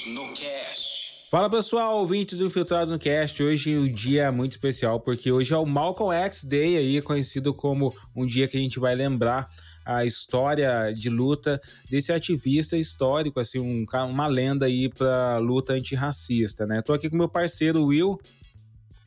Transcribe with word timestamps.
Infiltrados 0.00 0.06
no 0.06 0.32
Cast. 0.32 1.28
Fala 1.30 1.50
pessoal, 1.50 1.98
ouvintes 1.98 2.38
do 2.38 2.46
Infiltrados 2.46 2.90
no 2.90 2.98
Cast. 2.98 3.42
Hoje 3.42 3.76
o 3.76 3.92
dia 3.92 4.24
é 4.24 4.30
muito 4.30 4.52
especial 4.52 5.00
porque 5.00 5.30
hoje 5.30 5.52
é 5.52 5.56
o 5.56 5.66
Malcolm 5.66 6.14
X 6.14 6.44
Day, 6.44 6.76
aí 6.76 7.02
conhecido 7.02 7.52
como 7.52 7.94
um 8.16 8.26
dia 8.26 8.48
que 8.48 8.56
a 8.56 8.60
gente 8.60 8.78
vai 8.78 8.94
lembrar 8.94 9.46
a 9.84 10.04
história 10.04 10.92
de 10.92 11.08
luta 11.08 11.60
desse 11.88 12.12
ativista 12.12 12.76
histórico, 12.76 13.40
assim, 13.40 13.58
um, 13.58 13.84
uma 14.08 14.26
lenda 14.26 14.66
aí 14.66 14.88
para 14.88 15.38
luta 15.38 15.74
antirracista, 15.74 16.66
né? 16.66 16.82
Tô 16.82 16.92
aqui 16.92 17.10
com 17.10 17.16
meu 17.16 17.28
parceiro 17.28 17.84
Will. 17.84 18.18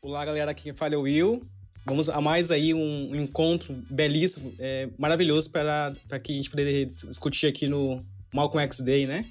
Olá, 0.02 0.24
galera, 0.24 0.50
aqui 0.50 0.64
quem 0.64 0.74
fala 0.74 0.94
é 0.94 0.98
o 0.98 1.02
Will. 1.02 1.42
Vamos 1.86 2.08
a 2.08 2.20
mais 2.20 2.50
aí 2.50 2.72
um, 2.72 3.10
um 3.10 3.16
encontro 3.16 3.74
belíssimo, 3.90 4.54
é, 4.58 4.88
maravilhoso 4.98 5.50
para 5.50 5.92
que 6.22 6.32
a 6.32 6.36
gente 6.36 6.50
poder 6.50 6.86
discutir 6.86 7.46
aqui 7.46 7.68
no 7.68 8.00
Malcolm 8.32 8.64
X 8.64 8.80
Day, 8.80 9.06
né? 9.06 9.24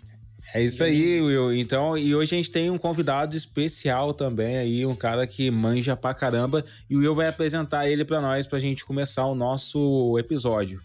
É 0.56 0.62
isso 0.64 0.84
aí, 0.84 1.20
Will. 1.20 1.52
Então, 1.52 1.98
e 1.98 2.14
hoje 2.14 2.36
a 2.36 2.38
gente 2.38 2.52
tem 2.52 2.70
um 2.70 2.78
convidado 2.78 3.36
especial 3.36 4.14
também 4.14 4.58
aí, 4.58 4.86
um 4.86 4.96
cara 4.96 5.26
que 5.26 5.50
manja 5.50 5.96
pra 5.98 6.14
caramba, 6.14 6.64
e 6.88 6.96
o 6.96 7.00
Will 7.00 7.16
vai 7.16 7.28
apresentar 7.28 7.90
ele 7.90 8.06
para 8.06 8.22
nós 8.22 8.46
pra 8.46 8.60
gente 8.60 8.86
começar 8.86 9.26
o 9.26 9.34
nosso 9.34 10.16
episódio. 10.20 10.80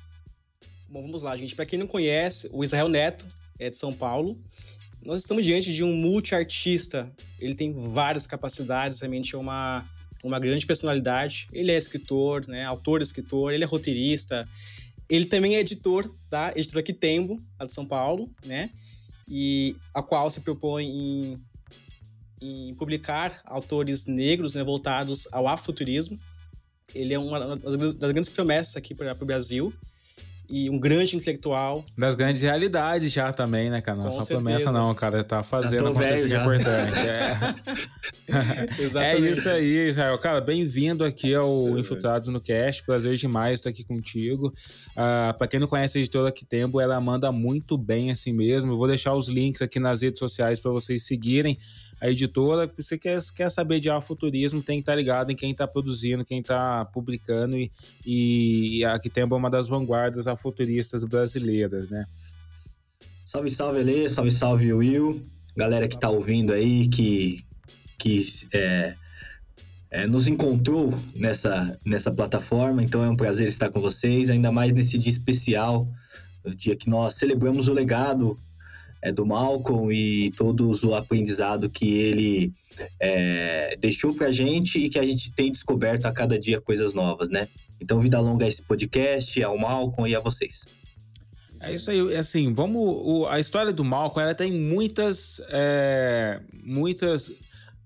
Bom, 0.88 1.02
vamos 1.02 1.22
lá, 1.22 1.36
gente. 1.36 1.54
Para 1.54 1.66
quem 1.66 1.78
não 1.78 1.86
conhece, 1.86 2.48
o 2.50 2.64
Israel 2.64 2.88
Neto 2.88 3.26
é 3.58 3.68
de 3.68 3.76
São 3.76 3.92
Paulo. 3.92 4.40
Nós 5.02 5.20
estamos 5.20 5.44
diante 5.44 5.70
de 5.70 5.84
um 5.84 5.92
multiartista. 5.92 7.12
Ele 7.38 7.54
tem 7.54 7.74
várias 7.74 8.26
capacidades, 8.26 9.00
realmente 9.00 9.34
é 9.34 9.38
uma, 9.38 9.84
uma 10.24 10.40
grande 10.40 10.64
personalidade. 10.64 11.46
Ele 11.52 11.70
é 11.70 11.76
escritor, 11.76 12.48
né? 12.48 12.64
Autor, 12.64 13.02
escritor, 13.02 13.52
ele 13.52 13.64
é 13.64 13.66
roteirista. 13.66 14.48
Ele 15.10 15.26
também 15.26 15.56
é 15.56 15.60
editor 15.60 16.10
da 16.30 16.54
editora 16.56 16.82
Quitembo, 16.82 17.38
lá 17.60 17.66
de 17.66 17.72
São 17.74 17.84
Paulo, 17.84 18.30
né? 18.46 18.70
E 19.28 19.76
a 19.94 20.02
qual 20.02 20.30
se 20.30 20.40
propõe 20.40 20.86
em, 20.86 21.44
em 22.40 22.74
publicar 22.74 23.40
autores 23.44 24.06
negros 24.06 24.54
né, 24.54 24.64
voltados 24.64 25.28
ao 25.32 25.46
afrofuturismo. 25.46 26.18
Ele 26.94 27.12
é 27.12 27.18
uma 27.18 27.56
das 27.56 27.94
grandes 27.96 28.30
promessas 28.30 28.76
aqui 28.76 28.94
para 28.94 29.14
o 29.20 29.26
Brasil 29.26 29.72
e 30.48 30.70
um 30.70 30.78
grande 30.78 31.16
intelectual. 31.16 31.84
Das 31.96 32.14
grandes 32.14 32.42
realidades 32.42 33.12
já 33.12 33.32
também, 33.32 33.70
né, 33.70 33.80
cara? 33.80 33.98
Não 33.98 34.06
é 34.06 34.10
só 34.10 34.24
promessa, 34.24 34.72
não, 34.72 34.94
cara. 34.94 35.22
Tá 35.22 35.42
fazendo 35.42 35.88
acontecer 35.88 36.26
que 36.26 36.34
é 36.34 36.40
importante. 36.40 36.98
É. 36.98 37.38
é 39.04 39.18
isso 39.18 39.48
aí, 39.48 39.88
Israel. 39.88 40.18
Cara, 40.18 40.40
bem-vindo 40.40 41.04
aqui 41.04 41.34
ao. 41.34 41.78
Infiltrados 41.78 42.28
no 42.28 42.40
Cast. 42.40 42.82
Prazer 42.84 43.16
demais 43.16 43.58
estar 43.58 43.70
aqui 43.70 43.84
contigo. 43.84 44.48
Uh, 44.92 45.36
pra 45.36 45.46
quem 45.46 45.60
não 45.60 45.66
conhece 45.66 45.98
a 45.98 46.00
editora 46.00 46.32
Quitempo, 46.32 46.80
ela 46.80 47.00
manda 47.00 47.30
muito 47.30 47.76
bem 47.76 48.10
assim 48.10 48.32
mesmo. 48.32 48.72
Eu 48.72 48.78
vou 48.78 48.86
deixar 48.86 49.12
os 49.12 49.28
links 49.28 49.60
aqui 49.60 49.78
nas 49.78 50.02
redes 50.02 50.18
sociais 50.18 50.58
para 50.58 50.70
vocês 50.70 51.04
seguirem 51.04 51.58
a 52.00 52.08
editora. 52.08 52.70
Você 52.76 52.96
quer, 52.96 53.18
quer 53.34 53.50
saber 53.50 53.80
de 53.80 53.90
afuturismo, 53.90 54.62
tem 54.62 54.78
que 54.78 54.82
estar 54.82 54.92
tá 54.92 54.96
ligado 54.96 55.30
em 55.30 55.36
quem 55.36 55.50
está 55.50 55.66
produzindo, 55.66 56.24
quem 56.24 56.40
está 56.40 56.84
publicando. 56.86 57.56
E, 57.56 57.70
e 58.06 58.84
a 58.84 58.98
Quitempo 58.98 59.34
é 59.34 59.38
uma 59.38 59.50
das 59.50 59.68
vanguardas 59.68 60.26
futuristas 60.40 61.04
brasileiras, 61.04 61.88
né? 61.88 62.04
Salve, 63.24 63.50
salve, 63.50 63.80
Alê, 63.80 64.08
salve, 64.08 64.30
salve, 64.30 64.72
Will. 64.72 65.20
Galera 65.56 65.88
que 65.88 65.98
tá 65.98 66.08
ouvindo 66.08 66.52
aí, 66.52 66.86
que, 66.88 67.44
que 67.98 68.22
é, 68.54 68.94
é, 69.90 70.06
nos 70.06 70.28
encontrou 70.28 70.94
nessa, 71.14 71.76
nessa 71.84 72.10
plataforma, 72.10 72.82
então 72.82 73.02
é 73.02 73.08
um 73.08 73.16
prazer 73.16 73.48
estar 73.48 73.68
com 73.70 73.80
vocês, 73.80 74.30
ainda 74.30 74.52
mais 74.52 74.72
nesse 74.72 74.96
dia 74.96 75.10
especial, 75.10 75.88
o 76.44 76.54
dia 76.54 76.76
que 76.76 76.88
nós 76.88 77.14
celebramos 77.14 77.68
o 77.68 77.72
legado 77.72 78.34
é, 79.02 79.12
do 79.12 79.24
Malcolm 79.24 79.92
e 79.92 80.30
todos 80.32 80.82
o 80.82 80.94
aprendizado 80.94 81.68
que 81.70 81.98
ele 81.98 82.52
é, 83.00 83.76
deixou 83.80 84.14
pra 84.14 84.30
gente 84.30 84.78
e 84.78 84.88
que 84.88 84.98
a 84.98 85.06
gente 85.06 85.32
tem 85.32 85.50
descoberto 85.50 86.06
a 86.06 86.12
cada 86.12 86.38
dia 86.38 86.60
coisas 86.60 86.94
novas, 86.94 87.28
né? 87.28 87.48
Então, 87.80 88.00
vida 88.00 88.18
longa 88.20 88.44
a 88.44 88.48
esse 88.48 88.62
podcast, 88.62 89.42
ao 89.42 89.56
Malcolm 89.56 90.10
e 90.10 90.16
a 90.16 90.20
vocês. 90.20 90.66
É 91.62 91.74
isso 91.74 91.90
aí, 91.90 92.16
assim, 92.16 92.54
vamos. 92.54 92.80
O, 92.80 93.26
a 93.26 93.40
história 93.40 93.72
do 93.72 93.84
Malcolm 93.84 94.24
ela 94.24 94.34
tem 94.34 94.52
muitas. 94.52 95.40
É, 95.50 96.40
muitas 96.62 97.32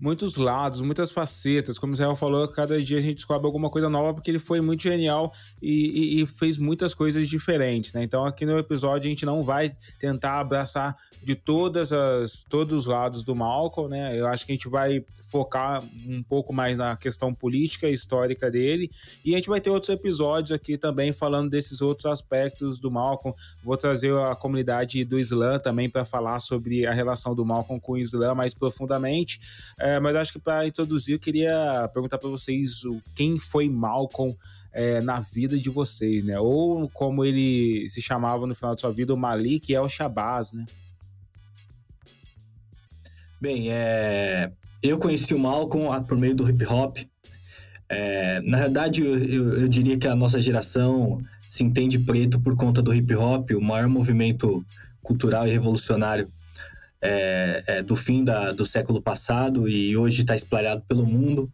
muitos 0.02 0.36
lados, 0.36 0.80
muitas 0.80 1.12
facetas. 1.12 1.78
Como 1.78 1.92
o 1.92 1.94
Israel 1.94 2.16
falou, 2.16 2.48
cada 2.48 2.82
dia 2.82 2.98
a 2.98 3.00
gente 3.00 3.14
descobre 3.14 3.46
alguma 3.46 3.70
coisa 3.70 3.88
nova 3.88 4.12
porque 4.12 4.32
ele 4.32 4.40
foi 4.40 4.60
muito 4.60 4.82
genial 4.82 5.32
e, 5.62 5.70
e, 6.18 6.22
e, 6.22 6.26
fez 6.26 6.58
muitas 6.58 6.92
coisas 6.92 7.28
diferentes, 7.28 7.92
né? 7.92 8.02
Então 8.02 8.24
aqui 8.24 8.44
no 8.44 8.58
episódio 8.58 9.06
a 9.06 9.08
gente 9.08 9.24
não 9.24 9.44
vai 9.44 9.70
tentar 10.00 10.40
abraçar 10.40 10.96
de 11.22 11.36
todas 11.36 11.92
as 11.92 12.44
todos 12.50 12.74
os 12.74 12.86
lados 12.86 13.22
do 13.22 13.32
Malcolm, 13.36 13.88
né? 13.88 14.18
Eu 14.18 14.26
acho 14.26 14.44
que 14.44 14.50
a 14.50 14.56
gente 14.56 14.68
vai 14.68 15.04
focar 15.30 15.80
um 16.08 16.22
pouco 16.24 16.52
mais 16.52 16.78
na 16.78 16.96
questão 16.96 17.32
política 17.32 17.88
e 17.88 17.92
histórica 17.92 18.50
dele 18.50 18.90
e 19.24 19.34
a 19.34 19.36
gente 19.36 19.48
vai 19.48 19.60
ter 19.60 19.70
outros 19.70 19.90
episódios 19.90 20.50
aqui 20.50 20.76
também 20.76 21.12
falando 21.12 21.48
desses 21.48 21.80
outros 21.80 22.06
aspectos 22.06 22.80
do 22.80 22.90
Malcolm. 22.90 23.36
Vou 23.62 23.76
trazer 23.76 24.12
a 24.14 24.34
comunidade 24.34 25.04
do 25.04 25.16
Islã 25.16 25.60
também 25.60 25.88
para 25.88 26.04
falar 26.04 26.40
sobre 26.40 26.86
a 26.86 26.92
relação 26.92 27.36
do 27.36 27.44
Malcolm 27.44 27.80
com 27.80 27.92
o 27.92 27.98
Islã 27.98 28.34
mais 28.34 28.52
profundamente. 28.52 29.38
É, 29.78 29.91
é, 29.92 30.00
mas 30.00 30.16
acho 30.16 30.32
que 30.32 30.38
para 30.38 30.66
introduzir, 30.66 31.14
eu 31.14 31.18
queria 31.18 31.88
perguntar 31.92 32.18
para 32.18 32.28
vocês 32.28 32.84
o, 32.84 33.00
quem 33.14 33.38
foi 33.38 33.68
Malcolm 33.68 34.36
é, 34.72 35.00
na 35.00 35.20
vida 35.20 35.58
de 35.58 35.68
vocês, 35.68 36.22
né? 36.24 36.38
Ou 36.38 36.88
como 36.90 37.24
ele 37.24 37.88
se 37.88 38.00
chamava 38.00 38.46
no 38.46 38.54
final 38.54 38.74
de 38.74 38.80
sua 38.80 38.92
vida, 38.92 39.12
o 39.12 39.16
Malik 39.16 39.72
El 39.72 39.88
Shabazz, 39.88 40.52
né? 40.52 40.64
Bem, 43.40 43.72
é, 43.72 44.50
eu 44.82 44.98
conheci 44.98 45.34
o 45.34 45.38
Malcolm 45.38 46.04
por 46.06 46.16
meio 46.16 46.34
do 46.34 46.48
hip 46.48 46.64
hop. 46.66 46.98
É, 47.88 48.40
na 48.42 48.58
verdade, 48.58 49.02
eu, 49.02 49.18
eu, 49.18 49.60
eu, 49.62 49.68
diria 49.68 49.98
que 49.98 50.08
a 50.08 50.16
nossa 50.16 50.40
geração 50.40 51.20
se 51.48 51.62
entende 51.62 51.98
preto 51.98 52.40
por 52.40 52.56
conta 52.56 52.80
do 52.80 52.94
hip 52.94 53.14
hop, 53.14 53.50
o 53.50 53.60
maior 53.60 53.88
movimento 53.88 54.64
cultural 55.02 55.46
e 55.46 55.50
revolucionário 55.50 56.28
é, 57.02 57.64
é, 57.66 57.82
do 57.82 57.96
fim 57.96 58.22
da, 58.22 58.52
do 58.52 58.64
século 58.64 59.02
passado 59.02 59.68
e 59.68 59.96
hoje 59.96 60.22
está 60.22 60.36
espalhado 60.36 60.82
pelo 60.82 61.04
mundo, 61.04 61.52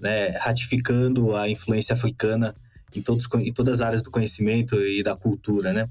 né, 0.00 0.30
ratificando 0.30 1.36
a 1.36 1.48
influência 1.48 1.94
africana 1.94 2.52
em, 2.94 3.00
todos, 3.00 3.28
em 3.38 3.52
todas 3.52 3.80
as 3.80 3.86
áreas 3.86 4.02
do 4.02 4.10
conhecimento 4.10 4.74
e 4.74 5.02
da 5.02 5.14
cultura, 5.14 5.72
né? 5.72 5.88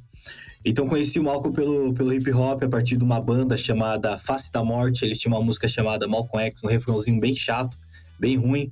Então 0.66 0.90
conheci 0.90 1.18
o 1.18 1.24
Malcolm 1.24 1.54
pelo, 1.54 1.94
pelo 1.94 2.14
hip 2.14 2.30
hop 2.34 2.62
a 2.64 2.68
partir 2.68 2.98
de 2.98 3.04
uma 3.04 3.22
banda 3.22 3.56
chamada 3.56 4.18
Face 4.18 4.52
da 4.52 4.62
Morte. 4.62 5.06
Eles 5.06 5.18
tinham 5.18 5.38
uma 5.38 5.44
música 5.44 5.70
chamada 5.70 6.06
Malcolm 6.06 6.46
X, 6.48 6.62
um 6.66 6.68
refrãozinho 6.68 7.18
bem 7.18 7.34
chato, 7.34 7.78
bem 8.20 8.36
ruim, 8.36 8.70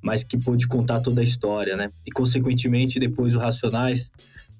mas 0.00 0.22
que 0.22 0.38
pôde 0.38 0.68
contar 0.68 1.00
toda 1.00 1.20
a 1.20 1.24
história, 1.24 1.76
né? 1.76 1.90
E 2.06 2.12
consequentemente 2.12 3.00
depois 3.00 3.34
o 3.34 3.40
Racionais 3.40 4.12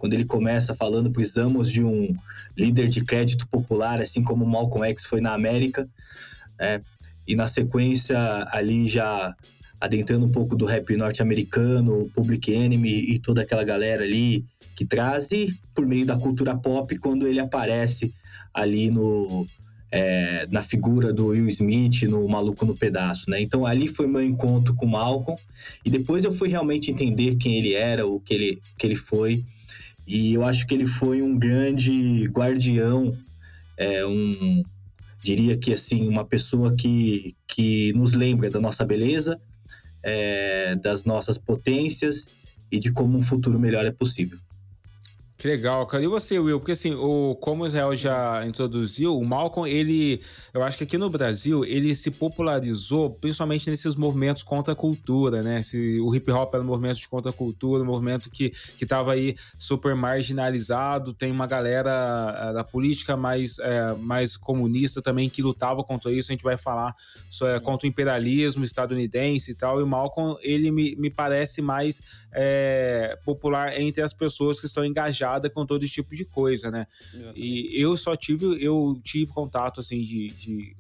quando 0.05 0.13
ele 0.13 0.27
começa 0.27 0.75
falando 0.75 1.11
precisamos 1.11 1.73
de 1.73 1.83
um 1.83 2.15
líder 2.59 2.89
de 2.89 3.03
crédito 3.03 3.49
popular, 3.49 4.03
assim 4.03 4.23
como 4.23 4.45
Malcolm 4.45 4.87
X 4.91 5.07
foi 5.07 5.23
na 5.23 5.33
América, 5.33 5.89
é, 6.59 6.79
e 7.27 7.35
na 7.35 7.49
sequência 7.49 8.19
ali 8.53 8.87
já 8.87 9.35
adentrando 9.81 10.27
um 10.27 10.31
pouco 10.31 10.55
do 10.55 10.67
rap 10.67 10.95
norte-americano, 10.95 12.07
Public 12.15 12.53
Enemy 12.53 13.15
e 13.15 13.19
toda 13.19 13.41
aquela 13.41 13.65
galera 13.65 14.05
ali 14.05 14.45
que 14.77 14.85
traz, 14.85 15.31
e 15.31 15.59
por 15.75 15.87
meio 15.87 16.05
da 16.05 16.19
cultura 16.19 16.55
pop, 16.55 16.99
quando 16.99 17.27
ele 17.27 17.41
aparece 17.41 18.13
ali 18.53 18.91
no, 18.91 19.47
é, 19.91 20.47
na 20.51 20.61
figura 20.61 21.15
do 21.15 21.29
Will 21.29 21.49
Smith 21.49 22.03
no 22.03 22.29
Maluco 22.29 22.67
no 22.67 22.77
Pedaço, 22.77 23.31
né? 23.31 23.41
Então 23.41 23.65
ali 23.65 23.89
foi 23.89 24.07
meu 24.07 24.23
encontro 24.23 24.75
com 24.75 24.85
Malcolm 24.85 25.41
e 25.83 25.89
depois 25.89 26.25
eu 26.25 26.31
fui 26.31 26.51
realmente 26.51 26.91
entender 26.91 27.37
quem 27.37 27.57
ele 27.57 27.73
era, 27.73 28.07
o 28.07 28.21
que 28.21 28.35
ele, 28.35 28.63
que 28.77 28.87
ele 28.87 28.97
foi 28.97 29.43
e 30.07 30.35
eu 30.35 30.45
acho 30.45 30.67
que 30.67 30.75
ele 30.75 30.87
foi 30.87 31.23
um 31.23 31.39
grande 31.39 32.25
guardião, 32.27 33.17
é, 33.77 34.05
um 34.07 34.63
diria 35.23 35.57
que 35.57 35.73
assim 35.73 36.07
uma 36.07 36.25
pessoa 36.25 36.77
que, 36.77 37.35
que 37.49 37.95
nos 37.95 38.13
lembra 38.13 38.51
da 38.51 38.61
nossa 38.61 38.85
beleza, 38.85 39.41
é, 40.03 40.75
das 40.77 41.05
nossas 41.05 41.39
potências 41.39 42.27
e 42.71 42.79
de 42.79 42.93
como 42.93 43.17
um 43.17 43.23
futuro 43.23 43.59
melhor 43.59 43.87
é 43.87 43.91
possível. 43.91 44.39
Que 45.45 45.49
legal, 45.49 45.87
cara. 45.87 46.03
E 46.03 46.07
você, 46.07 46.39
Will? 46.39 46.59
Porque 46.59 46.73
assim, 46.73 46.95
o, 46.95 47.37
como 47.39 47.65
o 47.65 47.67
Israel 47.67 47.95
já 47.95 48.47
introduziu, 48.47 49.15
o 49.15 49.23
Malcolm, 49.27 49.69
ele. 49.71 50.23
Eu 50.55 50.63
acho 50.63 50.79
que 50.79 50.85
aqui 50.85 50.97
no 50.97 51.11
Brasil, 51.11 51.67
ele 51.67 51.95
se 51.95 52.11
popularizou 52.13 53.11
principalmente 53.11 53.69
nesses 53.69 53.95
movimentos 53.95 54.43
contra 54.43 54.73
a 54.73 54.77
cultura, 54.77 55.43
né? 55.43 55.63
Se, 55.63 56.01
o 56.01 56.15
hip 56.15 56.31
hop 56.31 56.55
era 56.55 56.63
um 56.63 56.67
movimento 56.67 56.97
de 56.97 57.07
contra 57.09 57.31
a 57.31 57.35
cultura, 57.35 57.83
um 57.83 57.87
movimento 57.87 58.31
que, 58.31 58.49
que 58.49 58.87
tava 58.87 59.13
aí 59.13 59.37
super 59.59 59.95
marginalizado. 59.95 61.13
Tem 61.13 61.31
uma 61.31 61.47
galera 61.47 61.91
eh, 62.39 62.53
da 62.55 62.65
política 62.65 63.15
mais, 63.15 63.59
é, 63.59 63.93
mais 63.97 64.39
comunista 64.39 65.03
também 65.03 65.29
que 65.29 65.43
lutava 65.43 65.85
contra 65.85 66.11
isso. 66.11 66.33
A 66.33 66.35
gente 66.35 66.43
vai 66.43 66.57
falar 66.57 66.95
é, 67.43 67.61
contra 67.61 67.87
o 67.87 67.91
imperialismo 67.91 68.65
estadunidense 68.65 69.51
e 69.51 69.55
tal. 69.55 69.79
E 69.79 69.83
o 69.83 69.87
Malcolm, 69.87 70.39
ele 70.41 70.71
me, 70.71 70.97
me 70.97 71.11
parece 71.11 71.61
mais 71.61 72.01
é, 72.33 73.19
popular 73.27 73.79
entre 73.79 74.03
as 74.03 74.15
pessoas 74.15 74.59
que 74.59 74.65
estão 74.65 74.83
engajadas 74.87 75.34
preocupada 75.35 75.51
com 75.51 75.67
todo 75.67 75.85
esse 75.85 75.95
tipo 75.95 76.15
de 76.15 76.25
coisa, 76.25 76.71
né? 76.71 76.87
E 77.35 77.71
eu 77.81 77.97
só 77.97 78.17
tive, 78.17 78.63
eu 78.63 78.99
tive 79.03 79.27
contato, 79.27 79.81
assim, 79.81 80.03
de, 80.03 80.29
de 80.29 80.77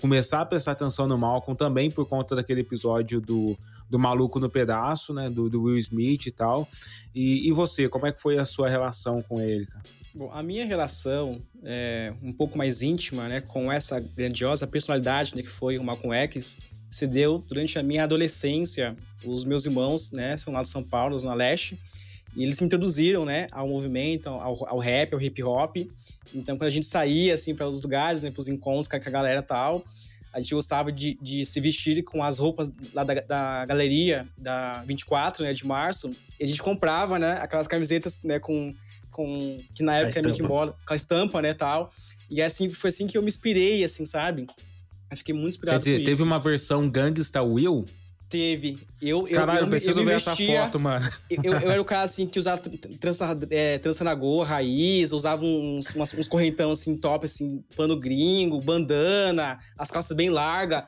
começar 0.00 0.42
a 0.42 0.46
prestar 0.46 0.72
atenção 0.72 1.06
no 1.06 1.18
Malcolm 1.18 1.56
também 1.56 1.90
por 1.90 2.06
conta 2.06 2.36
daquele 2.36 2.60
episódio 2.60 3.20
do, 3.20 3.56
do 3.88 3.98
maluco 3.98 4.38
no 4.38 4.48
pedaço, 4.48 5.12
né? 5.12 5.28
Do, 5.28 5.48
do 5.48 5.62
Will 5.62 5.78
Smith 5.78 6.26
e 6.26 6.30
tal. 6.30 6.66
E, 7.14 7.48
e, 7.48 7.52
você, 7.52 7.88
como 7.88 8.06
é 8.06 8.12
que 8.12 8.20
foi 8.20 8.38
a 8.38 8.44
sua 8.44 8.68
relação 8.68 9.22
com 9.22 9.40
ele, 9.40 9.66
cara? 9.66 9.82
Bom, 10.14 10.30
a 10.32 10.42
minha 10.42 10.64
relação 10.64 11.38
é 11.62 12.12
um 12.22 12.32
pouco 12.32 12.56
mais 12.56 12.80
íntima, 12.80 13.28
né, 13.28 13.42
com 13.42 13.70
essa 13.70 14.00
grandiosa 14.00 14.66
personalidade 14.66 15.36
né, 15.36 15.42
que 15.42 15.48
foi 15.48 15.76
o 15.76 15.84
Malcolm 15.84 16.16
X, 16.16 16.56
se 16.88 17.06
deu 17.06 17.44
durante 17.46 17.78
a 17.78 17.82
minha 17.82 18.04
adolescência. 18.04 18.96
Os 19.22 19.44
meus 19.44 19.66
irmãos, 19.66 20.12
né, 20.12 20.38
são 20.38 20.54
lá 20.54 20.62
de 20.62 20.68
São 20.68 20.82
Paulo, 20.82 21.18
Zona 21.18 21.34
Leste, 21.34 21.78
e 22.36 22.42
eles 22.44 22.60
me 22.60 22.66
introduziram, 22.66 23.24
né, 23.24 23.46
ao 23.50 23.66
movimento, 23.66 24.28
ao, 24.28 24.68
ao 24.68 24.78
rap, 24.78 25.14
ao 25.14 25.20
hip 25.20 25.42
hop. 25.42 25.76
Então, 26.34 26.56
quando 26.56 26.68
a 26.68 26.70
gente 26.70 26.84
saía, 26.84 27.34
assim, 27.34 27.54
para 27.54 27.66
os 27.66 27.82
lugares, 27.82 28.22
né, 28.22 28.30
para 28.30 28.40
os 28.40 28.46
encontros 28.46 28.86
com 28.86 28.96
a 28.96 28.98
galera 28.98 29.40
e 29.40 29.42
tal, 29.42 29.82
a 30.34 30.38
gente 30.38 30.54
gostava 30.54 30.92
de, 30.92 31.18
de 31.20 31.46
se 31.46 31.58
vestir 31.60 32.04
com 32.04 32.22
as 32.22 32.38
roupas 32.38 32.70
lá 32.92 33.04
da, 33.04 33.14
da 33.14 33.64
galeria 33.64 34.28
da 34.36 34.84
24, 34.84 35.42
né, 35.42 35.54
de 35.54 35.66
março. 35.66 36.14
E 36.38 36.44
a 36.44 36.46
gente 36.46 36.62
comprava, 36.62 37.18
né, 37.18 37.38
aquelas 37.40 37.66
camisetas, 37.66 38.22
né, 38.22 38.38
com, 38.38 38.74
com 39.10 39.58
que 39.74 39.82
na 39.82 39.96
época 39.96 40.18
era 40.18 40.28
Mickey 40.28 40.42
Mouse, 40.42 40.74
com 40.86 40.92
a 40.92 40.96
estampa, 40.96 41.40
né, 41.40 41.54
tal. 41.54 41.90
E 42.30 42.42
assim, 42.42 42.70
foi 42.70 42.90
assim 42.90 43.06
que 43.06 43.16
eu 43.16 43.22
me 43.22 43.28
inspirei, 43.28 43.82
assim, 43.82 44.04
sabe? 44.04 44.46
Eu 45.10 45.16
fiquei 45.16 45.34
muito 45.34 45.50
inspirado 45.50 45.82
Quer 45.82 45.92
dizer, 45.92 46.04
teve 46.04 46.22
uma 46.22 46.38
versão 46.38 46.90
Gangsta 46.90 47.42
Will? 47.42 47.86
Teve. 48.28 48.76
Eu, 49.00 49.22
Caralho, 49.22 49.60
eu, 49.60 49.64
eu 49.64 49.70
preciso 49.70 50.00
eu 50.00 50.04
ver 50.04 50.14
vestia, 50.14 50.32
essa 50.32 50.64
foto, 50.64 50.80
mano. 50.80 51.06
Eu, 51.30 51.52
eu, 51.52 51.70
era 51.70 51.80
o 51.80 51.84
cara, 51.86 52.02
assim, 52.02 52.26
que 52.26 52.38
usava 52.38 52.60
trança, 52.98 53.36
é, 53.50 53.78
trança 53.78 54.02
na 54.02 54.14
goa, 54.14 54.44
raiz, 54.44 55.12
usava 55.12 55.44
uns, 55.44 55.94
umas, 55.94 56.12
uns 56.12 56.26
correntão, 56.26 56.72
assim, 56.72 56.96
top, 56.96 57.26
assim, 57.26 57.62
pano 57.76 57.96
gringo, 57.96 58.60
bandana, 58.60 59.58
as 59.78 59.90
calças 59.90 60.16
bem 60.16 60.28
largas, 60.28 60.84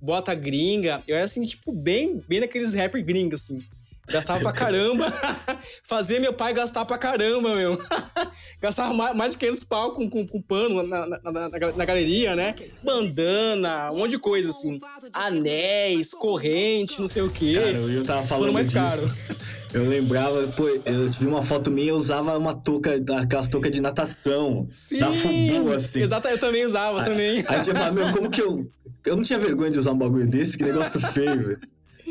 bota 0.00 0.34
gringa. 0.34 1.02
Eu 1.08 1.16
era, 1.16 1.24
assim, 1.24 1.42
tipo, 1.44 1.72
bem, 1.72 2.22
bem 2.28 2.40
naqueles 2.40 2.74
rapper 2.74 3.04
gringos, 3.04 3.42
assim. 3.42 3.62
Gastava 4.10 4.40
pra 4.40 4.52
caramba. 4.52 5.12
Fazia 5.82 6.20
meu 6.20 6.32
pai 6.32 6.52
gastar 6.52 6.84
pra 6.84 6.98
caramba, 6.98 7.54
meu. 7.54 7.78
Gastava 8.60 8.92
mais, 9.14 9.32
de 9.32 9.38
500 9.38 9.64
pau 9.64 9.94
com, 9.94 10.08
com, 10.08 10.26
com 10.26 10.42
pano 10.42 10.82
na, 10.82 11.06
na, 11.06 11.20
na, 11.30 11.48
na, 11.48 11.84
galeria, 11.84 12.34
né? 12.34 12.54
Bandana, 12.82 13.92
um 13.92 13.98
monte 13.98 14.12
de 14.12 14.18
coisa, 14.18 14.50
assim. 14.50 14.80
Anéis, 15.12 16.10
corrente, 16.12 17.00
não 17.00 17.06
sei 17.06 17.22
o 17.22 17.30
quê. 17.30 17.54
Cara, 17.54 17.70
eu 17.70 18.04
tava 18.04 18.26
falando 18.26 18.52
mais 18.52 18.68
disso. 18.68 18.78
caro. 18.78 19.08
Eu 19.74 19.86
lembrava, 19.86 20.48
pô, 20.48 20.66
eu 20.66 21.10
tive 21.10 21.26
uma 21.26 21.42
foto 21.42 21.70
minha, 21.70 21.90
eu 21.90 21.96
usava 21.96 22.38
uma 22.38 22.54
touca, 22.54 22.94
aquelas 23.20 23.48
toucas 23.48 23.70
de 23.70 23.82
natação. 23.82 24.66
Sim, 24.70 24.98
da 24.98 25.12
Fubu, 25.12 25.72
assim. 25.74 26.00
Exato, 26.00 26.26
eu 26.26 26.38
também 26.38 26.64
usava, 26.64 27.04
também. 27.04 27.44
Aí 27.46 27.58
você 27.58 27.74
fala, 27.74 27.92
meu, 27.92 28.10
como 28.12 28.30
que 28.30 28.40
eu... 28.40 28.66
Eu 29.04 29.16
não 29.16 29.22
tinha 29.22 29.38
vergonha 29.38 29.70
de 29.70 29.78
usar 29.78 29.92
um 29.92 29.98
bagulho 29.98 30.26
desse, 30.26 30.56
que 30.56 30.64
negócio 30.64 30.98
feio, 30.98 31.48
velho. 31.48 31.60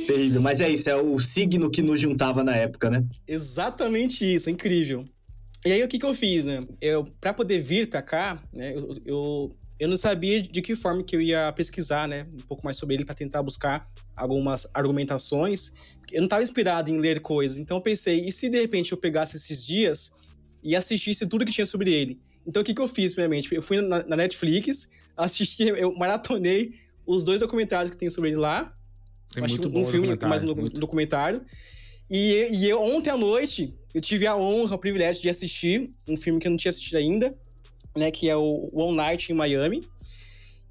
Terrível. 0.05 0.41
Mas 0.41 0.61
é 0.61 0.69
isso, 0.69 0.89
é 0.89 0.95
o 0.95 1.17
signo 1.19 1.69
que 1.69 1.81
nos 1.81 1.99
juntava 1.99 2.43
na 2.43 2.55
época, 2.55 2.89
né? 2.89 3.03
Exatamente 3.27 4.23
isso, 4.23 4.49
é 4.49 4.51
incrível. 4.51 5.05
E 5.65 5.71
aí, 5.71 5.83
o 5.83 5.87
que, 5.87 5.99
que 5.99 6.05
eu 6.05 6.13
fiz, 6.13 6.45
né? 6.45 6.63
Eu, 6.79 7.07
pra 7.19 7.33
poder 7.33 7.59
vir 7.59 7.89
pra 7.89 8.01
cá, 8.01 8.41
né, 8.53 8.73
eu, 8.73 8.97
eu, 9.05 9.55
eu 9.79 9.87
não 9.87 9.97
sabia 9.97 10.41
de 10.41 10.61
que 10.61 10.75
forma 10.75 11.03
que 11.03 11.15
eu 11.15 11.21
ia 11.21 11.51
pesquisar, 11.51 12.07
né? 12.07 12.23
Um 12.33 12.45
pouco 12.47 12.63
mais 12.63 12.77
sobre 12.77 12.95
ele 12.95 13.05
para 13.05 13.15
tentar 13.15 13.43
buscar 13.43 13.85
algumas 14.15 14.67
argumentações. 14.73 15.73
Eu 16.11 16.19
não 16.19 16.25
estava 16.27 16.43
inspirado 16.43 16.89
em 16.89 16.99
ler 16.99 17.19
coisas, 17.19 17.57
então 17.57 17.77
eu 17.77 17.81
pensei, 17.81 18.25
e 18.25 18.31
se 18.31 18.49
de 18.49 18.61
repente 18.61 18.91
eu 18.91 18.97
pegasse 18.97 19.35
esses 19.35 19.65
dias 19.65 20.13
e 20.63 20.75
assistisse 20.75 21.27
tudo 21.27 21.45
que 21.45 21.51
tinha 21.51 21.65
sobre 21.65 21.91
ele? 21.91 22.19
Então, 22.45 22.61
o 22.61 22.65
que, 22.65 22.73
que 22.73 22.81
eu 22.81 22.87
fiz, 22.87 23.11
primeiramente? 23.11 23.53
Eu 23.53 23.61
fui 23.61 23.81
na, 23.81 24.05
na 24.05 24.15
Netflix, 24.15 24.89
assisti, 25.17 25.63
eu 25.63 25.93
maratonei 25.95 26.75
os 27.05 27.23
dois 27.23 27.41
documentários 27.41 27.91
que 27.91 27.97
tem 27.97 28.09
sobre 28.09 28.29
ele 28.29 28.37
lá, 28.37 28.73
acho 29.35 29.57
muito 29.57 29.77
um 29.77 29.85
filme, 29.85 30.17
mais 30.21 30.41
um 30.41 30.55
muito. 30.55 30.79
documentário. 30.79 31.41
E, 32.09 32.49
e 32.53 32.69
eu, 32.69 32.81
ontem 32.81 33.09
à 33.09 33.17
noite, 33.17 33.75
eu 33.93 34.01
tive 34.01 34.25
a 34.25 34.35
honra, 34.35 34.75
o 34.75 34.79
privilégio 34.79 35.21
de 35.21 35.29
assistir 35.29 35.89
um 36.07 36.15
filme 36.15 36.39
que 36.39 36.47
eu 36.47 36.51
não 36.51 36.57
tinha 36.57 36.69
assistido 36.69 36.97
ainda, 36.97 37.37
né? 37.95 38.11
Que 38.11 38.29
é 38.29 38.35
o 38.35 38.69
One 38.73 38.95
Night 38.95 39.31
em 39.31 39.35
Miami. 39.35 39.81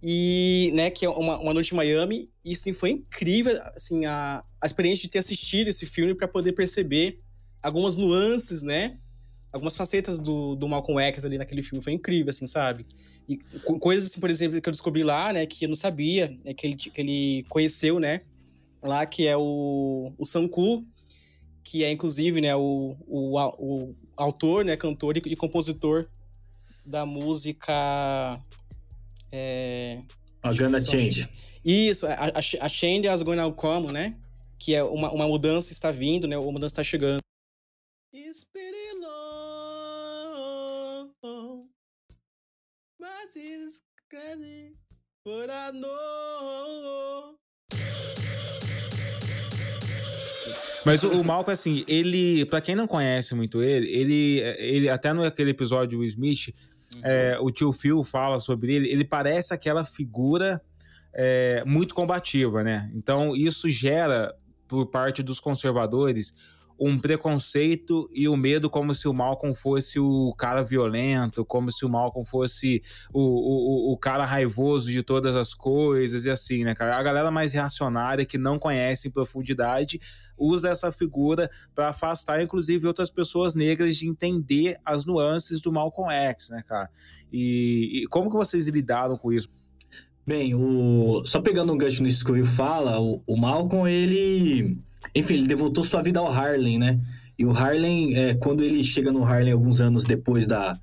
E, 0.02 0.70
né, 0.74 0.90
que 0.90 1.04
é 1.04 1.08
uma, 1.08 1.38
uma 1.38 1.54
noite 1.54 1.72
em 1.72 1.76
Miami. 1.76 2.28
E 2.44 2.52
isso 2.52 2.72
foi 2.74 2.90
incrível, 2.90 3.60
assim, 3.74 4.04
a, 4.06 4.40
a 4.60 4.66
experiência 4.66 5.02
de 5.02 5.08
ter 5.08 5.18
assistido 5.18 5.68
esse 5.68 5.84
filme 5.86 6.14
para 6.14 6.28
poder 6.28 6.52
perceber 6.52 7.18
algumas 7.62 7.96
nuances, 7.96 8.62
né? 8.62 8.96
Algumas 9.52 9.76
facetas 9.76 10.18
do, 10.18 10.54
do 10.54 10.68
Malcolm 10.68 11.00
X 11.02 11.24
ali 11.24 11.38
naquele 11.38 11.62
filme. 11.62 11.82
Foi 11.82 11.92
incrível, 11.92 12.30
assim, 12.30 12.46
sabe? 12.46 12.86
E 13.28 13.38
coisas, 13.80 14.10
assim, 14.10 14.20
por 14.20 14.30
exemplo, 14.30 14.60
que 14.60 14.68
eu 14.68 14.72
descobri 14.72 15.02
lá, 15.02 15.32
né, 15.32 15.46
que 15.46 15.64
eu 15.64 15.68
não 15.68 15.74
sabia, 15.74 16.28
né, 16.44 16.54
que, 16.54 16.66
ele, 16.66 16.76
que 16.76 17.00
ele 17.00 17.44
conheceu, 17.48 17.98
né, 17.98 18.20
lá, 18.82 19.04
que 19.06 19.26
é 19.26 19.36
o, 19.36 20.12
o 20.18 20.24
Sanku, 20.24 20.84
que 21.62 21.84
é 21.84 21.90
inclusive 21.90 22.40
né, 22.40 22.54
o, 22.54 22.96
o, 23.06 23.38
o 23.58 23.94
autor, 24.16 24.64
né, 24.64 24.76
cantor 24.76 25.16
e, 25.16 25.22
e 25.26 25.36
compositor 25.36 26.08
da 26.86 27.04
música. 27.04 27.72
É, 29.32 30.00
a 30.42 30.52
Gonna 30.52 30.80
Change. 30.80 31.28
Isso, 31.64 32.06
a, 32.06 32.30
a, 32.60 32.68
Change 32.68 33.08
as 33.08 33.22
Gonna 33.22 33.50
Come, 33.52 33.92
né? 33.92 34.12
Que 34.58 34.74
é 34.74 34.84
uma, 34.84 35.10
uma 35.10 35.26
mudança 35.26 35.72
está 35.72 35.90
vindo, 35.90 36.28
né? 36.28 36.38
Uma 36.38 36.52
mudança 36.52 36.74
está 36.74 36.84
chegando. 36.84 37.20
But 45.24 45.50
I 45.50 45.72
know 45.72 47.35
Mas 50.86 51.02
o, 51.02 51.20
o 51.20 51.24
Malcolm, 51.24 51.52
assim, 51.52 51.84
ele, 51.88 52.46
para 52.46 52.60
quem 52.60 52.76
não 52.76 52.86
conhece 52.86 53.34
muito 53.34 53.60
ele, 53.60 53.90
ele, 53.90 54.40
ele 54.58 54.88
até 54.88 55.12
naquele 55.12 55.50
episódio 55.50 55.98
do 55.98 56.04
Smith, 56.04 56.54
uhum. 56.94 57.00
é, 57.02 57.36
o 57.40 57.50
tio 57.50 57.72
Phil 57.72 58.04
fala 58.04 58.38
sobre 58.38 58.72
ele, 58.72 58.88
ele 58.88 59.04
parece 59.04 59.52
aquela 59.52 59.82
figura 59.82 60.62
é, 61.12 61.64
muito 61.66 61.92
combativa, 61.92 62.62
né? 62.62 62.88
Então 62.94 63.34
isso 63.34 63.68
gera, 63.68 64.32
por 64.68 64.86
parte 64.86 65.22
dos 65.24 65.40
conservadores, 65.40 66.34
um 66.78 66.98
preconceito 66.98 68.08
e 68.12 68.28
o 68.28 68.34
um 68.34 68.36
medo 68.36 68.68
como 68.68 68.94
se 68.94 69.08
o 69.08 69.14
Malcolm 69.14 69.54
fosse 69.54 69.98
o 69.98 70.32
cara 70.38 70.62
violento, 70.62 71.44
como 71.44 71.72
se 71.72 71.84
o 71.84 71.88
Malcolm 71.88 72.26
fosse 72.26 72.82
o, 73.14 73.20
o, 73.20 73.92
o 73.92 73.98
cara 73.98 74.24
raivoso 74.24 74.90
de 74.90 75.02
todas 75.02 75.34
as 75.34 75.54
coisas 75.54 76.24
e 76.26 76.30
assim, 76.30 76.64
né, 76.64 76.74
cara? 76.74 76.96
A 76.96 77.02
galera 77.02 77.30
mais 77.30 77.52
reacionária 77.52 78.26
que 78.26 78.36
não 78.36 78.58
conhece 78.58 79.08
em 79.08 79.10
profundidade 79.10 79.98
usa 80.36 80.68
essa 80.68 80.92
figura 80.92 81.50
para 81.74 81.88
afastar, 81.88 82.42
inclusive, 82.42 82.86
outras 82.86 83.10
pessoas 83.10 83.54
negras 83.54 83.96
de 83.96 84.06
entender 84.06 84.76
as 84.84 85.06
nuances 85.06 85.60
do 85.60 85.72
Malcolm 85.72 86.12
X, 86.12 86.50
né, 86.50 86.62
cara? 86.66 86.90
E, 87.32 88.02
e 88.02 88.06
como 88.08 88.30
que 88.30 88.36
vocês 88.36 88.66
lidaram 88.66 89.16
com 89.16 89.32
isso? 89.32 89.48
Bem, 90.26 90.54
o... 90.54 91.22
só 91.24 91.40
pegando 91.40 91.72
um 91.72 91.78
gancho 91.78 92.02
nisso 92.02 92.24
que 92.24 92.32
o 92.32 92.44
fala, 92.44 93.00
o, 93.00 93.22
o 93.26 93.36
Malcolm, 93.36 93.88
ele 93.88 94.76
enfim, 95.14 95.34
ele 95.34 95.46
devotou 95.46 95.84
sua 95.84 96.02
vida 96.02 96.20
ao 96.20 96.30
Harlem, 96.30 96.78
né? 96.78 96.96
E 97.38 97.44
o 97.44 97.50
Harlem, 97.50 98.16
é, 98.16 98.34
quando 98.34 98.62
ele 98.62 98.82
chega 98.82 99.12
no 99.12 99.24
Harlem 99.24 99.52
alguns 99.52 99.80
anos 99.80 100.04
depois 100.04 100.46
da, 100.46 100.78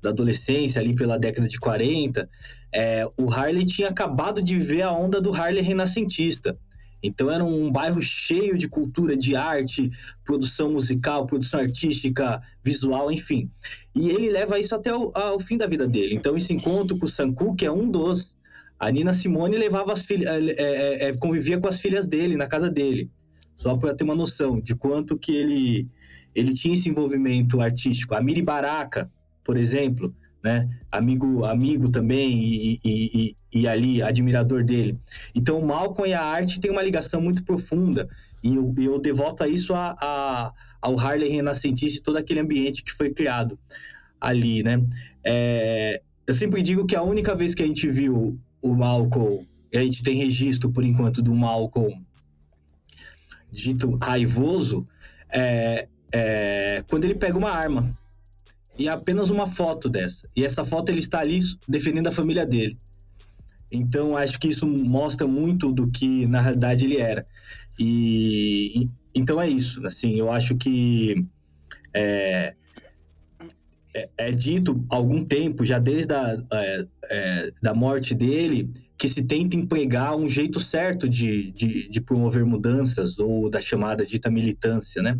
da 0.00 0.10
adolescência, 0.10 0.80
ali 0.80 0.94
pela 0.94 1.18
década 1.18 1.48
de 1.48 1.58
40, 1.58 2.28
é, 2.72 3.06
o 3.18 3.30
Harlem 3.30 3.66
tinha 3.66 3.88
acabado 3.88 4.42
de 4.42 4.58
ver 4.58 4.82
a 4.82 4.92
onda 4.92 5.20
do 5.20 5.34
Harlem 5.34 5.62
renascentista. 5.62 6.56
Então 7.02 7.30
era 7.30 7.44
um 7.44 7.70
bairro 7.70 8.00
cheio 8.00 8.56
de 8.56 8.68
cultura, 8.68 9.16
de 9.16 9.36
arte, 9.36 9.90
produção 10.24 10.72
musical, 10.72 11.26
produção 11.26 11.60
artística, 11.60 12.40
visual, 12.64 13.12
enfim. 13.12 13.50
E 13.94 14.08
ele 14.08 14.30
leva 14.30 14.58
isso 14.58 14.74
até 14.74 14.94
o 14.94 15.10
ao 15.14 15.38
fim 15.38 15.56
da 15.56 15.66
vida 15.66 15.86
dele. 15.86 16.14
Então 16.14 16.36
esse 16.36 16.52
encontro 16.52 16.96
com 16.96 17.06
o 17.06 17.08
Sanku, 17.08 17.54
que 17.54 17.66
é 17.66 17.70
um 17.70 17.88
dos, 17.88 18.36
a 18.78 18.90
Nina 18.90 19.12
Simone 19.12 19.56
levava 19.56 19.92
as 19.92 20.04
filhas, 20.04 20.28
é, 20.28 20.54
é, 20.56 21.08
é, 21.08 21.16
convivia 21.18 21.60
com 21.60 21.68
as 21.68 21.80
filhas 21.80 22.06
dele 22.06 22.36
na 22.36 22.46
casa 22.46 22.70
dele 22.70 23.10
só 23.56 23.76
para 23.76 23.94
ter 23.94 24.04
uma 24.04 24.14
noção 24.14 24.60
de 24.60 24.74
quanto 24.74 25.18
que 25.18 25.34
ele, 25.34 25.88
ele 26.34 26.52
tinha 26.52 26.74
esse 26.74 26.88
envolvimento 26.88 27.60
artístico. 27.60 28.14
A 28.14 28.22
Miri 28.22 28.42
Baraka, 28.42 29.10
por 29.42 29.56
exemplo, 29.56 30.14
né? 30.44 30.68
Amigo, 30.92 31.44
amigo 31.44 31.90
também 31.90 32.38
e, 32.38 32.78
e, 32.84 33.34
e, 33.54 33.60
e, 33.60 33.68
ali 33.68 34.00
admirador 34.00 34.64
dele. 34.64 34.96
Então, 35.34 35.58
o 35.58 35.66
Malcolm 35.66 36.08
e 36.08 36.14
a 36.14 36.22
arte 36.22 36.60
tem 36.60 36.70
uma 36.70 36.82
ligação 36.82 37.20
muito 37.20 37.42
profunda 37.42 38.08
e 38.44 38.54
eu, 38.54 38.72
eu 38.78 38.98
devoto 39.00 39.42
a 39.42 39.48
isso 39.48 39.74
a, 39.74 39.96
a, 40.00 40.52
ao 40.80 40.98
Harley 41.00 41.30
renascentista 41.30 41.98
e 41.98 42.02
todo 42.02 42.16
aquele 42.16 42.38
ambiente 42.38 42.84
que 42.84 42.92
foi 42.92 43.10
criado 43.10 43.58
ali, 44.20 44.62
né? 44.62 44.80
É, 45.24 46.00
eu 46.26 46.34
sempre 46.34 46.62
digo 46.62 46.86
que 46.86 46.94
a 46.94 47.02
única 47.02 47.34
vez 47.34 47.54
que 47.54 47.62
a 47.64 47.66
gente 47.66 47.88
viu 47.88 48.38
o 48.62 48.74
Malcolm, 48.74 49.44
a 49.74 49.78
gente 49.78 50.02
tem 50.02 50.16
registro 50.16 50.70
por 50.70 50.84
enquanto 50.84 51.20
do 51.20 51.34
Malcolm 51.34 52.05
dito 53.56 53.98
raivoso, 54.00 54.86
é, 55.30 55.88
é, 56.12 56.84
quando 56.88 57.04
ele 57.04 57.14
pega 57.14 57.36
uma 57.36 57.50
arma 57.50 57.96
e 58.78 58.88
apenas 58.88 59.30
uma 59.30 59.46
foto 59.46 59.88
dessa. 59.88 60.28
E 60.36 60.44
essa 60.44 60.64
foto 60.64 60.90
ele 60.90 60.98
está 60.98 61.20
ali 61.20 61.40
defendendo 61.68 62.08
a 62.08 62.12
família 62.12 62.44
dele. 62.44 62.76
Então 63.72 64.16
acho 64.16 64.38
que 64.38 64.48
isso 64.48 64.66
mostra 64.66 65.26
muito 65.26 65.72
do 65.72 65.90
que 65.90 66.26
na 66.26 66.40
realidade 66.40 66.84
ele 66.84 66.98
era. 66.98 67.24
E, 67.78 68.82
e 68.82 68.90
então 69.14 69.40
é 69.40 69.48
isso. 69.48 69.84
Assim, 69.86 70.18
eu 70.18 70.30
acho 70.30 70.54
que 70.56 71.26
é, 71.94 72.54
é, 73.96 74.08
é 74.18 74.30
dito 74.30 74.84
há 74.90 74.96
algum 74.96 75.24
tempo, 75.24 75.64
já 75.64 75.78
desde 75.78 76.12
a 76.12 76.36
é, 76.52 76.84
é, 77.10 77.50
da 77.62 77.72
morte 77.72 78.14
dele, 78.14 78.70
que 78.98 79.08
se 79.08 79.22
tenta 79.22 79.56
empregar 79.56 80.14
um 80.14 80.28
jeito 80.28 80.60
certo 80.60 81.08
de, 81.08 81.50
de, 81.52 81.88
de 81.88 82.00
promover 82.00 82.44
mudanças 82.44 83.18
ou 83.18 83.48
da 83.48 83.60
chamada 83.60 84.04
dita 84.04 84.30
militância, 84.30 85.02
né? 85.02 85.16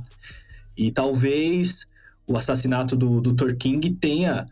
E 0.77 0.91
talvez 0.91 1.87
o 2.27 2.37
assassinato 2.37 2.95
do 2.97 3.21
Dr. 3.21 3.55
King 3.55 3.95
tenha 3.95 4.45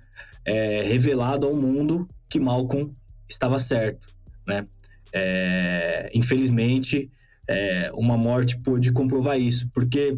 é, 0.45 0.83
revelado 0.83 1.47
ao 1.47 1.54
mundo 1.54 2.09
que 2.28 2.40
Malcolm 2.40 2.90
estava 3.28 3.59
certo, 3.59 4.07
né? 4.47 4.64
É, 5.12 6.11
infelizmente, 6.14 7.11
é, 7.47 7.90
uma 7.95 8.16
morte 8.16 8.59
pôde 8.59 8.90
comprovar 8.93 9.38
isso, 9.38 9.69
porque 9.73 10.16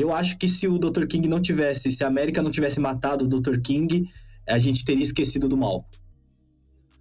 eu 0.00 0.12
acho 0.12 0.36
que 0.36 0.46
se 0.46 0.68
o 0.68 0.78
Dr. 0.78 1.06
King 1.06 1.26
não 1.26 1.40
tivesse, 1.40 1.90
se 1.90 2.04
a 2.04 2.06
América 2.06 2.42
não 2.42 2.50
tivesse 2.50 2.78
matado 2.78 3.24
o 3.24 3.28
Dr. 3.28 3.58
King, 3.60 4.08
a 4.48 4.58
gente 4.58 4.84
teria 4.84 5.02
esquecido 5.02 5.48
do 5.48 5.56
Malcolm, 5.56 5.88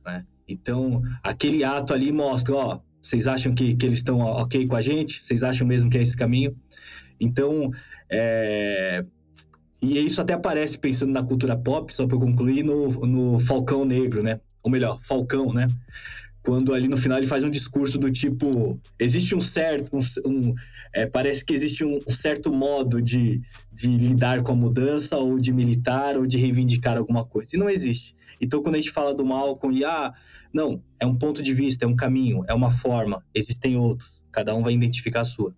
né? 0.05 0.25
Então, 0.47 1.01
aquele 1.23 1.63
ato 1.63 1.93
ali 1.93 2.11
mostra, 2.11 2.55
ó, 2.55 2.79
vocês 3.01 3.27
acham 3.27 3.53
que, 3.53 3.75
que 3.75 3.85
eles 3.85 3.99
estão 3.99 4.19
ok 4.19 4.65
com 4.67 4.75
a 4.75 4.81
gente? 4.81 5.21
Vocês 5.21 5.43
acham 5.43 5.67
mesmo 5.67 5.89
que 5.89 5.97
é 5.97 6.01
esse 6.01 6.15
caminho? 6.15 6.55
Então, 7.19 7.71
é, 8.09 9.03
e 9.81 9.99
isso 9.99 10.21
até 10.21 10.33
aparece, 10.33 10.79
pensando 10.79 11.11
na 11.11 11.23
cultura 11.23 11.57
pop, 11.57 11.93
só 11.93 12.07
para 12.07 12.17
concluir, 12.17 12.63
no, 12.63 12.89
no 13.05 13.39
Falcão 13.39 13.85
Negro, 13.85 14.23
né? 14.23 14.39
Ou 14.63 14.71
melhor, 14.71 14.99
Falcão, 14.99 15.53
né? 15.53 15.67
Quando 16.45 16.75
ali 16.75 16.87
no 16.87 16.95
final 16.95 17.17
ele 17.17 17.25
faz 17.25 17.43
um 17.43 17.49
discurso 17.49 17.97
do 17.97 18.11
tipo: 18.11 18.79
existe 18.99 19.35
um 19.35 19.41
certo. 19.41 19.97
Um, 19.97 20.29
um 20.29 20.55
é, 20.93 21.07
parece 21.07 21.43
que 21.43 21.53
existe 21.53 21.83
um, 21.83 21.99
certo 22.07 22.53
modo 22.53 23.01
de, 23.01 23.41
de 23.73 23.87
lidar 23.87 24.43
com 24.43 24.51
a 24.51 24.55
mudança, 24.55 25.17
ou 25.17 25.39
de 25.39 25.51
militar, 25.51 26.15
ou 26.15 26.27
de 26.27 26.37
reivindicar 26.37 26.97
alguma 26.97 27.25
coisa. 27.25 27.55
E 27.55 27.59
não 27.59 27.69
existe. 27.69 28.15
Então, 28.39 28.61
quando 28.61 28.75
a 28.75 28.77
gente 28.77 28.91
fala 28.91 29.13
do 29.13 29.25
Malcolm 29.25 29.75
e, 29.75 29.83
ah, 29.83 30.13
não, 30.53 30.81
é 30.99 31.05
um 31.05 31.17
ponto 31.17 31.41
de 31.41 31.53
vista, 31.53 31.83
é 31.83 31.87
um 31.87 31.95
caminho, 31.95 32.43
é 32.47 32.53
uma 32.53 32.69
forma, 32.69 33.23
existem 33.33 33.75
outros. 33.75 34.21
Cada 34.31 34.53
um 34.53 34.61
vai 34.61 34.73
identificar 34.73 35.21
a 35.21 35.25
sua. 35.25 35.53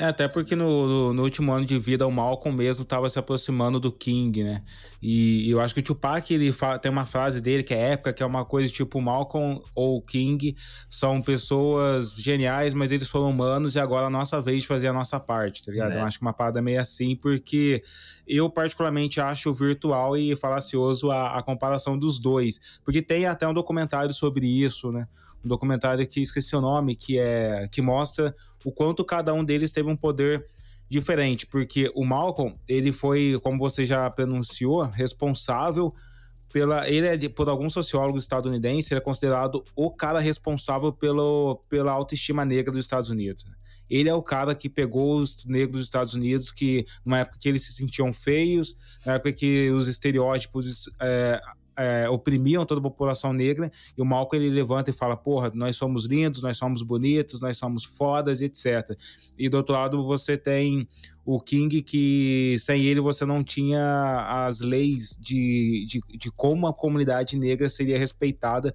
É, 0.00 0.06
até 0.06 0.26
porque 0.26 0.56
no, 0.56 0.86
no, 0.86 1.12
no, 1.12 1.22
último 1.22 1.52
ano 1.52 1.66
de 1.66 1.76
vida 1.78 2.06
o 2.06 2.10
Malcolm 2.10 2.56
mesmo 2.56 2.84
estava 2.84 3.06
se 3.10 3.18
aproximando 3.18 3.78
do 3.78 3.92
King, 3.92 4.42
né? 4.42 4.62
E, 5.02 5.46
e 5.46 5.50
eu 5.50 5.60
acho 5.60 5.74
que 5.74 5.80
o 5.80 5.82
Tupac 5.82 6.32
ele 6.32 6.50
fala, 6.52 6.78
tem 6.78 6.90
uma 6.90 7.04
frase 7.04 7.38
dele 7.38 7.62
que 7.62 7.74
é 7.74 7.92
épica, 7.92 8.10
que 8.10 8.22
é 8.22 8.26
uma 8.26 8.42
coisa 8.42 8.72
tipo 8.72 8.98
Malcolm 8.98 9.60
ou 9.74 10.00
King 10.00 10.56
são 10.88 11.20
pessoas 11.20 12.16
geniais, 12.16 12.72
mas 12.72 12.92
eles 12.92 13.08
foram 13.08 13.28
humanos 13.28 13.74
e 13.74 13.78
agora 13.78 14.04
é 14.04 14.06
a 14.06 14.10
nossa 14.10 14.40
vez 14.40 14.62
de 14.62 14.68
fazer 14.68 14.86
a 14.86 14.92
nossa 14.94 15.20
parte, 15.20 15.66
tá 15.66 15.70
ligado? 15.70 15.92
É. 15.92 15.96
Eu 15.96 16.04
acho 16.04 16.18
que 16.18 16.24
uma 16.24 16.32
parada 16.32 16.62
meio 16.62 16.80
assim, 16.80 17.14
porque 17.14 17.82
eu 18.30 18.48
particularmente 18.48 19.20
acho 19.20 19.52
virtual 19.52 20.16
e 20.16 20.36
falacioso 20.36 21.10
a, 21.10 21.38
a 21.38 21.42
comparação 21.42 21.98
dos 21.98 22.18
dois, 22.18 22.78
porque 22.84 23.02
tem 23.02 23.26
até 23.26 23.46
um 23.46 23.54
documentário 23.54 24.14
sobre 24.14 24.46
isso, 24.46 24.92
né? 24.92 25.08
um 25.44 25.48
documentário 25.48 26.06
que 26.06 26.20
esqueci 26.20 26.54
o 26.54 26.60
nome, 26.60 26.94
que 26.94 27.18
é 27.18 27.66
que 27.70 27.82
mostra 27.82 28.34
o 28.64 28.70
quanto 28.70 29.04
cada 29.04 29.32
um 29.32 29.44
deles 29.44 29.72
teve 29.72 29.90
um 29.90 29.96
poder 29.96 30.44
diferente, 30.88 31.46
porque 31.46 31.90
o 31.94 32.04
Malcolm, 32.04 32.54
ele 32.68 32.92
foi, 32.92 33.38
como 33.42 33.58
você 33.58 33.86
já 33.86 34.08
pronunciou, 34.10 34.82
responsável 34.82 35.92
pela 36.52 36.88
ele 36.88 37.06
é 37.06 37.28
por 37.28 37.48
alguns 37.48 37.72
sociólogos 37.72 38.24
estadunidenses, 38.24 38.90
ele 38.90 38.98
é 38.98 39.02
considerado 39.02 39.62
o 39.76 39.90
cara 39.90 40.18
responsável 40.18 40.92
pelo, 40.92 41.60
pela 41.68 41.92
autoestima 41.92 42.44
negra 42.44 42.72
dos 42.72 42.84
Estados 42.84 43.08
Unidos. 43.08 43.46
Ele 43.90 44.08
é 44.08 44.14
o 44.14 44.22
cara 44.22 44.54
que 44.54 44.68
pegou 44.68 45.16
os 45.16 45.44
negros 45.44 45.78
dos 45.78 45.84
Estados 45.84 46.14
Unidos, 46.14 46.50
que 46.50 46.86
numa 47.04 47.18
época 47.18 47.38
que 47.40 47.48
eles 47.48 47.62
se 47.62 47.72
sentiam 47.72 48.12
feios, 48.12 48.76
na 49.04 49.14
época 49.14 49.32
que 49.32 49.70
os 49.70 49.88
estereótipos 49.88 50.88
é, 51.00 51.40
é, 51.80 52.08
oprimiam 52.10 52.66
toda 52.66 52.78
a 52.78 52.82
população 52.82 53.32
negra, 53.32 53.70
e 53.96 54.02
o 54.02 54.04
Malcolm 54.04 54.44
ele 54.44 54.54
levanta 54.54 54.90
e 54.90 54.92
fala: 54.92 55.16
porra, 55.16 55.50
nós 55.54 55.76
somos 55.76 56.04
lindos, 56.04 56.42
nós 56.42 56.58
somos 56.58 56.82
bonitos, 56.82 57.40
nós 57.40 57.56
somos 57.56 57.84
fodas, 57.84 58.42
etc. 58.42 58.96
E 59.38 59.48
do 59.48 59.56
outro 59.56 59.74
lado 59.74 60.04
você 60.04 60.36
tem 60.36 60.86
o 61.24 61.40
King, 61.40 61.80
que 61.80 62.56
sem 62.58 62.84
ele 62.84 63.00
você 63.00 63.24
não 63.24 63.42
tinha 63.42 64.44
as 64.46 64.60
leis 64.60 65.16
de, 65.18 65.86
de, 65.86 66.18
de 66.18 66.30
como 66.32 66.66
a 66.66 66.74
comunidade 66.74 67.38
negra 67.38 67.68
seria 67.68 67.98
respeitada 67.98 68.74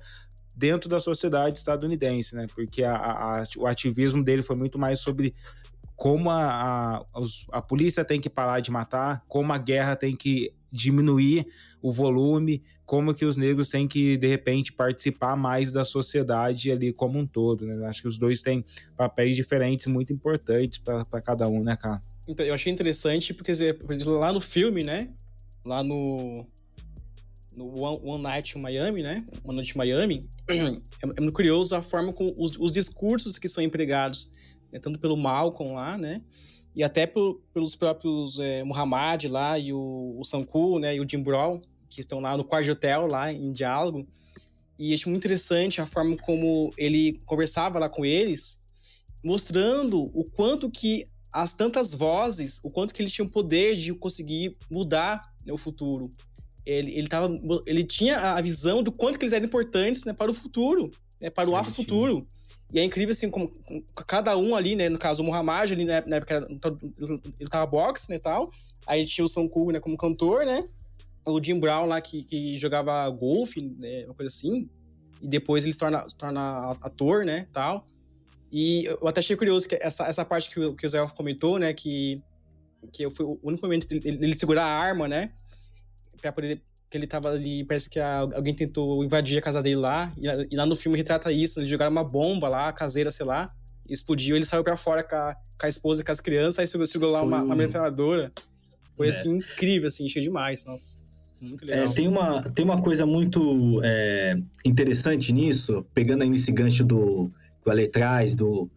dentro 0.56 0.90
da 0.90 1.00
sociedade 1.00 1.58
estadunidense, 1.58 2.36
né? 2.36 2.48
Porque 2.54 2.84
a, 2.84 2.96
a, 2.96 3.44
o 3.58 3.66
ativismo 3.66 4.24
dele 4.24 4.42
foi 4.42 4.56
muito 4.56 4.80
mais 4.80 5.00
sobre 5.00 5.34
como 5.96 6.30
a, 6.30 6.98
a, 6.98 7.02
a 7.52 7.62
polícia 7.62 8.04
tem 8.04 8.20
que 8.20 8.30
parar 8.30 8.60
de 8.60 8.72
matar, 8.72 9.24
como 9.28 9.54
a 9.54 9.58
guerra 9.58 9.96
tem 9.96 10.16
que 10.16 10.54
diminuir 10.72 11.46
o 11.82 11.92
volume, 11.92 12.62
como 12.86 13.14
que 13.14 13.24
os 13.24 13.38
negros 13.38 13.70
têm 13.70 13.88
que, 13.88 14.18
de 14.18 14.28
repente, 14.28 14.74
participar 14.74 15.36
mais 15.36 15.72
da 15.72 15.86
sociedade 15.86 16.70
ali 16.70 16.92
como 16.92 17.18
um 17.18 17.26
todo, 17.26 17.66
né? 17.66 17.88
Acho 17.88 18.02
que 18.02 18.08
os 18.08 18.18
dois 18.18 18.42
têm 18.42 18.64
papéis 18.98 19.36
diferentes 19.36 19.88
muito 19.88 20.12
importantes 20.12 20.80
para 20.80 21.22
cada 21.22 21.48
um, 21.48 21.62
né, 21.62 21.78
cara? 21.78 22.02
Então, 22.28 22.46
eu 22.46 22.54
achei 22.54 22.72
interessante 22.72 23.34
porque, 23.34 23.54
por 23.74 23.94
exemplo, 23.94 24.18
lá 24.18 24.34
no 24.34 24.42
filme, 24.42 24.84
né? 24.84 25.10
Lá 25.66 25.82
no, 25.82 26.46
no 27.56 27.68
One, 27.80 28.00
One 28.04 28.24
Night 28.24 28.58
in 28.58 28.62
Miami, 28.62 29.02
né? 29.02 29.24
One 29.44 29.56
Night 29.58 29.74
in 29.74 29.78
Miami, 29.78 30.22
é, 30.50 30.56
é 31.04 31.22
muito 31.22 31.34
curioso 31.34 31.76
a 31.76 31.82
forma 31.82 32.14
como 32.14 32.34
os, 32.38 32.58
os 32.60 32.72
discursos 32.72 33.38
que 33.38 33.48
são 33.48 33.64
empregados, 33.64 34.32
né? 34.72 34.80
tanto 34.80 35.00
pelo 35.00 35.18
Malcolm 35.18 35.74
lá, 35.74 35.98
né? 35.98 36.22
e 36.76 36.84
até 36.84 37.08
por, 37.08 37.42
pelos 37.54 37.76
próprios 37.76 38.38
é, 38.38 38.64
Muhammad 38.64 39.26
lá 39.26 39.58
e 39.58 39.72
o, 39.72 40.18
o 40.20 40.24
Sanku, 40.26 40.78
né, 40.78 40.96
e 40.96 41.00
o 41.00 41.08
Jim 41.10 41.24
Brown, 41.24 41.62
que 41.90 42.02
estão 42.02 42.20
lá 42.20 42.36
no 42.36 42.44
quarto 42.44 42.70
hotel, 42.70 43.08
lá 43.08 43.32
em 43.32 43.54
diálogo. 43.54 44.06
E 44.78 44.94
acho 44.94 45.10
muito 45.10 45.22
interessante 45.22 45.80
a 45.80 45.86
forma 45.86 46.18
como 46.18 46.70
ele 46.78 47.18
conversava 47.26 47.80
lá 47.80 47.88
com 47.88 48.06
eles, 48.06 48.62
mostrando 49.24 50.04
o 50.14 50.26
quanto 50.32 50.70
que 50.70 51.06
as 51.32 51.54
tantas 51.54 51.94
vozes, 51.94 52.60
o 52.62 52.70
quanto 52.70 52.94
que 52.94 53.02
ele 53.02 53.10
tinha 53.10 53.26
o 53.26 53.32
poder 53.32 53.76
de 53.76 53.94
conseguir 53.94 54.54
mudar 54.70 55.22
né, 55.46 55.54
o 55.54 55.58
futuro. 55.58 56.10
Ele, 56.66 56.98
ele, 56.98 57.08
tava, 57.08 57.30
ele 57.66 57.84
tinha 57.84 58.18
a 58.18 58.42
visão 58.42 58.82
do 58.82 58.92
quanto 58.92 59.20
que 59.20 59.26
eles 59.26 59.34
eram 59.34 59.46
importantes 59.46 60.04
né, 60.04 60.14
para 60.14 60.32
o 60.32 60.34
futuro, 60.34 60.90
né, 61.22 61.30
para 61.30 61.50
o 61.50 61.56
afro-futuro. 61.56 62.26
E 62.74 62.80
é 62.80 62.84
incrível, 62.84 63.12
assim, 63.12 63.30
como, 63.30 63.54
cada 64.08 64.36
um 64.38 64.56
ali, 64.56 64.76
né? 64.76 64.90
No 64.90 64.98
caso, 64.98 65.22
o 65.22 65.26
Muhammad, 65.26 65.72
ali, 65.72 65.86
né, 65.86 66.04
na 66.08 66.18
época, 66.18 66.48
ele 67.40 67.50
tava 67.50 67.66
boxe, 67.66 68.10
né, 68.10 68.20
tal. 68.20 68.52
Aí 68.88 69.06
tinha 69.06 69.26
o 69.26 69.50
Kung, 69.50 69.72
né, 69.72 69.80
como 69.80 69.96
cantor, 69.96 70.46
né? 70.46 70.64
O 71.26 71.42
Jim 71.42 71.60
Brown 71.60 71.86
lá, 71.86 72.02
que, 72.02 72.24
que 72.24 72.58
jogava 72.58 73.08
golfe, 73.10 73.62
né, 73.80 74.06
uma 74.06 74.14
coisa 74.14 74.34
assim. 74.34 74.70
E 75.22 75.28
depois 75.28 75.64
ele 75.64 75.74
se 75.74 75.80
torna, 75.80 76.08
se 76.10 76.16
torna 76.16 76.72
ator, 76.82 77.24
né, 77.24 77.48
tal. 77.54 77.88
E 78.52 78.86
eu 78.86 79.08
até 79.08 79.20
achei 79.20 79.36
curioso 79.36 79.68
que 79.68 79.78
essa, 79.82 80.06
essa 80.08 80.26
parte 80.26 80.50
que, 80.50 80.60
o, 80.60 80.76
que 80.76 80.86
o 80.86 80.90
Zé 80.90 81.06
comentou, 81.16 81.58
né, 81.58 81.74
que, 81.74 82.22
que 82.92 83.10
foi 83.10 83.26
o 83.26 83.40
único 83.44 83.66
momento 83.66 83.88
dele, 83.88 84.02
ele 84.06 84.38
segurar 84.38 84.66
a 84.66 84.80
arma, 84.80 85.08
né, 85.08 85.32
pra 86.22 86.32
poder 86.32 86.62
que 86.90 86.98
ele 86.98 87.08
tava 87.08 87.30
ali, 87.30 87.66
parece 87.66 87.90
que 87.90 88.00
alguém 88.00 88.54
tentou 88.54 89.04
invadir 89.04 89.38
a 89.38 89.42
casa 89.42 89.62
dele 89.62 89.78
lá, 89.78 90.12
e, 90.18 90.56
lá 90.56 90.66
no 90.66 90.76
filme 90.76 90.98
retrata 90.98 91.32
isso, 91.32 91.60
eles 91.60 91.70
jogaram 91.70 91.92
uma 91.92 92.04
bomba 92.04 92.48
lá, 92.48 92.72
caseira, 92.72 93.12
sei 93.12 93.26
lá, 93.26 93.50
explodiu, 93.90 94.36
ele 94.36 94.46
saiu 94.46 94.64
para 94.64 94.78
fora 94.78 95.04
com 95.04 95.16
a, 95.16 95.36
com 95.60 95.66
a, 95.66 95.70
esposa 95.70 96.02
e 96.02 96.06
com 96.06 96.12
as 96.12 96.20
crianças, 96.20 96.60
aí 96.60 96.68
segurou, 96.68 96.88
segurou 96.88 97.14
lá 97.14 97.22
uma, 97.22 97.42
uma 97.42 97.56
metralhadora. 97.56 98.32
Foi, 98.96 99.08
é. 99.08 99.10
assim, 99.10 99.38
incrível, 99.38 99.88
assim, 99.88 100.08
cheio 100.08 100.24
demais, 100.24 100.66
nossa. 100.66 100.98
Muito 101.42 101.64
é, 101.66 101.68
legal. 101.68 101.92
É, 101.92 101.94
tem, 101.94 102.08
uma, 102.08 102.42
tem 102.52 102.66
uma 102.66 102.82
coisa 102.82 103.06
muito 103.06 103.82
é, 103.84 104.38
interessante 104.64 105.34
nisso, 105.34 105.86
pegando 105.94 106.24
aí 106.24 106.30
nesse 106.30 106.52
gancho 106.52 106.84
do 106.84 107.32
que 107.62 107.70
o 107.70 107.72
Ale 107.72 107.88
traz, 107.88 108.36
do, 108.36 108.70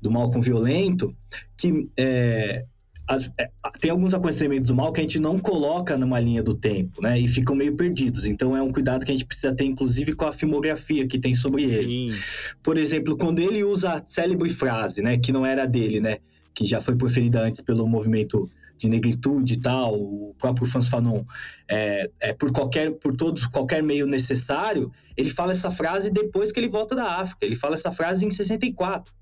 do 0.00 0.10
mal 0.10 0.30
com 0.30 0.40
violento, 0.40 1.14
que 1.56 1.88
é, 1.96 2.64
as, 3.10 3.28
é, 3.38 3.50
tem 3.80 3.90
alguns 3.90 4.14
acontecimentos 4.14 4.68
do 4.68 4.74
mal 4.74 4.92
que 4.92 5.00
a 5.00 5.02
gente 5.02 5.18
não 5.18 5.36
coloca 5.36 5.98
numa 5.98 6.20
linha 6.20 6.44
do 6.44 6.54
tempo, 6.54 7.02
né? 7.02 7.18
E 7.18 7.26
ficam 7.26 7.56
meio 7.56 7.74
perdidos. 7.76 8.24
Então 8.24 8.56
é 8.56 8.62
um 8.62 8.70
cuidado 8.70 9.04
que 9.04 9.10
a 9.10 9.14
gente 9.14 9.26
precisa 9.26 9.52
ter, 9.52 9.64
inclusive, 9.64 10.12
com 10.12 10.26
a 10.26 10.32
filmografia 10.32 11.06
que 11.08 11.18
tem 11.18 11.34
sobre 11.34 11.66
Sim. 11.66 11.74
ele. 11.74 12.14
Por 12.62 12.78
exemplo, 12.78 13.16
quando 13.16 13.40
ele 13.40 13.64
usa 13.64 13.94
a 13.94 14.02
célebre 14.06 14.48
frase, 14.48 15.02
né? 15.02 15.18
Que 15.18 15.32
não 15.32 15.44
era 15.44 15.66
dele, 15.66 16.00
né? 16.00 16.18
Que 16.54 16.64
já 16.64 16.80
foi 16.80 16.94
proferida 16.94 17.42
antes 17.42 17.60
pelo 17.60 17.84
movimento 17.84 18.48
de 18.78 18.88
negritude 18.88 19.54
e 19.54 19.56
tal, 19.58 19.94
o 19.94 20.34
próprio 20.38 20.66
Franz 20.66 20.88
Fanon, 20.88 21.22
é, 21.68 22.08
é, 22.20 22.32
por 22.32 22.50
qualquer, 22.50 22.92
por 22.92 23.14
todos, 23.14 23.44
qualquer 23.46 23.82
meio 23.82 24.06
necessário, 24.06 24.90
ele 25.16 25.28
fala 25.28 25.52
essa 25.52 25.70
frase 25.70 26.10
depois 26.10 26.50
que 26.50 26.60
ele 26.60 26.68
volta 26.68 26.94
da 26.94 27.16
África. 27.16 27.44
Ele 27.44 27.56
fala 27.56 27.74
essa 27.74 27.92
frase 27.92 28.24
em 28.24 28.30
64. 28.30 29.12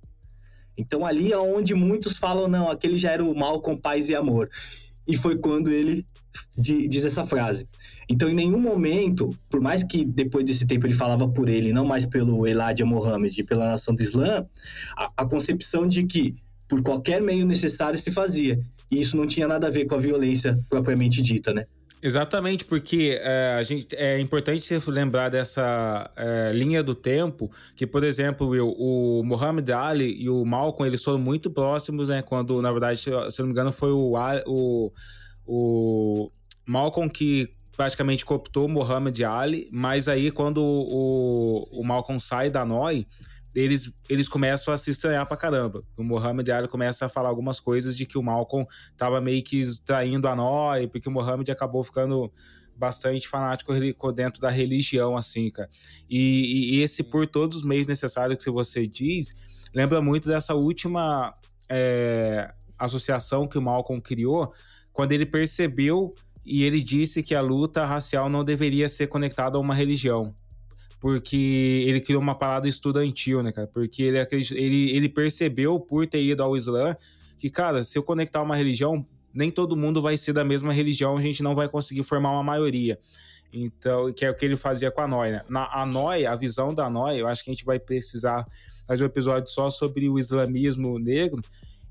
Então 0.78 1.04
ali 1.04 1.32
é 1.32 1.38
onde 1.38 1.74
muitos 1.74 2.16
falam, 2.16 2.48
não, 2.48 2.70
aquele 2.70 2.96
já 2.96 3.10
era 3.10 3.24
o 3.24 3.36
mal 3.36 3.60
com 3.60 3.76
paz 3.76 4.08
e 4.08 4.14
amor. 4.14 4.48
e 5.06 5.16
foi 5.16 5.38
quando 5.38 5.70
ele 5.70 6.04
diz 6.56 7.04
essa 7.04 7.24
frase. 7.24 7.66
Então, 8.10 8.28
em 8.28 8.34
nenhum 8.34 8.60
momento, 8.60 9.34
por 9.48 9.60
mais 9.60 9.82
que 9.82 10.04
depois 10.04 10.44
desse 10.44 10.66
tempo 10.66 10.86
ele 10.86 10.94
falava 10.94 11.26
por 11.28 11.48
ele, 11.48 11.72
não 11.72 11.84
mais 11.84 12.06
pelo 12.06 12.46
Eladia 12.46 12.86
Mohammed 12.86 13.40
e 13.40 13.44
pela 13.44 13.66
nação 13.66 13.94
do 13.94 14.02
Islã, 14.02 14.42
a, 14.96 15.10
a 15.16 15.26
concepção 15.26 15.86
de 15.86 16.04
que 16.04 16.36
por 16.68 16.82
qualquer 16.82 17.22
meio 17.22 17.46
necessário 17.46 17.98
se 17.98 18.10
fazia. 18.10 18.58
E 18.90 19.00
isso 19.00 19.16
não 19.16 19.26
tinha 19.26 19.48
nada 19.48 19.66
a 19.66 19.70
ver 19.70 19.86
com 19.86 19.94
a 19.94 19.98
violência 19.98 20.58
propriamente 20.68 21.22
dita, 21.22 21.52
né? 21.52 21.64
Exatamente, 22.00 22.64
porque 22.64 23.18
é, 23.20 23.56
a 23.58 23.62
gente, 23.62 23.94
é 23.96 24.20
importante 24.20 24.72
lembrar 24.86 25.28
dessa 25.28 26.10
é, 26.16 26.52
linha 26.52 26.82
do 26.82 26.94
tempo, 26.94 27.50
que, 27.74 27.86
por 27.86 28.04
exemplo, 28.04 28.48
Will, 28.48 28.74
o 28.78 29.22
Muhammad 29.24 29.68
Ali 29.70 30.16
e 30.22 30.30
o 30.30 30.44
Malcolm, 30.44 30.88
eles 30.88 31.02
foram 31.02 31.18
muito 31.18 31.50
próximos, 31.50 32.08
né? 32.08 32.22
Quando, 32.22 32.62
na 32.62 32.70
verdade, 32.70 33.00
se 33.00 33.10
não 33.10 33.46
me 33.46 33.52
engano, 33.52 33.72
foi 33.72 33.90
o, 33.90 34.14
o, 34.46 34.92
o 35.44 36.30
Malcolm 36.64 37.10
que 37.10 37.50
praticamente 37.76 38.24
cooptou 38.24 38.66
o 38.66 38.68
Muhammad 38.68 39.16
Ali, 39.22 39.68
mas 39.72 40.08
aí 40.08 40.30
quando 40.32 40.58
o, 40.60 41.60
o 41.72 41.84
Malcolm 41.84 42.20
sai 42.20 42.50
da 42.50 42.64
NOI, 42.64 43.06
eles, 43.54 43.94
eles 44.08 44.28
começam 44.28 44.72
a 44.72 44.76
se 44.76 44.90
estranhar 44.90 45.26
pra 45.26 45.36
caramba. 45.36 45.80
O 45.96 46.04
Muhammad 46.04 46.48
Ali 46.50 46.68
começa 46.68 47.06
a 47.06 47.08
falar 47.08 47.28
algumas 47.28 47.60
coisas 47.60 47.96
de 47.96 48.06
que 48.06 48.18
o 48.18 48.22
Malcolm 48.22 48.66
tava 48.96 49.20
meio 49.20 49.42
que 49.42 49.62
traindo 49.84 50.28
a 50.28 50.36
Noi, 50.36 50.86
porque 50.88 51.08
o 51.08 51.12
Muhammad 51.12 51.48
acabou 51.48 51.82
ficando 51.82 52.30
bastante 52.76 53.26
fanático 53.26 53.72
dentro 54.12 54.40
da 54.40 54.50
religião, 54.50 55.16
assim, 55.16 55.50
cara. 55.50 55.68
E, 56.08 56.76
e 56.76 56.82
esse 56.82 57.02
por 57.02 57.26
todos 57.26 57.58
os 57.58 57.64
meios 57.64 57.86
necessários 57.86 58.42
que 58.42 58.50
você 58.50 58.86
diz, 58.86 59.34
lembra 59.74 60.00
muito 60.00 60.28
dessa 60.28 60.54
última 60.54 61.34
é, 61.68 62.52
associação 62.78 63.48
que 63.48 63.58
o 63.58 63.62
Malcolm 63.62 64.00
criou, 64.00 64.52
quando 64.92 65.12
ele 65.12 65.26
percebeu 65.26 66.14
e 66.46 66.62
ele 66.62 66.80
disse 66.80 67.22
que 67.22 67.34
a 67.34 67.40
luta 67.40 67.84
racial 67.84 68.28
não 68.28 68.44
deveria 68.44 68.88
ser 68.88 69.08
conectada 69.08 69.56
a 69.56 69.60
uma 69.60 69.74
religião 69.74 70.32
porque 71.00 71.84
ele 71.86 72.00
criou 72.00 72.20
uma 72.20 72.34
parada 72.34 72.68
estudantil, 72.68 73.42
né, 73.42 73.52
cara? 73.52 73.66
Porque 73.68 74.02
ele, 74.02 74.18
ele, 74.52 74.96
ele 74.96 75.08
percebeu, 75.08 75.78
por 75.78 76.06
ter 76.06 76.22
ido 76.22 76.42
ao 76.42 76.56
Islã, 76.56 76.96
que, 77.36 77.48
cara, 77.48 77.84
se 77.84 77.96
eu 77.96 78.02
conectar 78.02 78.42
uma 78.42 78.56
religião, 78.56 79.04
nem 79.32 79.50
todo 79.50 79.76
mundo 79.76 80.02
vai 80.02 80.16
ser 80.16 80.32
da 80.32 80.44
mesma 80.44 80.72
religião, 80.72 81.16
a 81.16 81.22
gente 81.22 81.42
não 81.42 81.54
vai 81.54 81.68
conseguir 81.68 82.02
formar 82.02 82.32
uma 82.32 82.42
maioria. 82.42 82.98
Então, 83.52 84.12
que 84.12 84.24
é 84.24 84.30
o 84.30 84.34
que 84.34 84.44
ele 84.44 84.56
fazia 84.56 84.90
com 84.90 85.00
a 85.00 85.08
Noi, 85.08 85.30
né? 85.30 85.42
Na, 85.48 85.68
a 85.72 85.86
Noi, 85.86 86.26
a 86.26 86.34
visão 86.34 86.74
da 86.74 86.90
Noi, 86.90 87.20
eu 87.20 87.26
acho 87.26 87.42
que 87.42 87.50
a 87.50 87.54
gente 87.54 87.64
vai 87.64 87.78
precisar 87.78 88.44
fazer 88.86 89.04
um 89.04 89.06
episódio 89.06 89.50
só 89.50 89.70
sobre 89.70 90.08
o 90.08 90.18
islamismo 90.18 90.98
negro. 90.98 91.40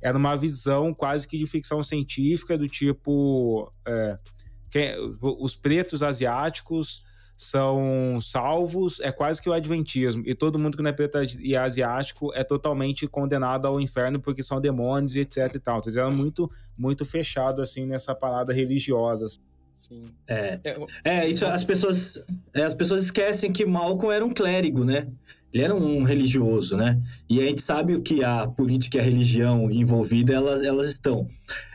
Era 0.01 0.17
uma 0.17 0.35
visão 0.35 0.93
quase 0.93 1.27
que 1.27 1.37
de 1.37 1.47
ficção 1.47 1.81
científica, 1.81 2.57
do 2.57 2.67
tipo. 2.67 3.71
É, 3.87 4.15
que, 4.69 4.95
os 5.21 5.55
pretos 5.55 6.03
asiáticos 6.03 7.01
são 7.39 8.19
salvos, 8.19 8.99
é 8.99 9.11
quase 9.11 9.39
que 9.39 9.47
o 9.47 9.53
adventismo. 9.53 10.23
E 10.25 10.33
todo 10.33 10.57
mundo 10.57 10.75
que 10.75 10.81
não 10.81 10.89
é 10.89 10.93
preto 10.93 11.19
e 11.39 11.55
asiático 11.55 12.33
é 12.33 12.43
totalmente 12.43 13.05
condenado 13.07 13.67
ao 13.67 13.79
inferno 13.79 14.19
porque 14.19 14.41
são 14.41 14.59
demônios 14.59 15.15
e 15.15 15.19
etc 15.19 15.53
e 15.53 15.59
tal. 15.59 15.77
Então, 15.77 15.83
eles 15.85 15.97
eram 15.97 16.11
muito, 16.11 16.49
muito 16.79 17.05
fechados, 17.05 17.61
assim, 17.61 17.85
nessa 17.85 18.15
parada 18.15 18.51
religiosa. 18.51 19.27
Sim. 19.71 20.05
É, 20.27 20.59
é, 20.63 20.77
é 21.05 21.29
isso 21.29 21.45
as 21.45 21.63
pessoas, 21.63 22.19
é, 22.55 22.63
as 22.63 22.73
pessoas 22.73 23.03
esquecem 23.03 23.53
que 23.53 23.63
Malcolm 23.63 24.11
era 24.11 24.25
um 24.25 24.33
clérigo, 24.33 24.83
né? 24.83 25.07
Ele 25.53 25.63
era 25.63 25.75
um 25.75 26.01
religioso, 26.01 26.75
né? 26.75 26.99
E 27.29 27.39
a 27.39 27.43
gente 27.43 27.61
sabe 27.61 27.93
o 27.93 28.01
que 28.01 28.23
a 28.23 28.47
política 28.47 28.97
e 28.97 28.99
a 28.99 29.03
religião 29.03 29.69
envolvida 29.69 30.33
elas, 30.33 30.63
elas 30.63 30.87
estão. 30.87 31.27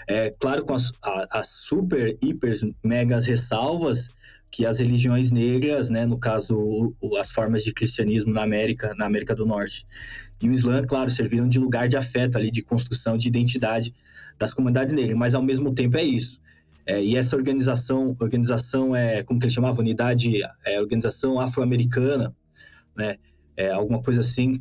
É 0.08 0.30
claro, 0.30 0.64
com 0.64 0.74
as, 0.74 0.90
a, 1.00 1.38
as 1.38 1.48
super, 1.48 2.18
hiper, 2.20 2.52
megas 2.82 3.26
ressalvas 3.26 4.08
que 4.52 4.66
as 4.66 4.78
religiões 4.80 5.30
negras, 5.30 5.88
né, 5.88 6.04
no 6.04 6.20
caso 6.20 6.54
o, 7.00 7.16
as 7.16 7.30
formas 7.30 7.64
de 7.64 7.72
cristianismo 7.72 8.34
na 8.34 8.42
América, 8.42 8.94
na 8.94 9.06
América 9.06 9.34
do 9.34 9.46
Norte, 9.46 9.86
e 10.42 10.48
o 10.48 10.52
Islã, 10.52 10.84
claro, 10.84 11.08
serviram 11.08 11.48
de 11.48 11.58
lugar 11.58 11.88
de 11.88 11.96
afeto 11.96 12.36
ali, 12.36 12.50
de 12.50 12.62
construção 12.62 13.16
de 13.16 13.26
identidade 13.26 13.94
das 14.38 14.52
comunidades 14.52 14.92
negras, 14.92 15.16
mas 15.16 15.34
ao 15.34 15.42
mesmo 15.42 15.72
tempo 15.72 15.96
é 15.96 16.02
isso. 16.02 16.38
É, 16.84 17.02
e 17.02 17.16
essa 17.16 17.34
organização, 17.34 18.14
organização 18.20 18.94
é 18.94 19.22
como 19.22 19.40
que 19.40 19.46
ele 19.46 19.54
chamava, 19.54 19.80
unidade, 19.80 20.42
é, 20.66 20.78
organização 20.78 21.40
afro-americana, 21.40 22.34
né, 22.94 23.16
é, 23.56 23.70
alguma 23.70 24.02
coisa 24.02 24.20
assim, 24.20 24.60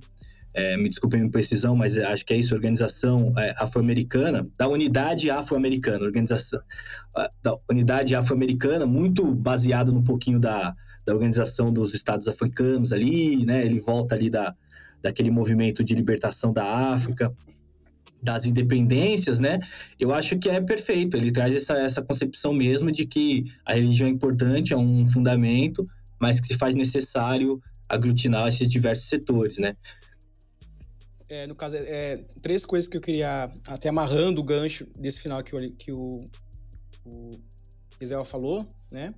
é, 0.53 0.77
me 0.77 0.89
desculpem 0.89 1.21
a 1.21 1.25
imprecisão, 1.25 1.75
mas 1.75 1.97
acho 1.97 2.25
que 2.25 2.33
é 2.33 2.37
isso, 2.37 2.53
organização 2.53 3.33
é, 3.37 3.53
afro-americana, 3.59 4.45
da 4.57 4.67
unidade 4.67 5.29
afro-americana, 5.29 6.03
organização 6.03 6.59
da 7.41 7.57
unidade 7.69 8.15
afro-americana, 8.15 8.85
muito 8.85 9.33
baseado 9.35 9.91
no 9.91 10.03
pouquinho 10.03 10.39
da, 10.39 10.75
da 11.05 11.13
organização 11.13 11.71
dos 11.71 11.93
estados 11.93 12.27
africanos 12.27 12.91
ali, 12.91 13.45
né? 13.45 13.65
Ele 13.65 13.79
volta 13.79 14.15
ali 14.15 14.29
da, 14.29 14.53
daquele 15.01 15.31
movimento 15.31 15.83
de 15.83 15.95
libertação 15.95 16.53
da 16.53 16.63
África, 16.93 17.33
das 18.21 18.45
independências, 18.45 19.39
né? 19.39 19.59
Eu 19.99 20.13
acho 20.13 20.37
que 20.37 20.49
é 20.49 20.61
perfeito. 20.61 21.17
Ele 21.17 21.31
traz 21.31 21.55
essa, 21.55 21.73
essa 21.73 22.01
concepção 22.01 22.53
mesmo 22.53 22.91
de 22.91 23.05
que 23.05 23.45
a 23.65 23.73
religião 23.73 24.07
é 24.07 24.11
importante, 24.11 24.73
é 24.73 24.77
um 24.77 25.05
fundamento, 25.05 25.83
mas 26.19 26.39
que 26.39 26.47
se 26.47 26.57
faz 26.57 26.75
necessário 26.75 27.59
aglutinar 27.89 28.47
esses 28.47 28.69
diversos 28.69 29.07
setores, 29.09 29.57
né? 29.57 29.75
É, 31.31 31.47
no 31.47 31.55
caso, 31.55 31.77
é, 31.77 31.79
é, 31.79 32.17
três 32.41 32.65
coisas 32.65 32.89
que 32.89 32.97
eu 32.97 33.01
queria, 33.01 33.49
até 33.65 33.87
amarrando 33.87 34.41
o 34.41 34.43
gancho 34.43 34.85
desse 34.99 35.21
final 35.21 35.41
que, 35.41 35.55
o, 35.55 35.71
que 35.75 35.89
o, 35.89 36.25
o 37.05 37.29
Israel 38.01 38.25
falou, 38.25 38.67
né? 38.91 39.13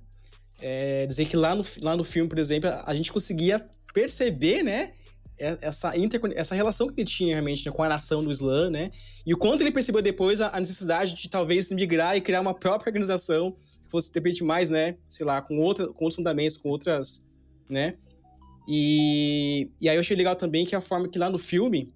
É 0.62 1.04
dizer 1.06 1.24
que 1.24 1.36
lá 1.36 1.56
no, 1.56 1.64
lá 1.82 1.96
no 1.96 2.04
filme, 2.04 2.28
por 2.28 2.38
exemplo, 2.38 2.70
a 2.84 2.94
gente 2.94 3.12
conseguia 3.12 3.66
perceber, 3.92 4.62
né? 4.62 4.92
Essa, 5.36 5.98
inter, 5.98 6.20
essa 6.36 6.54
relação 6.54 6.86
que 6.86 7.00
ele 7.00 7.08
tinha 7.08 7.34
realmente 7.34 7.66
né, 7.66 7.72
com 7.72 7.82
a 7.82 7.88
nação 7.88 8.22
do 8.22 8.30
Islã, 8.30 8.70
né? 8.70 8.92
E 9.26 9.34
o 9.34 9.36
quanto 9.36 9.62
ele 9.62 9.72
percebeu 9.72 10.00
depois 10.00 10.40
a, 10.40 10.56
a 10.56 10.60
necessidade 10.60 11.16
de 11.16 11.28
talvez 11.28 11.68
migrar 11.72 12.16
e 12.16 12.20
criar 12.20 12.40
uma 12.40 12.54
própria 12.54 12.90
organização 12.90 13.56
que 13.82 13.90
fosse, 13.90 14.12
de 14.12 14.20
repente, 14.20 14.44
mais, 14.44 14.70
né? 14.70 14.96
Sei 15.08 15.26
lá, 15.26 15.42
com, 15.42 15.58
outra, 15.58 15.88
com 15.88 16.04
outros 16.04 16.14
fundamentos, 16.14 16.56
com 16.56 16.68
outras, 16.68 17.26
né? 17.68 17.96
E, 18.68 19.72
e 19.80 19.88
aí 19.88 19.96
eu 19.96 20.00
achei 20.00 20.16
legal 20.16 20.36
também 20.36 20.64
que 20.64 20.76
a 20.76 20.80
forma 20.80 21.08
que 21.08 21.18
lá 21.18 21.28
no 21.28 21.38
filme 21.38 21.92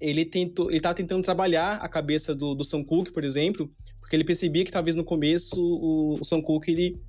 ele 0.00 0.24
tentou, 0.24 0.68
ele 0.68 0.78
estava 0.78 0.94
tentando 0.94 1.22
trabalhar 1.22 1.76
a 1.76 1.88
cabeça 1.88 2.34
do, 2.34 2.54
do 2.54 2.64
Sam 2.64 2.82
Cooke, 2.84 3.12
por 3.12 3.24
exemplo, 3.24 3.70
porque 4.00 4.14
ele 4.14 4.24
percebia 4.24 4.64
que 4.64 4.70
talvez 4.70 4.94
no 4.94 5.04
começo 5.04 5.60
o, 5.60 6.14
o 6.20 6.24
Sam 6.24 6.40
Cooke 6.42 6.70
ele 6.70 7.00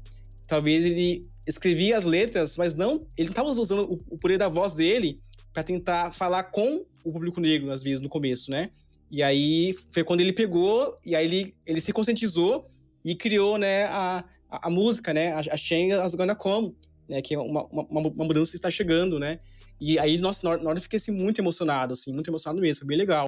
talvez 0.48 0.86
ele 0.86 1.24
escrevia 1.46 1.98
as 1.98 2.06
letras, 2.06 2.58
mas 2.58 2.74
não, 2.74 2.94
ele 3.18 3.28
não 3.28 3.32
estava 3.32 3.50
usando 3.50 3.92
o, 3.92 3.98
o, 4.10 4.18
poder 4.18 4.38
da 4.38 4.50
voz 4.50 4.74
dele 4.74 5.20
para 5.54 5.64
tentar 5.64 6.12
falar 6.12 6.44
com 6.44 6.86
o 7.04 7.12
público 7.12 7.40
negro 7.40 7.72
às 7.72 7.84
vezes 7.84 8.02
no 8.02 8.10
começo, 8.10 8.52
né? 8.52 8.70
E 9.10 9.24
aí 9.24 9.74
foi 9.90 10.04
quando 10.04 10.22
ele 10.22 10.34
pegou 10.34 10.98
e 11.06 11.16
aí 11.16 11.26
ele, 11.26 11.54
ele 11.66 11.80
se 11.80 11.94
conscientizou 11.94 12.70
e 13.04 13.16
criou, 13.16 13.58
né, 13.58 13.86
a, 13.86 14.24
a, 14.50 14.68
a 14.68 14.70
música, 14.70 15.14
né, 15.14 15.32
a, 15.32 15.40
a 15.40 15.58
Shang 15.58 15.94
As 15.94 16.14
Gonna 16.14 16.36
Come, 16.36 16.76
né, 17.08 17.22
que 17.22 17.34
é 17.34 17.40
uma, 17.40 17.66
uma, 17.66 17.84
uma 17.84 18.26
mudança 18.26 18.52
que 18.52 18.58
está 18.58 18.70
chegando, 18.70 19.18
né? 19.18 19.40
E 19.80 20.00
aí, 20.00 20.18
nossa, 20.18 20.44
na 20.44 20.52
hora, 20.52 20.64
na 20.64 20.70
hora 20.70 20.78
eu 20.80 20.84
fiquei 20.84 20.98
assim, 20.98 21.12
muito 21.12 21.40
emocionado, 21.40 21.94
assim, 21.94 22.12
muito 22.14 22.30
emocionado 22.30 22.60
mesmo, 22.60 22.80
foi 22.80 22.88
bem 22.88 22.98
legal. 22.98 23.26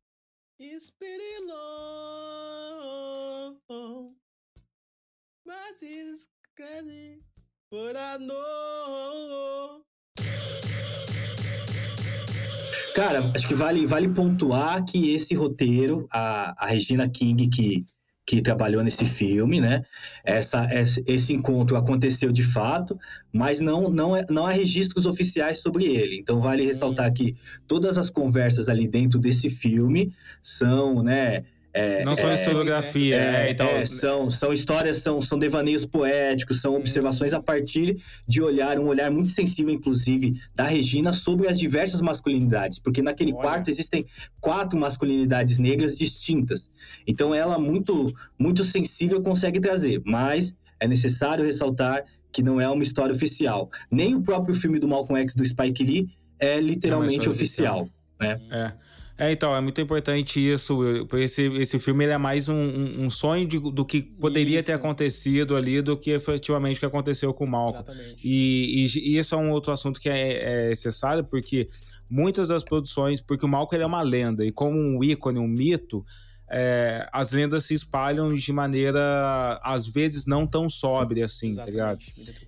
Cara, 12.95 13.31
acho 13.35 13.47
que 13.47 13.53
vale, 13.53 13.85
vale 13.85 14.09
pontuar 14.09 14.83
que 14.83 15.13
esse 15.13 15.33
roteiro, 15.35 16.07
a, 16.11 16.65
a 16.65 16.67
Regina 16.67 17.07
King, 17.07 17.47
que 17.47 17.85
que 18.29 18.43
trabalhou 18.43 18.83
nesse 18.83 19.05
filme, 19.05 19.59
né? 19.59 19.81
Essa, 20.23 20.67
esse 21.07 21.33
encontro 21.33 21.75
aconteceu 21.75 22.31
de 22.31 22.43
fato, 22.43 22.95
mas 23.33 23.59
não, 23.59 23.89
não, 23.89 24.15
é, 24.15 24.23
não 24.29 24.45
há 24.45 24.51
registros 24.51 25.07
oficiais 25.07 25.61
sobre 25.61 25.85
ele. 25.85 26.19
Então 26.19 26.39
vale 26.39 26.63
ressaltar 26.63 27.11
que 27.11 27.35
todas 27.67 27.97
as 27.97 28.11
conversas 28.11 28.69
ali 28.69 28.87
dentro 28.87 29.19
desse 29.19 29.49
filme 29.49 30.13
são, 30.43 31.01
né? 31.01 31.43
É, 31.71 32.03
não 32.03 32.15
são 32.15 32.29
é, 32.29 32.33
historiografia, 32.33 33.15
é? 33.15 33.51
Então... 33.51 33.67
É, 33.67 33.85
são, 33.85 34.29
são 34.29 34.51
histórias, 34.51 34.97
são, 34.97 35.21
são 35.21 35.37
devaneios 35.37 35.85
poéticos, 35.85 36.61
são 36.61 36.75
observações 36.75 37.33
a 37.33 37.39
partir 37.39 38.01
de 38.27 38.41
olhar, 38.41 38.79
um 38.79 38.87
olhar 38.87 39.11
muito 39.11 39.29
sensível, 39.29 39.73
inclusive, 39.73 40.39
da 40.55 40.63
Regina 40.63 41.13
sobre 41.13 41.47
as 41.47 41.59
diversas 41.59 42.01
masculinidades, 42.01 42.79
porque 42.79 43.01
naquele 43.01 43.33
Olha. 43.33 43.41
quarto 43.41 43.69
existem 43.69 44.05
quatro 44.41 44.79
masculinidades 44.79 45.59
negras 45.59 45.97
distintas. 45.97 46.71
Então 47.05 47.35
ela, 47.35 47.59
muito, 47.59 48.11
muito 48.37 48.63
sensível, 48.63 49.21
consegue 49.21 49.59
trazer, 49.59 50.01
mas 50.05 50.55
é 50.79 50.87
necessário 50.87 51.45
ressaltar 51.45 52.03
que 52.31 52.41
não 52.41 52.59
é 52.59 52.67
uma 52.69 52.83
história 52.83 53.13
oficial. 53.13 53.69
Nem 53.91 54.15
o 54.15 54.21
próprio 54.21 54.55
filme 54.55 54.79
do 54.79 54.87
Malcolm 54.87 55.21
X 55.21 55.35
do 55.35 55.45
Spike 55.45 55.83
Lee 55.83 56.09
é 56.39 56.59
literalmente 56.59 57.27
oficial, 57.27 57.81
oficial, 57.81 57.99
né? 58.19 58.39
É. 58.51 58.73
É, 59.19 59.33
então, 59.33 59.53
é 59.53 59.59
muito 59.59 59.81
importante 59.81 60.39
isso. 60.39 60.79
Esse, 61.13 61.47
esse 61.57 61.77
filme 61.77 62.05
ele 62.05 62.13
é 62.13 62.17
mais 62.17 62.47
um, 62.47 62.55
um 62.97 63.09
sonho 63.09 63.45
de, 63.45 63.59
do 63.59 63.83
que 63.83 64.01
poderia 64.01 64.59
isso. 64.59 64.67
ter 64.67 64.71
acontecido 64.73 65.57
ali 65.57 65.81
do 65.81 65.97
que 65.97 66.11
efetivamente 66.11 66.77
o 66.77 66.79
que 66.79 66.85
aconteceu 66.85 67.33
com 67.33 67.43
o 67.43 67.49
Malcolm. 67.49 67.83
E, 68.23 68.85
e, 68.85 68.99
e, 68.99 69.17
isso 69.17 69.35
é 69.35 69.37
um 69.37 69.51
outro 69.51 69.73
assunto 69.73 69.99
que 69.99 70.07
é, 70.09 70.65
é 70.65 70.69
necessário, 70.69 71.25
porque 71.25 71.67
muitas 72.09 72.47
das 72.47 72.63
produções, 72.63 73.19
porque 73.19 73.45
o 73.45 73.49
Malcolm 73.49 73.75
ele 73.75 73.83
é 73.83 73.87
uma 73.87 74.01
lenda, 74.01 74.45
e 74.45 74.53
como 74.53 74.79
um 74.79 75.03
ícone, 75.03 75.37
um 75.37 75.47
mito, 75.47 76.05
é, 76.51 77.07
as 77.11 77.31
lendas 77.31 77.65
se 77.65 77.73
espalham 77.73 78.33
de 78.33 78.51
maneira, 78.53 79.59
às 79.63 79.87
vezes, 79.87 80.25
não 80.25 80.47
tão 80.47 80.67
sóbria 80.67 81.25
assim, 81.25 81.49
Exatamente. 81.49 81.77
tá 81.77 81.83
ligado? 81.83 81.99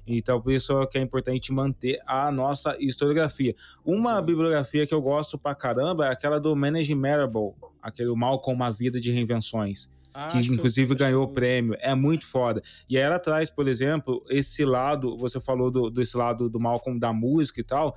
Então, 0.08 0.42
por 0.42 0.52
isso 0.52 0.82
é 0.82 0.88
que 0.88 0.98
é 0.98 1.02
importante 1.02 1.52
manter 1.54 2.00
a 2.06 2.32
nossa 2.32 2.76
historiografia. 2.80 3.56
Uma 3.86 4.20
Sim. 4.20 4.26
bibliografia 4.26 4.88
que 4.88 4.94
eu 4.94 5.02
gosto 5.02 5.38
pra 5.38 5.54
caramba 5.54 6.08
é 6.08 6.12
aquela 6.12 6.40
do 6.40 6.56
Manage 6.56 6.96
Marable, 6.96 7.54
aquele 7.82 8.14
Mal 8.16 8.40
com 8.40 8.54
uma 8.54 8.72
Vida 8.72 9.00
de 9.00 9.12
Reinvenções. 9.12 9.92
Ah, 10.14 10.28
que 10.28 10.38
inclusive 10.40 10.94
ganhou 10.96 11.24
o 11.24 11.28
prêmio. 11.28 11.76
É 11.80 11.96
muito 11.96 12.26
foda. 12.26 12.62
E 12.90 12.98
aí 12.98 13.04
ela 13.04 13.20
traz, 13.20 13.50
por 13.50 13.68
exemplo, 13.68 14.24
esse 14.30 14.66
lado, 14.66 15.16
você 15.18 15.40
falou 15.40 15.72
do, 15.72 15.90
desse 15.90 16.18
lado 16.18 16.50
do 16.50 16.60
Malcolm 16.60 17.00
da 17.00 17.14
música 17.14 17.62
e 17.62 17.64
tal, 17.64 17.96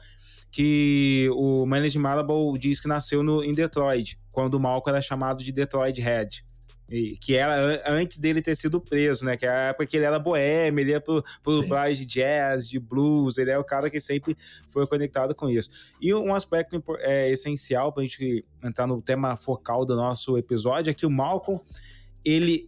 que 0.50 1.28
o 1.32 1.66
Manage 1.66 1.98
Marable 1.98 2.58
diz 2.58 2.80
que 2.80 2.86
nasceu 2.86 3.22
no, 3.22 3.42
em 3.42 3.52
Detroit, 3.52 4.18
quando 4.30 4.54
o 4.54 4.60
Malcolm 4.60 4.96
era 4.96 5.02
chamado 5.02 5.42
de 5.42 5.50
Detroit 5.50 6.00
Head. 6.00 6.44
E, 6.90 7.16
que 7.16 7.34
era 7.34 7.82
antes 7.86 8.18
dele 8.18 8.42
ter 8.42 8.54
sido 8.54 8.80
preso, 8.80 9.24
né? 9.24 9.36
Que 9.36 9.46
era 9.46 9.54
a 9.54 9.68
época 9.70 9.86
que 9.86 9.96
ele 9.96 10.04
era 10.04 10.18
boêmio, 10.18 10.80
ele 10.80 10.90
ia 10.90 11.00
pro, 11.00 11.22
pro 11.42 11.66
bars 11.66 11.96
de 11.96 12.04
jazz, 12.04 12.68
de 12.68 12.78
blues, 12.78 13.38
ele 13.38 13.50
é 13.50 13.58
o 13.58 13.64
cara 13.64 13.88
que 13.88 13.98
sempre 13.98 14.36
foi 14.68 14.86
conectado 14.86 15.34
com 15.34 15.48
isso. 15.48 15.70
E 16.00 16.12
um 16.14 16.34
aspecto 16.34 16.82
é, 17.00 17.30
essencial 17.30 17.92
pra 17.92 18.02
gente 18.02 18.44
entrar 18.62 18.86
no 18.86 19.00
tema 19.00 19.34
focal 19.36 19.84
do 19.86 19.96
nosso 19.96 20.36
episódio 20.36 20.90
é 20.90 20.94
que 20.94 21.06
o 21.06 21.10
Malcolm, 21.10 21.60
ele 22.24 22.66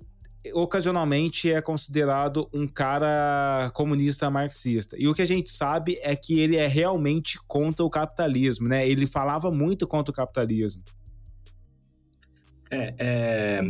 ocasionalmente 0.55 1.51
é 1.51 1.61
considerado 1.61 2.49
um 2.53 2.66
cara 2.66 3.71
comunista 3.75 4.31
marxista. 4.31 4.97
E 4.99 5.09
o 5.09 5.14
que 5.14 5.23
a 5.23 5.27
gente 5.27 5.49
sabe 5.49 5.99
é 6.03 6.14
que 6.14 6.38
ele 6.38 6.57
é 6.57 6.66
realmente 6.66 7.38
contra 7.47 7.85
o 7.85 7.90
capitalismo, 7.90 8.69
né? 8.69 8.88
Ele 8.88 9.07
falava 9.07 9.51
muito 9.51 9.87
contra 9.87 10.12
o 10.12 10.14
capitalismo. 10.14 10.83
É, 12.71 12.95
é... 12.99 13.61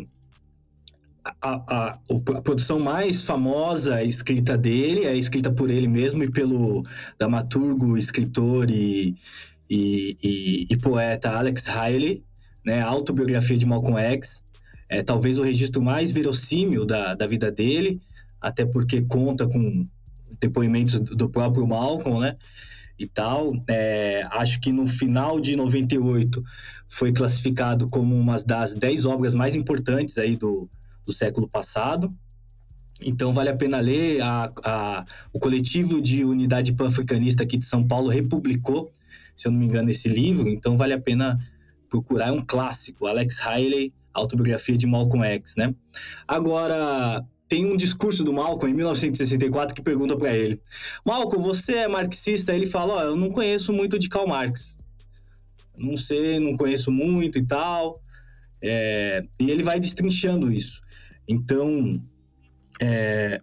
A, 1.42 1.54
a, 1.68 1.88
a, 1.90 2.40
produção 2.42 2.78
mais 2.78 3.20
famosa 3.22 4.00
escrita 4.04 4.56
dele 4.56 5.06
é 5.06 5.16
escrita 5.16 5.50
por 5.50 5.70
ele 5.70 5.88
mesmo 5.88 6.22
e 6.22 6.30
pelo 6.30 6.84
dramaturgo, 7.18 7.98
escritor 7.98 8.70
e, 8.70 9.16
e, 9.68 10.16
e, 10.22 10.66
e 10.70 10.76
poeta 10.76 11.30
Alex 11.30 11.68
Haley, 11.68 12.22
né? 12.64 12.80
Autobiografia 12.80 13.58
de 13.58 13.66
Malcolm 13.66 13.98
X 13.98 14.45
é 14.88 15.02
talvez 15.02 15.38
o 15.38 15.42
registro 15.42 15.82
mais 15.82 16.12
verossímil 16.12 16.84
da, 16.84 17.14
da 17.14 17.26
vida 17.26 17.50
dele, 17.50 18.00
até 18.40 18.64
porque 18.64 19.02
conta 19.02 19.46
com 19.46 19.84
depoimentos 20.40 20.98
do 21.00 21.28
próprio 21.28 21.66
Malcolm, 21.66 22.20
né? 22.20 22.34
E 22.98 23.06
tal. 23.06 23.52
É, 23.68 24.26
acho 24.30 24.60
que 24.60 24.72
no 24.72 24.86
final 24.86 25.40
de 25.40 25.56
98 25.56 26.42
foi 26.88 27.12
classificado 27.12 27.88
como 27.88 28.14
uma 28.14 28.36
das 28.42 28.74
10 28.74 29.06
obras 29.06 29.34
mais 29.34 29.56
importantes 29.56 30.18
aí 30.18 30.36
do, 30.36 30.68
do 31.04 31.12
século 31.12 31.48
passado. 31.48 32.08
Então 33.02 33.32
vale 33.32 33.50
a 33.50 33.56
pena 33.56 33.80
ler. 33.80 34.22
A, 34.22 34.50
a, 34.64 35.04
o 35.32 35.38
coletivo 35.38 36.00
de 36.00 36.24
unidade 36.24 36.72
pan-africanista 36.72 37.42
aqui 37.42 37.56
de 37.56 37.66
São 37.66 37.82
Paulo 37.82 38.08
republicou, 38.08 38.90
se 39.34 39.46
eu 39.48 39.52
não 39.52 39.58
me 39.58 39.66
engano, 39.66 39.90
esse 39.90 40.08
livro. 40.08 40.48
Então 40.48 40.76
vale 40.76 40.94
a 40.94 41.00
pena 41.00 41.38
procurar. 41.88 42.28
É 42.28 42.32
um 42.32 42.44
clássico. 42.44 43.06
Alex 43.06 43.40
Haley, 43.40 43.92
autobiografia 44.16 44.76
de 44.76 44.86
Malcolm 44.86 45.24
X, 45.24 45.54
né? 45.56 45.74
Agora, 46.26 47.24
tem 47.48 47.64
um 47.64 47.76
discurso 47.76 48.24
do 48.24 48.32
Malcolm 48.32 48.72
em 48.72 48.76
1964 48.76 49.74
que 49.74 49.82
pergunta 49.82 50.16
para 50.16 50.36
ele: 50.36 50.60
Malcolm, 51.04 51.42
você 51.42 51.74
é 51.74 51.88
marxista? 51.88 52.54
Ele 52.54 52.66
fala: 52.66 52.94
Ó, 52.94 52.98
oh, 52.98 53.02
eu 53.02 53.16
não 53.16 53.30
conheço 53.30 53.72
muito 53.72 53.98
de 53.98 54.08
Karl 54.08 54.26
Marx. 54.26 54.76
Não 55.78 55.96
sei, 55.96 56.40
não 56.40 56.56
conheço 56.56 56.90
muito 56.90 57.38
e 57.38 57.46
tal. 57.46 58.00
É, 58.62 59.22
e 59.38 59.50
ele 59.50 59.62
vai 59.62 59.78
destrinchando 59.78 60.50
isso. 60.50 60.80
Então, 61.28 62.02
é, 62.80 63.40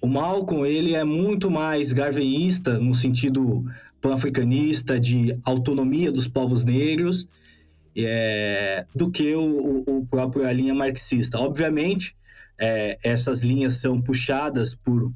o 0.00 0.06
Malcolm 0.06 0.66
ele 0.66 0.94
é 0.94 1.04
muito 1.04 1.50
mais 1.50 1.92
garveísta 1.92 2.78
no 2.78 2.94
sentido 2.94 3.64
pan-africanista 4.00 4.98
de 4.98 5.38
autonomia 5.44 6.10
dos 6.10 6.28
povos 6.28 6.64
negros 6.64 7.28
é, 8.06 8.84
do 8.94 9.10
que 9.10 9.34
o, 9.34 9.82
o, 9.86 10.06
próprio 10.06 10.46
a 10.46 10.52
linha 10.52 10.74
marxista. 10.74 11.38
Obviamente, 11.38 12.14
é, 12.58 12.96
essas 13.02 13.40
linhas 13.40 13.74
são 13.74 14.00
puxadas 14.00 14.74
por, 14.74 15.10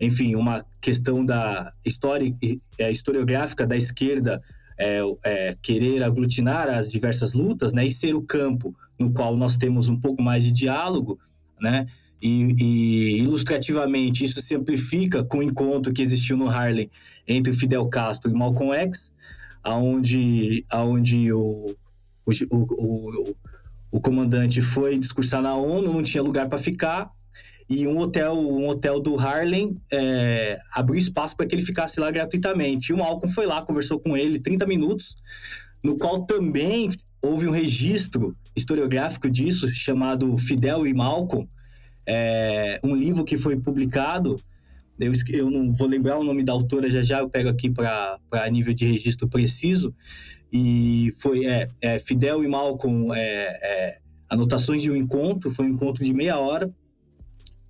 enfim, 0.00 0.34
uma 0.34 0.64
questão 0.80 1.24
da 1.24 1.72
história, 1.84 2.30
é, 2.78 2.90
historiográfica 2.90 3.66
da 3.66 3.76
esquerda 3.76 4.42
é, 4.78 5.00
é, 5.24 5.56
querer 5.62 6.02
aglutinar 6.02 6.68
as 6.68 6.90
diversas 6.90 7.32
lutas, 7.32 7.72
né, 7.72 7.86
e 7.86 7.90
ser 7.90 8.14
o 8.14 8.22
campo 8.22 8.74
no 8.98 9.12
qual 9.12 9.36
nós 9.36 9.56
temos 9.56 9.88
um 9.88 9.98
pouco 9.98 10.20
mais 10.22 10.44
de 10.44 10.50
diálogo, 10.50 11.18
né, 11.60 11.86
e, 12.20 12.54
e, 12.58 13.18
ilustrativamente 13.18 14.24
isso 14.24 14.40
se 14.40 14.54
amplifica 14.54 15.22
com 15.22 15.38
o 15.38 15.42
encontro 15.42 15.92
que 15.92 16.02
existiu 16.02 16.36
no 16.36 16.48
Harlem 16.48 16.90
entre 17.28 17.52
Fidel 17.52 17.86
Castro 17.86 18.30
e 18.30 18.34
Malcolm 18.34 18.74
X, 18.74 19.12
aonde, 19.62 20.64
aonde 20.70 21.32
o, 21.32 21.76
o, 22.26 22.32
o, 22.50 23.36
o 23.92 24.00
comandante 24.00 24.60
foi 24.60 24.98
discursar 24.98 25.42
na 25.42 25.54
ONU, 25.54 25.92
não 25.92 26.02
tinha 26.02 26.22
lugar 26.22 26.48
para 26.48 26.58
ficar, 26.58 27.10
e 27.68 27.86
um 27.86 27.98
hotel, 27.98 28.34
um 28.34 28.68
hotel 28.68 29.00
do 29.00 29.18
Harlem 29.18 29.74
é, 29.90 30.58
abriu 30.72 30.98
espaço 30.98 31.36
para 31.36 31.46
que 31.46 31.54
ele 31.54 31.64
ficasse 31.64 31.98
lá 31.98 32.10
gratuitamente. 32.10 32.90
E 32.90 32.92
o 32.92 32.98
Malcolm 32.98 33.32
foi 33.32 33.46
lá, 33.46 33.62
conversou 33.62 33.98
com 33.98 34.16
ele 34.16 34.38
30 34.38 34.66
minutos, 34.66 35.16
no 35.82 35.96
qual 35.96 36.26
também 36.26 36.90
houve 37.22 37.48
um 37.48 37.50
registro 37.50 38.36
historiográfico 38.54 39.30
disso, 39.30 39.68
chamado 39.68 40.36
Fidel 40.36 40.86
e 40.86 40.92
Malcolm, 40.92 41.48
é, 42.06 42.78
um 42.84 42.94
livro 42.94 43.24
que 43.24 43.36
foi 43.36 43.56
publicado. 43.56 44.36
Eu, 44.98 45.12
eu 45.30 45.50
não 45.50 45.72
vou 45.72 45.88
lembrar 45.88 46.18
o 46.18 46.24
nome 46.24 46.42
da 46.42 46.52
autora 46.52 46.88
já 46.88 47.02
já, 47.02 47.20
eu 47.20 47.28
pego 47.28 47.48
aqui 47.48 47.70
para 47.70 48.18
nível 48.50 48.72
de 48.72 48.84
registro 48.86 49.28
preciso, 49.28 49.94
e 50.52 51.12
foi 51.18 51.46
é, 51.46 51.68
é, 51.82 51.98
Fidel 51.98 52.44
e 52.44 52.48
Malcolm, 52.48 53.12
é, 53.12 53.18
é, 53.20 53.98
anotações 54.30 54.82
de 54.82 54.90
um 54.90 54.96
encontro, 54.96 55.50
foi 55.50 55.66
um 55.66 55.70
encontro 55.70 56.04
de 56.04 56.12
meia 56.12 56.38
hora. 56.38 56.72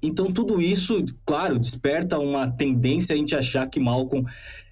Então, 0.03 0.31
tudo 0.31 0.61
isso, 0.61 1.03
claro, 1.25 1.59
desperta 1.59 2.19
uma 2.19 2.51
tendência 2.51 3.15
a 3.15 3.17
gente 3.17 3.35
achar 3.35 3.67
que 3.69 3.81
Malcolm 3.81 4.29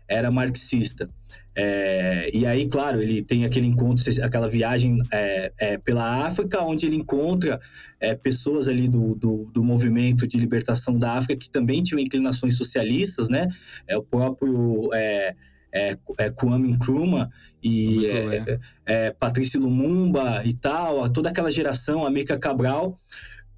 era 0.07 0.31
marxista. 0.31 1.09
É, 1.55 2.31
e 2.33 2.47
aí, 2.47 2.67
claro, 2.67 3.03
ele 3.03 3.23
tem 3.23 3.45
aquele 3.45 3.67
encontro, 3.67 4.05
aquela 4.25 4.49
viagem 4.49 4.97
é, 5.13 5.53
é, 5.61 5.79
pela 5.79 6.27
África, 6.27 6.63
onde 6.63 6.87
ele 6.87 6.97
encontra 6.97 7.61
é, 8.01 8.15
pessoas 8.15 8.69
ali 8.69 8.89
do, 8.89 9.15
do, 9.15 9.45
do, 9.53 9.63
movimento 9.63 10.27
de 10.27 10.39
libertação 10.39 10.99
da 10.99 11.13
África 11.13 11.37
que 11.37 11.51
também 11.51 11.83
tinham 11.83 12.01
inclinações 12.01 12.57
socialistas, 12.57 13.29
né? 13.29 13.49
É 13.87 13.97
o 13.97 14.03
próprio 14.03 14.89
é, 14.95 15.35
é, 15.73 15.97
é, 16.19 16.31
Kwame 16.31 16.73
Nkrumah 16.73 17.29
e 17.63 18.07
é, 18.07 18.37
é, 18.37 18.61
é, 18.87 19.11
Patrícia 19.13 19.61
Lumumba 19.61 20.43
e 20.45 20.55
tal, 20.55 21.09
toda 21.11 21.29
aquela 21.29 21.51
geração, 21.51 22.07
América 22.07 22.39
Cabral. 22.39 22.97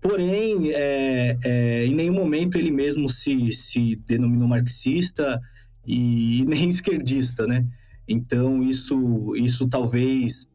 Porém, 0.00 0.70
em 1.86 1.94
nenhum 1.94 2.12
momento 2.12 2.58
ele 2.58 2.70
mesmo 2.70 3.08
se, 3.08 3.54
se 3.54 3.96
denominou 4.06 4.46
marxista 4.46 5.40
e 5.86 6.44
nem 6.46 6.68
esquerdista, 6.68 7.46
né? 7.46 7.64
Então, 8.08 8.62
isso, 8.62 9.34
isso 9.36 9.68
talvez 9.68 10.46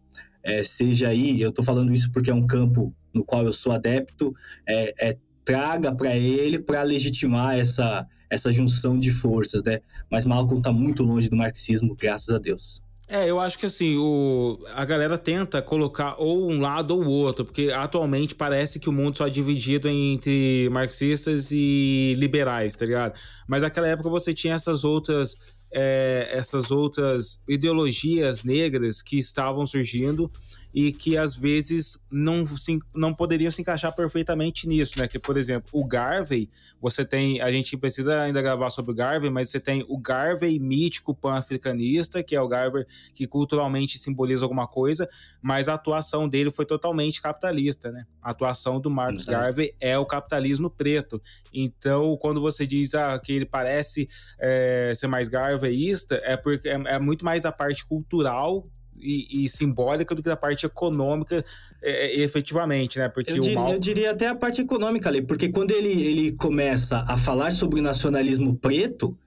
é, 0.44 0.64
seja 0.64 1.10
aí, 1.10 1.42
eu 1.42 1.50
estou 1.50 1.64
falando 1.64 1.94
isso 1.94 2.12
porque 2.12 2.30
é 2.30 2.34
um 2.34 2.48
campo 2.48 2.94
no 3.14 3.24
qual 3.24 3.46
eu 3.46 3.54
sou 3.54 3.72
adepto, 3.72 4.34
é, 4.68 5.18
traga 5.44 5.94
para 5.94 6.16
ele 6.16 6.60
para 6.60 6.84
legitimar 6.84 7.58
essa, 7.58 8.06
essa 8.30 8.54
junção 8.54 9.00
de 9.00 9.10
forças, 9.10 9.64
né? 9.64 9.80
Mas 10.12 10.26
Malcolm 10.26 10.60
está 10.60 10.72
muito 10.72 11.02
longe 11.02 11.28
do 11.28 11.36
marxismo, 11.36 11.96
graças 11.96 12.34
a 12.34 12.38
Deus. 12.38 12.84
É, 13.12 13.28
eu 13.28 13.40
acho 13.40 13.58
que 13.58 13.66
assim, 13.66 13.98
o, 13.98 14.60
a 14.76 14.86
galera 14.86 15.18
tenta 15.18 15.60
colocar 15.64 16.16
ou 16.20 16.52
um 16.52 16.62
lado 16.62 16.92
ou 16.92 17.04
o 17.04 17.10
outro, 17.10 17.44
porque 17.44 17.72
atualmente 17.72 18.36
parece 18.36 18.80
que 18.80 18.88
o 18.88 18.92
mundo 18.92 19.18
só 19.18 19.26
é 19.26 19.32
dividido 19.32 19.90
entre 19.90 20.70
marxistas 20.72 21.50
e 21.52 22.14
liberais, 22.20 22.76
tá 22.76 22.86
ligado? 22.86 23.20
Mas 23.48 23.64
naquela 23.64 23.88
época 23.88 24.08
você 24.12 24.32
tinha 24.32 24.54
essas 24.54 24.84
outras. 24.84 25.36
É, 25.71 26.29
essas 26.32 26.71
outras 26.71 27.43
ideologias 27.47 28.43
negras 28.43 29.01
que 29.03 29.17
estavam 29.17 29.65
surgindo 29.67 30.32
e 30.73 30.91
que 30.91 31.15
às 31.15 31.36
vezes 31.36 31.99
não, 32.12 32.45
se, 32.58 32.80
não 32.95 33.13
poderiam 33.13 33.52
se 33.52 33.62
encaixar 33.62 33.95
perfeitamente 33.95 34.67
nisso, 34.67 34.98
né? 35.00 35.08
Que, 35.08 35.19
por 35.19 35.38
exemplo, 35.38 35.69
o 35.74 35.86
Garvey, 35.86 36.50
você 36.82 37.06
tem. 37.06 37.41
A 37.41 37.52
gente 37.52 37.78
precisa 37.78 38.22
ainda 38.22 38.41
gravar 38.41 38.69
sobre 38.69 38.91
o 38.91 38.95
Garvey, 38.95 39.30
mas 39.30 39.50
você 39.50 39.60
tem 39.60 39.86
o 39.88 39.98
Garvey 39.98 40.60
mítico 40.60 41.13
pan-africanista, 41.13 42.24
que 42.24 42.36
é 42.36 42.41
o 42.41 42.48
Garvey 42.48 42.86
que 43.13 43.28
culturalmente 43.28 43.98
simboliza 43.98 44.45
alguma 44.45 44.67
coisa, 44.67 45.08
mas 45.41 45.69
a 45.69 45.76
atuação 45.76 46.28
dele 46.28 46.52
foi 46.52 46.65
totalmente 46.65 47.22
capitalista, 47.22 47.91
né? 47.91 48.06
A 48.22 48.32
atuação 48.32 48.80
do 48.80 48.89
Exato. 48.89 49.32
Garvey 49.32 49.74
é 49.80 49.98
o 49.98 50.06
capitalismo 50.06 50.69
preto. 50.69 51.22
Então, 51.54 52.17
quando 52.17 52.41
você 52.41 52.65
diz 52.65 52.93
ah, 52.93 53.19
que 53.19 53.34
ele 53.34 53.45
parece 53.45 54.08
é, 54.39 54.93
ser 54.95 55.08
mais 55.08 55.30
garveyista, 55.30 56.19
é 56.24 56.36
porque 56.36 56.67
é, 56.67 56.74
é 56.86 57.00
muito 57.00 57.24
mais 57.24 57.45
a 57.45 57.52
parte 57.52 57.86
cultural 57.86 58.63
e, 59.02 59.44
e, 59.44 59.50
simbólica 59.50 60.14
do 60.14 60.22
que 60.22 60.30
a 60.30 60.36
parte 60.36 60.66
econômica 60.66 61.44
é, 61.82 61.92
é, 61.92 62.20
efetivamente, 62.22 63.00
né? 63.00 63.10
Porque 63.10 63.32
eu, 63.32 63.40
diria, 63.40 63.60
mal... 63.60 63.74
eu 63.74 63.80
diria 63.80 64.12
até 64.12 64.28
a 64.28 64.36
parte 64.36 64.62
econômica 64.62 65.10
ali, 65.10 65.22
porque 65.22 65.50
quando 65.50 65.72
ele, 65.72 65.90
ele 65.90 66.36
começa 66.36 67.06
a 67.08 67.18
falar 67.18 67.52
sobre 67.52 67.80
o 67.80 67.84
nacionalismo 67.84 68.56
preto 68.56 69.18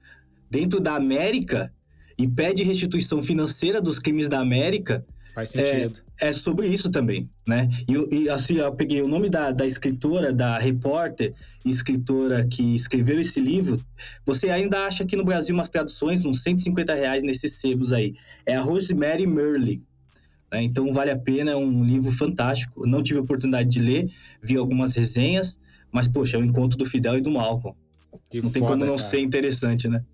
dentro 0.51 0.81
da 0.81 0.95
América 0.95 1.73
e 2.19 2.29
pede 2.29 2.63
restituição 2.63 3.23
financeira 3.23 3.81
dos 3.81 3.99
crimes 3.99 4.29
da 4.29 4.41
América, 4.41 5.05
Faz 5.35 5.51
sentido. 5.51 6.01
É, 6.21 6.29
é 6.29 6.33
sobre 6.33 6.67
isso 6.67 6.91
também, 6.91 7.27
né? 7.47 7.69
E, 7.89 8.17
e, 8.17 8.29
assim, 8.29 8.57
eu 8.57 8.73
peguei 8.73 9.01
o 9.01 9.09
nome 9.09 9.29
da, 9.29 9.51
da 9.51 9.67
escritora, 9.67 10.33
da 10.33 10.59
repórter 10.59 11.33
e 11.65 11.71
escritora 11.71 12.47
que 12.47 12.75
escreveu 12.75 13.21
esse 13.21 13.41
livro. 13.41 13.81
Você 14.27 14.51
ainda 14.51 14.87
acha 14.87 15.05
aqui 15.05 15.17
no 15.17 15.25
Brasil 15.25 15.55
umas 15.55 15.69
traduções, 15.69 16.25
uns 16.25 16.43
150 16.43 16.95
reais 16.95 17.23
nesses 17.23 17.55
sebos 17.55 17.93
aí. 17.93 18.15
É 18.45 18.57
a 18.57 18.61
Rosemary 18.61 19.27
Merlin. 19.27 19.83
Né? 20.53 20.63
Então 20.63 20.93
vale 20.93 21.11
a 21.11 21.19
pena, 21.19 21.53
é 21.53 21.57
um 21.57 21.83
livro 21.83 22.11
fantástico. 22.13 22.87
não 22.87 23.03
tive 23.03 23.19
a 23.19 23.23
oportunidade 23.23 23.71
de 23.71 23.81
ler, 23.81 24.11
vi 24.43 24.57
algumas 24.57 24.95
resenhas, 24.95 25.59
mas, 25.91 26.09
poxa, 26.09 26.37
é 26.37 26.41
o 26.41 26.45
encontro 26.45 26.77
do 26.77 26.85
Fidel 26.85 27.19
e 27.19 27.21
do 27.21 27.31
Malcolm. 27.31 27.77
Que 28.31 28.41
não 28.41 28.45
foda, 28.45 28.53
tem 28.53 28.63
como 28.63 28.85
não 28.85 28.97
cara. 28.97 29.09
ser 29.09 29.21
interessante, 29.21 29.89
né? 29.89 30.05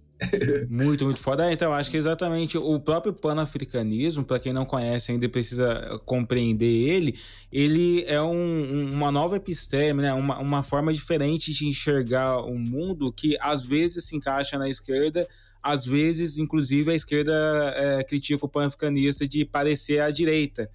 Muito, 0.70 1.04
muito 1.04 1.20
foda. 1.20 1.48
É, 1.48 1.52
então, 1.52 1.72
acho 1.72 1.90
que 1.90 1.96
exatamente 1.96 2.58
o 2.58 2.78
próprio 2.80 3.12
panafricanismo, 3.12 4.24
para 4.24 4.38
quem 4.38 4.52
não 4.52 4.64
conhece 4.64 5.12
ainda 5.12 5.28
precisa 5.28 6.00
compreender 6.04 6.66
ele, 6.66 7.18
ele 7.52 8.04
é 8.06 8.20
um, 8.20 8.92
uma 8.92 9.10
nova 9.10 9.36
episteme, 9.36 10.02
né? 10.02 10.12
uma, 10.12 10.38
uma 10.38 10.62
forma 10.62 10.92
diferente 10.92 11.52
de 11.52 11.66
enxergar 11.66 12.40
o 12.40 12.58
mundo 12.58 13.12
que 13.12 13.36
às 13.40 13.62
vezes 13.62 14.04
se 14.04 14.16
encaixa 14.16 14.58
na 14.58 14.68
esquerda, 14.68 15.26
às 15.62 15.84
vezes, 15.84 16.38
inclusive, 16.38 16.90
a 16.90 16.94
esquerda 16.94 17.32
é, 17.76 18.04
critica 18.04 18.44
o 18.44 18.48
panafricanista 18.48 19.26
de 19.26 19.44
parecer 19.44 20.00
à 20.00 20.10
direita 20.10 20.70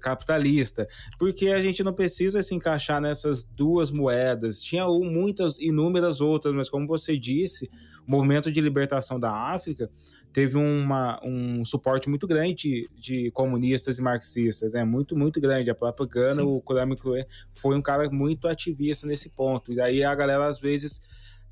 capitalista, 0.00 0.86
porque 1.18 1.48
a 1.48 1.60
gente 1.60 1.82
não 1.82 1.92
precisa 1.92 2.42
se 2.42 2.54
encaixar 2.54 3.00
nessas 3.00 3.44
duas 3.44 3.90
moedas. 3.90 4.62
Tinha 4.62 4.86
muitas, 4.86 5.58
inúmeras 5.58 6.20
outras, 6.20 6.54
mas 6.54 6.68
como 6.68 6.86
você 6.86 7.16
disse, 7.16 7.70
o 8.06 8.10
movimento 8.10 8.50
de 8.50 8.60
libertação 8.60 9.18
da 9.18 9.32
África 9.32 9.90
teve 10.34 10.56
uma, 10.58 11.20
um 11.24 11.64
suporte 11.64 12.08
muito 12.08 12.26
grande 12.26 12.90
de, 12.98 13.30
comunistas 13.30 13.98
e 13.98 14.02
marxistas, 14.02 14.72
né? 14.72 14.84
Muito, 14.84 15.16
muito 15.16 15.40
grande. 15.40 15.70
A 15.70 15.74
própria 15.76 16.08
Gana, 16.08 16.42
Sim. 16.42 16.48
o 16.48 16.60
Kwame 16.60 16.96
Klue, 16.96 17.24
foi 17.52 17.76
um 17.76 17.80
cara 17.80 18.10
muito 18.10 18.48
ativista 18.48 19.06
nesse 19.06 19.30
ponto. 19.30 19.72
E 19.72 19.76
daí 19.76 20.02
a 20.02 20.12
galera, 20.12 20.46
às 20.46 20.58
vezes, 20.58 21.00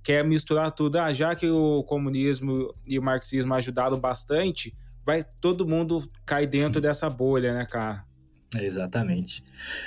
quer 0.02 0.24
misturar 0.24 0.72
tudo. 0.72 0.96
Ah, 0.96 1.12
já 1.12 1.32
que 1.34 1.48
o 1.48 1.84
comunismo 1.84 2.72
e 2.84 2.98
o 2.98 3.02
marxismo 3.02 3.54
ajudaram 3.54 4.00
bastante, 4.00 4.76
vai 5.06 5.24
todo 5.40 5.66
mundo 5.66 6.02
cair 6.26 6.48
dentro 6.48 6.80
Sim. 6.80 6.82
dessa 6.82 7.08
bolha, 7.08 7.54
né, 7.54 7.64
cara? 7.64 8.04
Exatamente. 8.60 9.42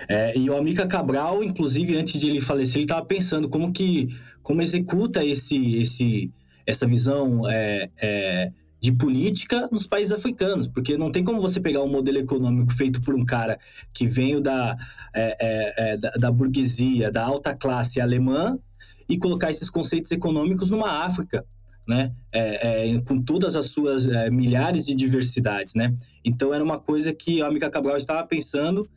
É, 0.07 0.37
e 0.37 0.49
o 0.49 0.57
Amica 0.57 0.87
Cabral, 0.87 1.43
inclusive, 1.43 1.97
antes 1.97 2.19
de 2.19 2.27
ele 2.27 2.41
falecer, 2.41 2.77
ele 2.77 2.85
estava 2.85 3.05
pensando 3.05 3.49
como 3.49 3.71
que 3.71 4.09
como 4.41 4.61
executa 4.61 5.25
esse, 5.25 5.77
esse, 5.77 6.31
essa 6.67 6.85
visão 6.85 7.41
é, 7.49 7.89
é, 7.99 8.51
de 8.79 8.91
política 8.91 9.67
nos 9.71 9.87
países 9.87 10.13
africanos, 10.13 10.67
porque 10.67 10.95
não 10.97 11.11
tem 11.11 11.23
como 11.23 11.41
você 11.41 11.59
pegar 11.59 11.81
um 11.81 11.87
modelo 11.87 12.19
econômico 12.19 12.71
feito 12.71 13.01
por 13.01 13.15
um 13.15 13.25
cara 13.25 13.57
que 13.91 14.07
veio 14.07 14.39
da, 14.39 14.77
é, 15.13 15.35
é, 15.41 15.93
é, 15.93 15.97
da, 15.97 16.11
da 16.11 16.31
burguesia, 16.31 17.11
da 17.11 17.25
alta 17.25 17.55
classe 17.55 17.99
alemã, 17.99 18.55
e 19.09 19.17
colocar 19.17 19.49
esses 19.49 19.69
conceitos 19.69 20.11
econômicos 20.11 20.69
numa 20.69 21.05
África 21.05 21.43
né? 21.87 22.09
É, 22.33 22.91
é, 22.93 23.01
com 23.01 23.21
todas 23.21 23.55
as 23.55 23.67
suas 23.67 24.07
é, 24.07 24.29
milhares 24.29 24.85
de 24.85 24.95
diversidades, 24.95 25.75
né? 25.75 25.95
Então 26.23 26.53
era 26.53 26.63
uma 26.63 26.79
coisa 26.79 27.13
que 27.13 27.41
a 27.41 27.47
Amica 27.47 27.69
Cabral 27.69 27.97
estava 27.97 28.25
pensando, 28.25 28.89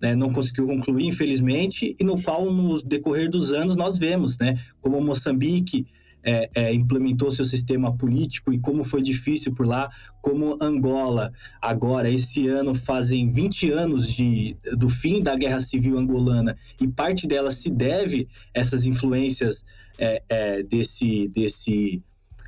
né? 0.00 0.14
não 0.14 0.32
conseguiu 0.32 0.66
concluir, 0.66 1.06
infelizmente, 1.06 1.96
e 1.98 2.04
no 2.04 2.22
qual 2.22 2.50
no 2.50 2.80
decorrer 2.82 3.30
dos 3.30 3.52
anos 3.52 3.76
nós 3.76 3.98
vemos, 3.98 4.36
né? 4.38 4.58
Como 4.80 5.00
Moçambique 5.00 5.86
é, 6.24 6.48
é, 6.54 6.74
implementou 6.74 7.30
seu 7.30 7.44
sistema 7.44 7.94
político 7.96 8.52
e 8.52 8.58
como 8.58 8.82
foi 8.82 9.02
difícil 9.02 9.54
por 9.54 9.66
lá, 9.66 9.90
como 10.22 10.56
Angola, 10.60 11.30
agora, 11.60 12.10
esse 12.10 12.48
ano, 12.48 12.74
fazem 12.74 13.30
20 13.30 13.70
anos 13.70 14.08
de, 14.08 14.56
do 14.78 14.88
fim 14.88 15.22
da 15.22 15.36
Guerra 15.36 15.60
Civil 15.60 15.98
Angolana 15.98 16.56
e 16.80 16.88
parte 16.88 17.26
dela 17.26 17.52
se 17.52 17.70
deve 17.70 18.26
a 18.54 18.60
essas 18.60 18.86
influências 18.86 19.64
é 19.96 20.62
desse, 20.64 21.28
desse 21.28 22.02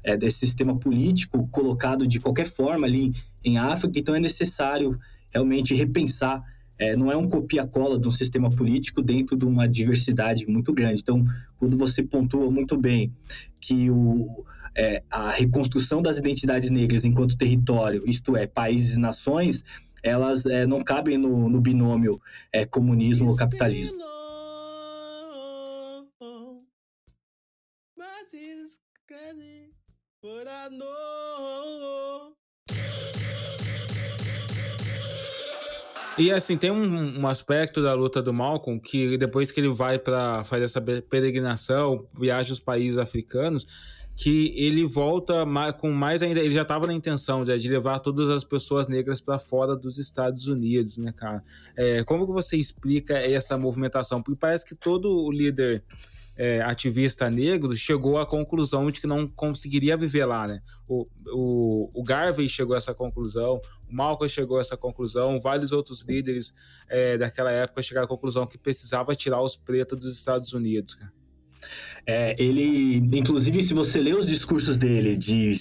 é, 0.07 0.17
desse 0.17 0.39
sistema 0.39 0.79
político 0.79 1.49
colocado 1.49 2.07
de 2.07 2.21
qualquer 2.21 2.47
forma 2.47 2.87
ali 2.87 3.13
em 3.45 3.59
África, 3.59 3.99
então 3.99 4.15
é 4.15 4.21
necessário 4.21 4.97
realmente 5.35 5.75
repensar. 5.75 6.43
É, 6.79 6.95
não 6.95 7.11
é 7.11 7.17
um 7.17 7.27
copia-cola 7.27 7.99
de 7.99 8.07
um 8.07 8.11
sistema 8.11 8.51
político 8.51 9.03
dentro 9.03 9.37
de 9.37 9.45
uma 9.45 9.67
diversidade 9.67 10.47
muito 10.47 10.73
grande. 10.73 11.01
Então, 11.01 11.25
quando 11.59 11.77
você 11.77 12.03
pontua 12.03 12.51
muito 12.51 12.77
bem 12.77 13.13
que 13.61 13.91
o, 13.91 14.45
é, 14.77 15.03
a 15.11 15.31
reconstrução 15.31 16.03
das 16.03 16.19
identidades 16.19 16.71
negras 16.71 17.05
enquanto 17.05 17.37
território, 17.37 18.03
isto 18.07 18.37
é, 18.37 18.47
países 18.47 18.97
e 18.97 19.01
nações, 19.01 19.65
elas 20.03 20.47
é, 20.47 20.67
não 20.67 20.85
cabem 20.85 21.17
no, 21.19 21.49
no 21.49 21.61
binômio 21.61 22.21
é, 22.53 22.65
comunismo 22.65 23.31
ou 23.31 23.37
capitalismo. 23.37 23.97
Know. 30.71 32.33
E 36.19 36.33
assim, 36.33 36.57
tem 36.57 36.71
um, 36.71 37.21
um, 37.21 37.27
aspecto 37.29 37.83
da 37.83 37.93
luta 37.93 38.23
do 38.23 38.33
Malcolm 38.33 38.81
que 38.81 39.19
depois 39.19 39.53
que 39.53 39.61
ele 39.61 39.69
vai 39.69 39.99
para 39.99 40.43
fazer 40.45 40.65
essa 40.65 40.81
peregrinação, 40.81 42.09
viaja 42.19 42.51
aos 42.51 42.59
países 42.59 42.97
africanos, 42.97 43.67
que 44.17 44.55
ele 44.57 44.87
volta 44.87 45.45
com 45.79 45.91
mais 45.93 46.23
ainda. 46.23 46.41
Ele 46.41 46.51
já 46.51 46.63
estava 46.63 46.87
na 46.87 46.95
intenção 46.95 47.45
de, 47.45 47.57
de, 47.59 47.69
levar 47.69 48.01
todas 48.01 48.31
as 48.31 48.43
pessoas 48.43 48.89
negras 48.89 49.21
para 49.21 49.39
fora 49.39 49.77
dos 49.77 49.99
Estados 49.99 50.49
Unidos, 50.49 50.97
né, 50.97 51.13
cara? 51.13 51.39
É, 51.77 52.03
como 52.03 52.27
que 52.27 52.33
você 52.33 52.57
explica 52.57 53.19
essa 53.19 53.59
movimentação? 53.59 54.23
Porque 54.23 54.41
parece 54.41 54.65
que 54.65 54.75
todo 54.75 55.11
o 55.23 55.31
líder 55.31 55.85
é, 56.37 56.61
ativista 56.61 57.31
negro 57.31 57.75
chegou 57.75 58.19
à 58.19 58.27
conclusão 58.27 58.91
de 58.91 59.01
que 59.01 59.07
não 59.07 59.27
conseguiria 59.27 59.97
viver 59.97 60.25
lá, 60.27 60.47
né? 60.47 60.61
O, 60.89 61.05
o, 61.29 62.01
o 62.01 62.03
Garvey 62.03 62.49
chegou 62.49 62.75
a 62.75 62.79
essa 62.79 62.95
conclusão, 62.95 63.61
o 63.89 63.95
Malcolm 63.95 64.29
chegou 64.29 64.59
a 64.59 64.61
essa 64.61 64.77
conclusão, 64.77 65.41
vários 65.41 65.73
outros 65.73 66.03
líderes 66.03 66.55
é, 66.89 67.17
daquela 67.17 67.51
época 67.51 67.83
chegaram 67.83 68.05
à 68.05 68.09
conclusão 68.09 68.47
que 68.47 68.59
precisava 68.59 69.15
tirar 69.15 69.41
os 69.41 69.57
pretos 69.57 69.99
dos 69.99 70.15
Estados 70.17 70.53
Unidos. 70.53 70.99
É, 72.07 72.37
ele, 72.39 72.99
inclusive, 73.13 73.63
se 73.63 73.75
você 73.75 74.01
ler 74.01 74.17
os 74.17 74.27
discursos 74.27 74.77
dele 74.77 75.17
de 75.17 75.55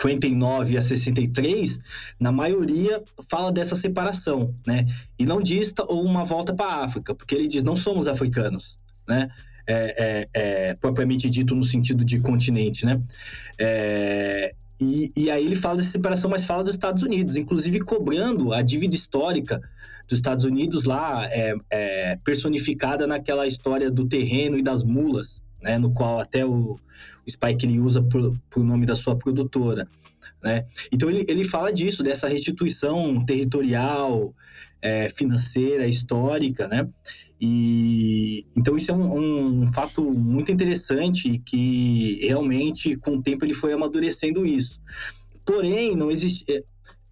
59 0.00 0.76
a 0.76 0.82
63, 0.82 1.78
na 2.18 2.32
maioria 2.32 3.02
fala 3.28 3.52
dessa 3.52 3.76
separação, 3.76 4.52
né? 4.66 4.84
E 5.18 5.24
não 5.24 5.40
diz 5.40 5.72
uma 5.88 6.24
volta 6.24 6.54
para 6.54 6.66
a 6.66 6.84
África, 6.84 7.14
porque 7.14 7.34
ele 7.34 7.46
diz 7.46 7.62
não 7.62 7.76
somos 7.76 8.08
africanos, 8.08 8.76
né? 9.06 9.28
É, 9.66 9.94
é, 9.98 10.26
é, 10.34 10.74
propriamente 10.74 11.28
dito 11.28 11.54
no 11.54 11.62
sentido 11.62 12.04
de 12.04 12.20
continente, 12.20 12.84
né? 12.84 13.00
É, 13.58 14.52
e, 14.80 15.10
e, 15.16 15.30
aí 15.30 15.44
ele 15.44 15.54
fala 15.54 15.76
dessa 15.76 15.90
separação, 15.90 16.30
mas 16.30 16.44
fala 16.44 16.64
dos 16.64 16.74
Estados 16.74 17.02
Unidos, 17.02 17.36
inclusive 17.36 17.80
cobrando 17.80 18.52
a 18.54 18.62
dívida 18.62 18.96
histórica 18.96 19.60
dos 20.08 20.18
Estados 20.18 20.44
Unidos 20.44 20.84
lá, 20.84 21.28
é, 21.30 22.16
personificada 22.24 23.06
naquela 23.06 23.46
história 23.46 23.90
do 23.90 24.06
terreno 24.06 24.58
e 24.58 24.62
das 24.62 24.82
mulas, 24.82 25.42
né? 25.62 25.78
No 25.78 25.92
qual 25.92 26.18
até 26.18 26.44
o, 26.44 26.78
o 27.26 27.30
Spike 27.30 27.66
ele 27.66 27.78
usa 27.78 28.02
por, 28.02 28.38
por 28.48 28.64
nome 28.64 28.86
da 28.86 28.96
sua 28.96 29.16
produtora. 29.16 29.86
Né? 30.42 30.64
Então 30.90 31.10
ele, 31.10 31.24
ele 31.28 31.44
fala 31.44 31.72
disso, 31.72 32.02
dessa 32.02 32.26
restituição 32.26 33.24
territorial, 33.24 34.34
é, 34.80 35.08
financeira, 35.08 35.86
histórica, 35.86 36.66
né? 36.66 36.88
E 37.40 38.44
então 38.54 38.76
isso 38.76 38.90
é 38.90 38.94
um, 38.94 39.62
um, 39.62 39.66
fato 39.66 40.12
muito 40.12 40.52
interessante 40.52 41.38
que 41.38 42.20
realmente 42.22 42.96
com 42.96 43.16
o 43.16 43.22
tempo 43.22 43.44
ele 43.44 43.54
foi 43.54 43.72
amadurecendo 43.72 44.44
isso. 44.44 44.78
Porém, 45.46 45.96
não 45.96 46.10
existe. 46.10 46.44
É, 46.52 46.62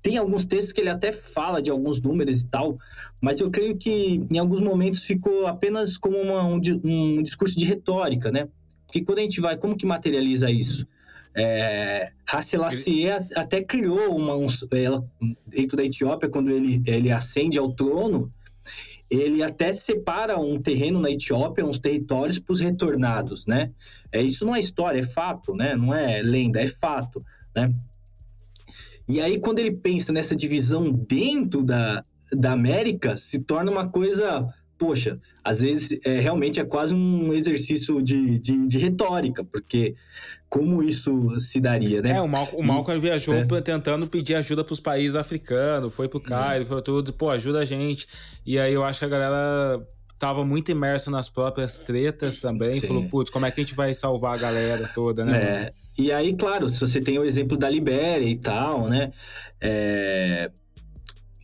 tem 0.02 0.18
alguns 0.18 0.44
textos 0.44 0.72
que 0.72 0.80
ele 0.80 0.90
até 0.90 1.12
fala 1.12 1.62
de 1.62 1.70
alguns 1.70 2.00
números 2.00 2.42
e 2.42 2.46
tal, 2.46 2.76
mas 3.22 3.40
eu 3.40 3.50
creio 3.50 3.76
que 3.76 4.20
em 4.30 4.38
alguns 4.38 4.60
momentos 4.60 5.02
ficou 5.02 5.46
apenas 5.46 5.96
como 5.96 6.18
uma, 6.18 6.44
um, 6.44 6.60
um 6.84 7.22
discurso 7.22 7.58
de 7.58 7.64
retórica, 7.64 8.30
né? 8.30 8.48
Porque 8.86 9.02
quando 9.02 9.18
a 9.18 9.22
gente 9.22 9.40
vai, 9.40 9.56
como 9.56 9.76
que 9.76 9.86
materializa 9.86 10.50
isso? 10.50 10.86
É, 11.34 12.10
Selassie 12.42 13.10
até 13.36 13.62
criou 13.62 14.16
uma, 14.16 14.34
um, 14.34 14.46
ela, 14.72 15.04
dentro 15.46 15.76
da 15.76 15.84
Etiópia, 15.84 16.28
quando 16.28 16.50
ele, 16.50 16.82
ele 16.86 17.12
ascende 17.12 17.58
ao 17.58 17.70
trono, 17.70 18.30
ele 19.10 19.42
até 19.42 19.74
separa 19.74 20.38
um 20.38 20.60
terreno 20.60 21.00
na 21.00 21.10
Etiópia, 21.10 21.64
uns 21.64 21.78
territórios 21.78 22.38
para 22.38 22.52
os 22.52 22.60
retornados, 22.60 23.46
né? 23.46 23.70
É, 24.12 24.20
isso 24.20 24.44
não 24.44 24.54
é 24.54 24.60
história, 24.60 25.00
é 25.00 25.02
fato, 25.02 25.54
né? 25.54 25.74
Não 25.74 25.94
é 25.94 26.20
lenda, 26.22 26.60
é 26.60 26.66
fato, 26.66 27.22
né? 27.54 27.72
E 29.08 29.20
aí, 29.20 29.38
quando 29.38 29.58
ele 29.58 29.70
pensa 29.70 30.12
nessa 30.12 30.36
divisão 30.36 30.92
dentro 30.92 31.62
da, 31.62 32.04
da 32.32 32.52
América, 32.52 33.16
se 33.16 33.38
torna 33.38 33.70
uma 33.70 33.88
coisa 33.88 34.46
poxa, 34.78 35.18
às 35.42 35.60
vezes 35.60 36.00
é, 36.06 36.20
realmente 36.20 36.60
é 36.60 36.64
quase 36.64 36.94
um 36.94 37.32
exercício 37.32 38.00
de, 38.00 38.38
de, 38.38 38.66
de 38.66 38.78
retórica, 38.78 39.44
porque 39.44 39.96
como 40.48 40.82
isso 40.82 41.38
se 41.38 41.60
daria, 41.60 42.00
né? 42.00 42.16
É, 42.16 42.20
o, 42.20 42.28
Mal, 42.28 42.48
o 42.52 42.62
Malcolm 42.62 43.00
viajou 43.00 43.34
é. 43.34 43.60
tentando 43.60 44.06
pedir 44.06 44.34
ajuda 44.34 44.64
para 44.64 44.72
os 44.72 44.80
países 44.80 45.14
africanos, 45.14 45.94
foi 45.94 46.08
pro 46.08 46.20
Cairo, 46.20 46.64
foi 46.64 46.80
tudo, 46.80 47.12
pô, 47.12 47.30
ajuda 47.30 47.60
a 47.60 47.64
gente. 47.64 48.06
E 48.46 48.58
aí 48.58 48.72
eu 48.72 48.84
acho 48.84 49.00
que 49.00 49.04
a 49.04 49.08
galera 49.08 49.86
tava 50.18 50.44
muito 50.44 50.70
imersa 50.70 51.10
nas 51.10 51.28
próprias 51.28 51.78
tretas 51.78 52.40
também, 52.40 52.80
Sim. 52.80 52.86
falou, 52.86 53.04
putz, 53.08 53.30
como 53.30 53.46
é 53.46 53.50
que 53.50 53.60
a 53.60 53.64
gente 53.64 53.74
vai 53.74 53.92
salvar 53.94 54.34
a 54.34 54.38
galera 54.38 54.90
toda, 54.94 55.24
né? 55.24 55.38
É. 55.38 55.70
E 55.98 56.10
aí, 56.10 56.34
claro, 56.34 56.68
se 56.68 56.80
você 56.80 57.00
tem 57.00 57.18
o 57.18 57.24
exemplo 57.24 57.56
da 57.56 57.68
Libéria 57.68 58.26
e 58.26 58.36
tal, 58.36 58.88
né? 58.88 59.12
É 59.60 60.50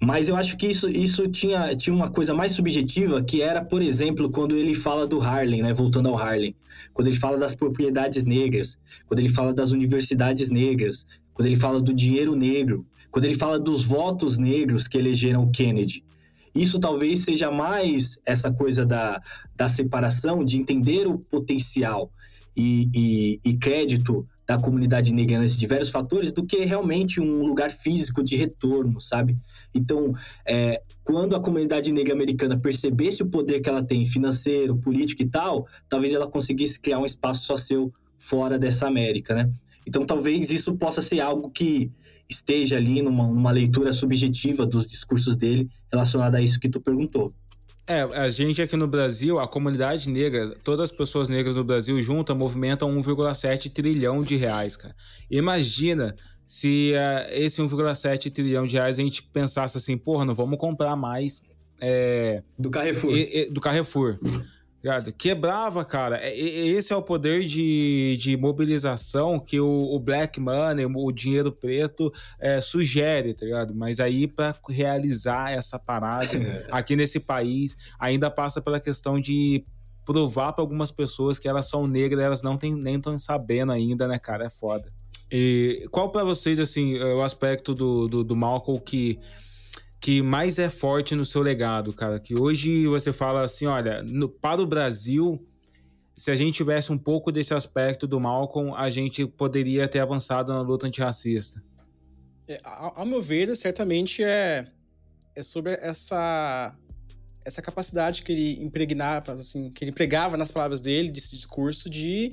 mas 0.04 0.28
eu 0.28 0.36
acho 0.36 0.56
que 0.56 0.66
isso, 0.66 0.88
isso 0.88 1.26
tinha, 1.28 1.74
tinha 1.74 1.94
uma 1.94 2.10
coisa 2.10 2.34
mais 2.34 2.52
subjetiva, 2.52 3.22
que 3.22 3.40
era, 3.40 3.64
por 3.64 3.80
exemplo, 3.80 4.30
quando 4.30 4.54
ele 4.54 4.74
fala 4.74 5.06
do 5.06 5.20
Harlem, 5.20 5.62
né? 5.62 5.72
Voltando 5.72 6.08
ao 6.08 6.18
Harlem. 6.18 6.54
Quando 6.92 7.08
ele 7.08 7.16
fala 7.16 7.38
das 7.38 7.54
propriedades 7.54 8.24
negras, 8.24 8.76
quando 9.06 9.20
ele 9.20 9.28
fala 9.28 9.52
das 9.54 9.72
universidades 9.72 10.50
negras, 10.50 11.06
quando 11.32 11.46
ele 11.46 11.56
fala 11.56 11.80
do 11.80 11.94
dinheiro 11.94 12.36
negro, 12.36 12.86
quando 13.10 13.24
ele 13.24 13.34
fala 13.34 13.58
dos 13.58 13.84
votos 13.84 14.36
negros 14.36 14.86
que 14.86 14.98
elegeram 14.98 15.50
Kennedy. 15.50 16.04
Isso 16.54 16.78
talvez 16.78 17.20
seja 17.20 17.50
mais 17.50 18.16
essa 18.26 18.52
coisa 18.52 18.84
da, 18.84 19.20
da 19.56 19.68
separação, 19.68 20.44
de 20.44 20.58
entender 20.58 21.06
o 21.06 21.18
potencial 21.18 22.12
e, 22.56 22.88
e, 22.94 23.40
e 23.44 23.56
crédito 23.56 24.26
da 24.46 24.58
comunidade 24.58 25.12
negra 25.12 25.38
nesses 25.38 25.56
diversos 25.56 25.90
fatores 25.90 26.30
do 26.30 26.44
que 26.44 26.64
realmente 26.64 27.20
um 27.20 27.46
lugar 27.46 27.70
físico 27.70 28.22
de 28.22 28.36
retorno, 28.36 29.00
sabe? 29.00 29.36
Então, 29.74 30.12
é, 30.46 30.80
quando 31.02 31.34
a 31.34 31.40
comunidade 31.40 31.92
negra 31.92 32.14
americana 32.14 32.58
percebesse 32.58 33.22
o 33.22 33.26
poder 33.26 33.60
que 33.60 33.68
ela 33.68 33.82
tem 33.82 34.06
financeiro, 34.06 34.76
político 34.76 35.22
e 35.22 35.26
tal, 35.26 35.66
talvez 35.88 36.12
ela 36.12 36.30
conseguisse 36.30 36.78
criar 36.78 36.98
um 36.98 37.06
espaço 37.06 37.44
só 37.44 37.56
seu 37.56 37.92
fora 38.18 38.58
dessa 38.58 38.86
América, 38.86 39.34
né? 39.34 39.50
Então, 39.86 40.06
talvez 40.06 40.50
isso 40.50 40.74
possa 40.76 41.02
ser 41.02 41.20
algo 41.20 41.50
que 41.50 41.90
esteja 42.28 42.76
ali 42.76 43.02
numa, 43.02 43.26
numa 43.26 43.50
leitura 43.50 43.92
subjetiva 43.92 44.64
dos 44.64 44.86
discursos 44.86 45.36
dele 45.36 45.68
relacionada 45.92 46.38
a 46.38 46.40
isso 46.40 46.58
que 46.58 46.68
tu 46.68 46.80
perguntou. 46.80 47.32
É, 47.86 48.00
a 48.00 48.30
gente 48.30 48.62
aqui 48.62 48.76
no 48.76 48.88
Brasil, 48.88 49.38
a 49.38 49.46
comunidade 49.46 50.08
negra, 50.08 50.56
todas 50.64 50.80
as 50.80 50.90
pessoas 50.90 51.28
negras 51.28 51.54
no 51.54 51.64
Brasil 51.64 52.00
juntas 52.02 52.34
movimentam 52.34 52.88
1,7 52.90 53.70
trilhão 53.70 54.22
de 54.22 54.36
reais, 54.36 54.74
cara. 54.74 54.94
Imagina 55.30 56.14
se 56.46 56.92
uh, 56.92 57.34
esse 57.34 57.60
1,7 57.60 58.30
trilhão 58.32 58.66
de 58.66 58.76
reais 58.76 58.98
a 58.98 59.02
gente 59.02 59.22
pensasse 59.22 59.76
assim, 59.78 59.96
porra, 59.96 60.24
não 60.24 60.34
vamos 60.34 60.58
comprar 60.58 60.96
mais. 60.96 61.44
É, 61.80 62.42
do 62.58 62.70
Carrefour. 62.70 63.12
E, 63.12 63.42
e, 63.42 63.50
do 63.50 63.60
Carrefour. 63.60 64.18
Quebrava, 65.12 65.82
cara. 65.82 66.20
Esse 66.30 66.92
é 66.92 66.96
o 66.96 67.00
poder 67.00 67.42
de, 67.46 68.18
de 68.20 68.36
mobilização 68.36 69.40
que 69.40 69.58
o, 69.58 69.66
o 69.66 69.98
black 69.98 70.38
money, 70.38 70.84
o 70.84 71.10
dinheiro 71.10 71.50
preto, 71.50 72.12
é, 72.38 72.60
sugere, 72.60 73.32
tá 73.32 73.46
ligado? 73.46 73.74
Mas 73.74 73.98
aí, 73.98 74.28
para 74.28 74.54
realizar 74.68 75.50
essa 75.52 75.78
parada 75.78 76.28
aqui 76.70 76.96
nesse 76.96 77.20
país, 77.20 77.74
ainda 77.98 78.30
passa 78.30 78.60
pela 78.60 78.78
questão 78.78 79.18
de 79.18 79.64
provar 80.04 80.52
para 80.52 80.62
algumas 80.62 80.90
pessoas 80.90 81.38
que 81.38 81.48
elas 81.48 81.66
são 81.66 81.86
negras, 81.86 82.22
elas 82.22 82.42
não 82.42 82.58
tem, 82.58 82.74
nem 82.74 82.96
estão 82.96 83.18
sabendo 83.18 83.72
ainda, 83.72 84.06
né, 84.06 84.18
cara? 84.18 84.44
É 84.44 84.50
foda. 84.50 84.86
E 85.36 85.88
qual 85.90 86.12
para 86.12 86.22
vocês, 86.22 86.60
assim, 86.60 86.96
é 86.96 87.12
o 87.12 87.20
aspecto 87.20 87.74
do, 87.74 88.06
do, 88.06 88.22
do 88.22 88.36
Malcolm 88.36 88.80
que 88.80 89.18
que 90.00 90.22
mais 90.22 90.58
é 90.58 90.68
forte 90.68 91.14
no 91.14 91.24
seu 91.24 91.40
legado, 91.40 91.90
cara? 91.92 92.20
Que 92.20 92.38
hoje 92.38 92.86
você 92.86 93.10
fala 93.10 93.42
assim, 93.42 93.64
olha, 93.64 94.02
no, 94.02 94.28
para 94.28 94.60
o 94.60 94.66
Brasil, 94.66 95.42
se 96.14 96.30
a 96.30 96.34
gente 96.34 96.54
tivesse 96.54 96.92
um 96.92 96.98
pouco 96.98 97.32
desse 97.32 97.54
aspecto 97.54 98.06
do 98.06 98.20
Malcolm, 98.20 98.74
a 98.76 98.90
gente 98.90 99.26
poderia 99.26 99.88
ter 99.88 100.00
avançado 100.00 100.52
na 100.52 100.60
luta 100.60 100.86
antirracista. 100.86 101.64
É, 102.46 102.58
ao, 102.62 103.00
ao 103.00 103.06
meu 103.06 103.22
ver, 103.22 103.56
certamente 103.56 104.22
é, 104.22 104.66
é 105.34 105.42
sobre 105.42 105.72
essa 105.80 106.76
essa 107.44 107.60
capacidade 107.60 108.22
que 108.22 108.32
ele 108.32 108.62
impregnava, 108.62 109.32
assim, 109.32 109.70
que 109.70 109.84
ele 109.84 109.92
pregava 109.92 110.36
nas 110.36 110.50
palavras 110.50 110.80
dele, 110.80 111.10
desse 111.10 111.30
discurso 111.30 111.90
de, 111.90 112.32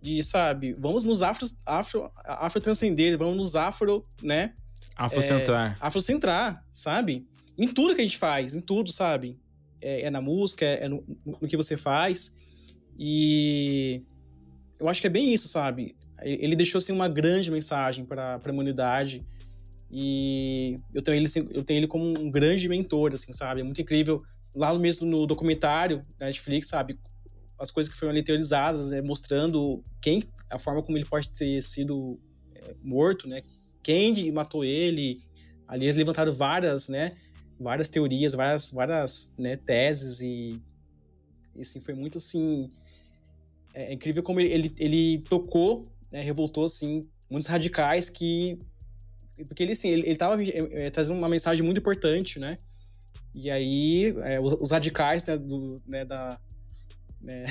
de 0.00 0.22
sabe, 0.22 0.74
vamos 0.78 1.04
nos 1.04 1.22
afro, 1.22 1.46
afro, 1.64 2.10
afro 2.24 2.60
transcender, 2.60 3.16
vamos 3.18 3.36
nos 3.36 3.56
afro, 3.56 4.02
né, 4.22 4.52
Afrocentrar. 4.96 5.72
É, 5.72 5.76
afrocentrar, 5.78 6.64
sabe? 6.72 7.26
Em 7.58 7.68
tudo 7.68 7.94
que 7.94 8.00
a 8.00 8.04
gente 8.04 8.16
faz, 8.16 8.54
em 8.54 8.60
tudo, 8.60 8.90
sabe? 8.90 9.38
É, 9.80 10.02
é 10.02 10.10
na 10.10 10.22
música, 10.22 10.64
é 10.64 10.88
no, 10.88 11.04
no, 11.24 11.46
que 11.46 11.56
você 11.56 11.76
faz. 11.76 12.34
E 12.98 14.02
eu 14.80 14.88
acho 14.88 15.00
que 15.00 15.06
é 15.06 15.10
bem 15.10 15.34
isso, 15.34 15.48
sabe? 15.48 15.94
Ele 16.22 16.56
deixou 16.56 16.78
assim 16.78 16.92
uma 16.92 17.08
grande 17.08 17.50
mensagem 17.50 18.06
para 18.06 18.40
a 18.42 18.50
humanidade. 18.50 19.20
E 19.90 20.76
eu 20.94 21.02
tenho, 21.02 21.16
ele, 21.16 21.28
eu 21.52 21.62
tenho 21.62 21.78
ele 21.78 21.86
como 21.86 22.06
um 22.18 22.30
grande 22.30 22.66
mentor, 22.68 23.12
assim, 23.12 23.32
sabe? 23.32 23.60
É 23.60 23.64
muito 23.64 23.80
incrível. 23.80 24.22
Lá 24.54 24.72
mesmo 24.78 25.06
no 25.06 25.26
documentário 25.26 26.00
da 26.18 26.24
Netflix, 26.24 26.68
sabe? 26.68 26.98
As 27.58 27.70
coisas 27.70 27.92
que 27.92 27.98
foram 27.98 28.10
ali 28.10 28.22
teorizadas, 28.22 28.90
né? 28.90 29.00
mostrando 29.00 29.82
quem, 30.00 30.22
a 30.50 30.58
forma 30.58 30.82
como 30.82 30.96
ele 30.98 31.06
pode 31.06 31.30
ter 31.30 31.62
sido 31.62 32.18
é, 32.54 32.74
morto, 32.82 33.28
né? 33.28 33.42
Kendi 33.82 34.30
matou 34.30 34.64
ele. 34.64 35.22
Ali 35.66 35.86
eles 35.86 35.96
levantaram 35.96 36.32
várias, 36.32 36.88
né? 36.88 37.16
Várias 37.58 37.88
teorias, 37.88 38.34
várias, 38.34 38.70
várias 38.70 39.34
né, 39.38 39.56
teses 39.56 40.20
e, 40.20 40.60
e 41.54 41.62
assim, 41.62 41.80
foi 41.80 41.94
muito 41.94 42.18
assim. 42.18 42.70
É, 43.72 43.84
é 43.84 43.92
incrível 43.94 44.22
como 44.22 44.40
ele, 44.40 44.72
ele, 44.78 45.22
tocou, 45.22 45.86
né, 46.10 46.20
revoltou 46.20 46.64
assim, 46.64 47.02
muitos 47.30 47.48
radicais 47.48 48.10
que. 48.10 48.58
Porque 49.46 49.62
ele, 49.62 49.72
assim, 49.72 49.88
ele, 49.88 50.02
ele 50.02 50.16
tava 50.16 50.42
é, 50.42 50.86
é, 50.86 50.90
trazendo 50.90 51.18
uma 51.18 51.28
mensagem 51.28 51.64
muito 51.64 51.78
importante, 51.78 52.38
né? 52.38 52.56
E 53.34 53.50
aí, 53.50 54.14
é, 54.22 54.40
os, 54.40 54.54
os, 54.54 54.70
radicais 54.70 55.24
né, 55.26 55.36
do, 55.36 55.76
né, 55.86 56.04
da. 56.04 56.40
Né, 57.26 57.44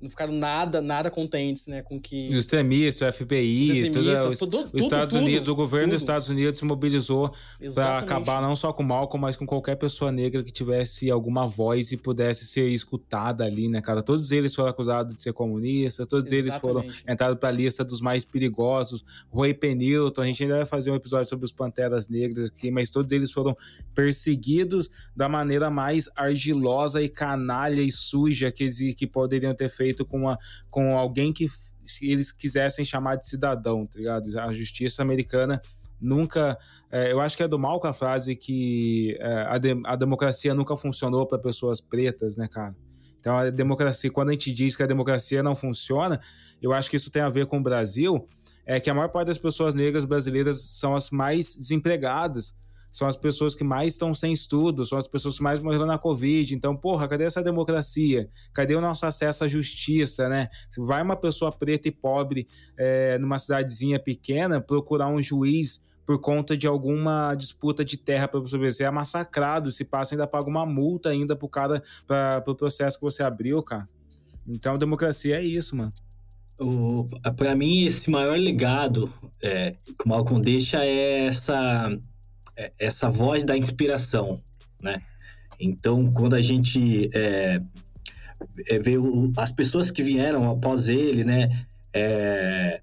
não 0.00 0.08
ficaram 0.08 0.32
nada, 0.32 0.80
nada 0.80 1.10
contentes, 1.10 1.66
né, 1.66 1.82
com 1.82 2.00
que... 2.00 2.28
Os 2.30 2.36
extremistas, 2.36 3.08
o 3.08 3.12
FBI, 3.12 3.82
os, 3.82 3.92
tudo, 3.92 4.28
os, 4.28 4.38
tudo, 4.38 4.70
os 4.72 4.82
Estados 4.82 5.12
tudo, 5.12 5.22
Unidos, 5.22 5.48
o 5.48 5.54
governo 5.54 5.88
tudo. 5.88 5.94
dos 5.94 6.02
Estados 6.02 6.28
Unidos 6.30 6.58
se 6.58 6.64
mobilizou 6.64 7.30
para 7.74 7.98
acabar 7.98 8.40
não 8.40 8.56
só 8.56 8.72
com 8.72 8.82
o 8.82 8.86
Malcolm, 8.86 9.20
mas 9.20 9.36
com 9.36 9.46
qualquer 9.46 9.76
pessoa 9.76 10.10
negra 10.10 10.42
que 10.42 10.50
tivesse 10.50 11.10
alguma 11.10 11.46
voz 11.46 11.92
e 11.92 11.98
pudesse 11.98 12.46
ser 12.46 12.68
escutada 12.68 13.44
ali, 13.44 13.68
né, 13.68 13.82
cara? 13.82 14.02
Todos 14.02 14.32
eles 14.32 14.54
foram 14.54 14.70
acusados 14.70 15.14
de 15.14 15.20
ser 15.20 15.34
comunistas, 15.34 16.06
todos 16.06 16.32
Exatamente. 16.32 16.48
eles 16.48 16.94
foram 16.94 17.12
entrados 17.12 17.38
para 17.38 17.50
a 17.50 17.52
lista 17.52 17.84
dos 17.84 18.00
mais 18.00 18.24
perigosos. 18.24 19.04
Roy 19.30 19.52
Penilton, 19.52 20.22
a 20.22 20.26
gente 20.26 20.42
ainda 20.44 20.56
vai 20.56 20.66
fazer 20.66 20.90
um 20.90 20.94
episódio 20.94 21.28
sobre 21.28 21.44
os 21.44 21.52
Panteras 21.52 22.08
Negras 22.08 22.48
aqui, 22.48 22.70
mas 22.70 22.88
todos 22.88 23.12
eles 23.12 23.30
foram 23.30 23.54
perseguidos 23.94 24.88
da 25.14 25.28
maneira 25.28 25.68
mais 25.68 26.08
argilosa 26.16 27.02
e 27.02 27.08
canalha 27.08 27.82
e 27.82 27.90
suja 27.90 28.50
que, 28.50 28.66
que 28.94 29.06
poderiam 29.06 29.54
ter 29.54 29.68
feito 29.68 29.89
feito 29.90 30.04
com, 30.04 30.18
uma, 30.20 30.38
com 30.70 30.96
alguém 30.96 31.32
que 31.32 31.46
eles 32.02 32.30
quisessem 32.30 32.84
chamar 32.84 33.16
de 33.16 33.26
cidadão, 33.26 33.84
tá 33.84 33.98
ligado? 33.98 34.38
A 34.38 34.52
justiça 34.52 35.02
americana 35.02 35.60
nunca. 36.00 36.56
É, 36.90 37.12
eu 37.12 37.20
acho 37.20 37.36
que 37.36 37.42
é 37.42 37.48
do 37.48 37.58
mal 37.58 37.80
com 37.80 37.88
a 37.88 37.92
frase 37.92 38.36
que 38.36 39.16
é, 39.20 39.46
a, 39.48 39.58
de, 39.58 39.80
a 39.84 39.96
democracia 39.96 40.54
nunca 40.54 40.76
funcionou 40.76 41.26
para 41.26 41.38
pessoas 41.38 41.80
pretas, 41.80 42.36
né, 42.36 42.48
cara? 42.48 42.74
Então, 43.18 43.36
a 43.36 43.50
democracia, 43.50 44.10
quando 44.10 44.30
a 44.30 44.32
gente 44.32 44.50
diz 44.52 44.74
que 44.74 44.82
a 44.82 44.86
democracia 44.86 45.42
não 45.42 45.54
funciona, 45.54 46.18
eu 46.62 46.72
acho 46.72 46.88
que 46.88 46.96
isso 46.96 47.10
tem 47.10 47.20
a 47.20 47.28
ver 47.28 47.44
com 47.46 47.58
o 47.58 47.62
Brasil, 47.62 48.24
é 48.64 48.80
que 48.80 48.88
a 48.88 48.94
maior 48.94 49.08
parte 49.08 49.26
das 49.26 49.36
pessoas 49.36 49.74
negras 49.74 50.06
brasileiras 50.06 50.58
são 50.60 50.94
as 50.94 51.10
mais 51.10 51.54
desempregadas 51.54 52.54
são 52.92 53.06
as 53.06 53.16
pessoas 53.16 53.54
que 53.54 53.64
mais 53.64 53.92
estão 53.94 54.14
sem 54.14 54.32
estudo, 54.32 54.84
são 54.84 54.98
as 54.98 55.06
pessoas 55.06 55.36
que 55.36 55.42
mais 55.42 55.62
morreram 55.62 55.86
na 55.86 55.98
Covid. 55.98 56.54
Então, 56.54 56.76
porra, 56.76 57.08
cadê 57.08 57.24
essa 57.24 57.42
democracia? 57.42 58.28
Cadê 58.52 58.74
o 58.74 58.80
nosso 58.80 59.06
acesso 59.06 59.44
à 59.44 59.48
justiça, 59.48 60.28
né? 60.28 60.48
Vai 60.78 61.02
uma 61.02 61.16
pessoa 61.16 61.52
preta 61.52 61.88
e 61.88 61.92
pobre 61.92 62.48
é, 62.78 63.18
numa 63.18 63.38
cidadezinha 63.38 63.98
pequena 63.98 64.60
procurar 64.60 65.08
um 65.08 65.20
juiz 65.20 65.84
por 66.10 66.18
conta 66.18 66.56
de 66.56 66.66
alguma 66.66 67.34
disputa 67.36 67.84
de 67.84 67.96
terra 67.96 68.26
para 68.26 68.40
você. 68.40 68.58
Você 68.58 68.82
é 68.82 68.90
massacrado, 68.90 69.70
se 69.70 69.84
passa, 69.84 70.14
ainda 70.14 70.26
paga 70.26 70.48
uma 70.48 70.66
multa 70.66 71.10
ainda 71.10 71.36
pro 71.36 71.48
cara, 71.48 71.82
para 72.06 72.40
pro 72.40 72.56
processo 72.56 72.98
que 72.98 73.04
você 73.04 73.22
abriu, 73.22 73.62
cara. 73.62 73.84
Então, 74.48 74.76
democracia 74.76 75.36
é 75.36 75.44
isso, 75.44 75.76
mano. 75.76 75.92
O, 76.58 77.06
pra 77.36 77.54
mim, 77.54 77.84
esse 77.84 78.10
maior 78.10 78.36
legado 78.36 79.10
é, 79.42 79.70
que 79.70 80.04
o 80.04 80.08
Malcolm 80.08 80.42
deixa 80.42 80.84
é 80.84 81.26
essa, 81.26 81.88
essa 82.78 83.08
voz 83.08 83.44
da 83.44 83.56
inspiração, 83.56 84.38
né? 84.82 84.98
Então, 85.58 86.10
quando 86.12 86.34
a 86.34 86.40
gente 86.40 87.08
é, 87.14 87.60
é, 88.68 88.78
vê 88.78 88.96
o, 88.96 89.30
as 89.36 89.52
pessoas 89.52 89.90
que 89.90 90.02
vieram 90.02 90.50
após 90.50 90.88
ele, 90.88 91.24
né? 91.24 91.48
É, 91.92 92.80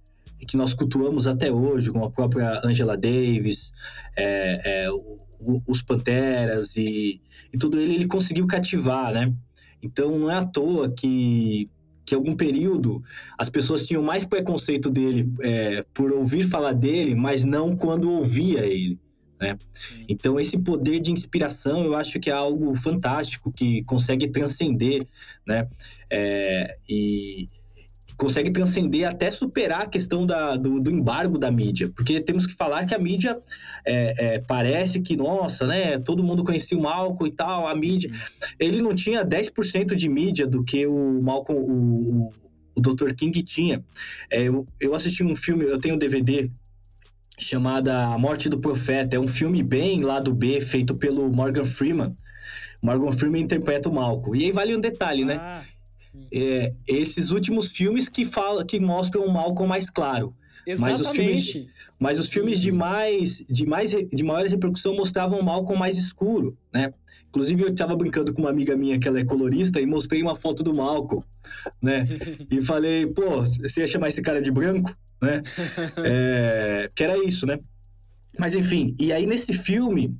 que 0.47 0.55
nós 0.55 0.73
cultuamos 0.73 1.28
até 1.28 1.51
hoje, 1.51 1.91
como 1.91 2.05
a 2.05 2.11
própria 2.11 2.61
Angela 2.63 2.95
Davis, 2.95 3.71
é, 4.15 4.84
é, 4.86 4.91
o, 4.91 5.17
os 5.67 5.82
Panteras 5.82 6.75
e, 6.75 7.21
e 7.53 7.57
tudo 7.57 7.80
ele, 7.80 7.95
ele 7.95 8.07
conseguiu 8.07 8.47
cativar, 8.47 9.11
né? 9.11 9.34
Então 9.82 10.17
não 10.17 10.32
é 10.32 10.36
à 10.36 10.45
toa 10.45 10.89
que 10.89 11.69
que 12.07 12.15
algum 12.15 12.34
período 12.38 13.03
as 13.38 13.49
pessoas 13.49 13.86
tinham 13.86 14.01
mais 14.01 14.23
preconceito 14.23 14.89
dele 14.89 15.30
é, 15.41 15.84
por 15.93 16.13
ouvir 16.13 16.45
falar 16.45 16.71
dele, 16.71 17.13
mas 17.13 17.43
não 17.43 17.75
quando 17.75 18.09
ouvia 18.09 18.65
ele. 18.65 18.97
Né? 19.39 19.57
Então 20.09 20.39
esse 20.39 20.57
poder 20.57 20.99
de 20.99 21.11
inspiração 21.11 21.83
eu 21.83 21.95
acho 21.95 22.19
que 22.19 22.29
é 22.29 22.33
algo 22.33 22.75
fantástico 22.75 23.51
que 23.51 23.83
consegue 23.83 24.29
transcender, 24.29 25.05
né? 25.45 25.67
É, 26.09 26.77
e, 26.89 27.47
consegue 28.17 28.49
transcender 28.49 29.07
até 29.07 29.29
superar 29.29 29.83
a 29.83 29.88
questão 29.88 30.25
da, 30.25 30.55
do, 30.55 30.79
do, 30.79 30.89
embargo 30.89 31.38
da 31.38 31.51
mídia. 31.51 31.89
Porque 31.95 32.19
temos 32.19 32.47
que 32.47 32.55
falar 32.55 32.85
que 32.85 32.95
a 32.95 32.99
mídia 32.99 33.38
é, 33.85 34.35
é, 34.35 34.39
parece 34.39 34.99
que, 35.01 35.15
nossa, 35.15 35.67
né? 35.67 35.99
Todo 35.99 36.23
mundo 36.23 36.43
conhecia 36.43 36.77
o 36.77 36.81
Malcolm 36.81 37.31
e 37.31 37.35
tal, 37.35 37.67
a 37.67 37.75
mídia. 37.75 38.11
Ele 38.59 38.81
não 38.81 38.95
tinha 38.95 39.23
10% 39.23 39.93
de 39.93 40.09
mídia 40.09 40.47
do 40.47 40.63
que 40.63 40.88
o 40.88 41.21
Malcolm, 41.21 41.61
o, 41.61 42.33
o 42.75 42.81
Dr. 42.81 43.13
King 43.13 43.43
tinha. 43.43 43.83
É, 44.31 44.43
eu, 44.43 44.65
eu 44.81 44.95
assisti 44.95 45.23
um 45.23 45.35
filme, 45.35 45.65
eu 45.65 45.79
tenho 45.79 45.95
um 45.95 45.99
DVD 45.99 46.49
chamada 47.38 48.07
A 48.07 48.17
Morte 48.17 48.49
do 48.49 48.59
Profeta. 48.59 49.15
É 49.15 49.19
um 49.19 49.27
filme 49.27 49.61
bem 49.63 50.01
lá 50.01 50.19
do 50.19 50.33
B, 50.33 50.59
feito 50.61 50.95
pelo 50.95 51.31
Morgan 51.31 51.65
Freeman. 51.65 52.15
Morgan 52.81 53.11
Freeman 53.11 53.43
interpreta 53.43 53.89
o 53.89 53.93
Malcolm. 53.93 54.38
E 54.38 54.45
aí 54.45 54.51
vale 54.51 54.75
um 54.75 54.79
detalhe, 54.79 55.23
né? 55.25 55.35
ah. 55.39 55.61
né? 55.61 55.67
é, 56.31 56.71
esses 56.88 57.31
últimos 57.31 57.69
filmes 57.69 58.09
que, 58.09 58.25
fala, 58.25 58.65
que 58.65 58.79
mostram 58.79 59.25
o 59.25 59.31
Malcolm 59.31 59.67
mais 59.67 59.89
claro. 59.89 60.33
Exatamente. 60.65 60.99
Mas 60.99 61.01
os 61.01 61.11
filmes, 61.15 61.67
mas 61.97 62.19
os 62.19 62.27
filmes 62.27 62.59
de 62.59 62.71
mais, 62.73 63.38
de 63.49 63.65
mais 63.65 63.91
de 63.91 64.23
maior 64.23 64.45
repercussão 64.45 64.95
mostravam 64.95 65.39
o 65.39 65.43
Malcolm 65.43 65.79
mais 65.79 65.97
escuro, 65.97 66.57
né? 66.73 66.93
Inclusive 67.29 67.63
eu 67.63 67.69
estava 67.69 67.95
brincando 67.95 68.33
com 68.33 68.41
uma 68.41 68.49
amiga 68.49 68.75
minha 68.75 68.99
que 68.99 69.07
ela 69.07 69.19
é 69.19 69.23
colorista 69.23 69.79
e 69.79 69.85
mostrei 69.85 70.21
uma 70.21 70.35
foto 70.35 70.63
do 70.63 70.75
Malcolm, 70.75 71.23
né? 71.81 72.05
e 72.51 72.61
falei, 72.61 73.07
pô, 73.07 73.45
você 73.45 73.81
ia 73.81 73.88
chamar 73.88 74.09
esse 74.09 74.21
cara 74.21 74.41
de 74.41 74.51
branco, 74.51 74.91
né? 75.22 75.41
é, 76.05 76.91
que 76.93 77.03
era 77.03 77.18
isso, 77.24 77.45
né? 77.45 77.59
Mas 78.38 78.53
enfim, 78.53 78.95
e 78.99 79.11
aí 79.11 79.26
nesse 79.26 79.53
filme 79.53 80.13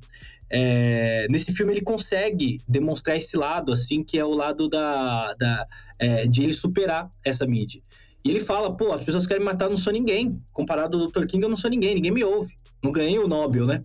é, 0.50 1.26
nesse 1.28 1.52
filme 1.52 1.72
ele 1.72 1.82
consegue 1.82 2.60
demonstrar 2.66 3.16
esse 3.16 3.36
lado, 3.36 3.72
assim, 3.72 4.02
que 4.02 4.18
é 4.18 4.24
o 4.24 4.32
lado 4.32 4.68
da, 4.68 5.34
da 5.34 5.66
é, 5.98 6.26
de 6.26 6.42
ele 6.42 6.52
superar 6.52 7.10
essa 7.24 7.46
mídia. 7.46 7.80
E 8.24 8.30
ele 8.30 8.40
fala, 8.40 8.76
pô, 8.76 8.92
as 8.92 9.04
pessoas 9.04 9.26
querem 9.26 9.40
me 9.40 9.50
matar, 9.50 9.66
eu 9.66 9.70
não 9.70 9.76
sou 9.76 9.92
ninguém. 9.92 10.42
Comparado 10.52 10.98
ao 10.98 11.06
Dr. 11.06 11.26
King, 11.26 11.44
eu 11.44 11.48
não 11.48 11.56
sou 11.56 11.70
ninguém, 11.70 11.94
ninguém 11.94 12.10
me 12.10 12.24
ouve. 12.24 12.54
Não 12.82 12.90
ganhei 12.90 13.18
o 13.18 13.28
Nobel, 13.28 13.66
né? 13.66 13.82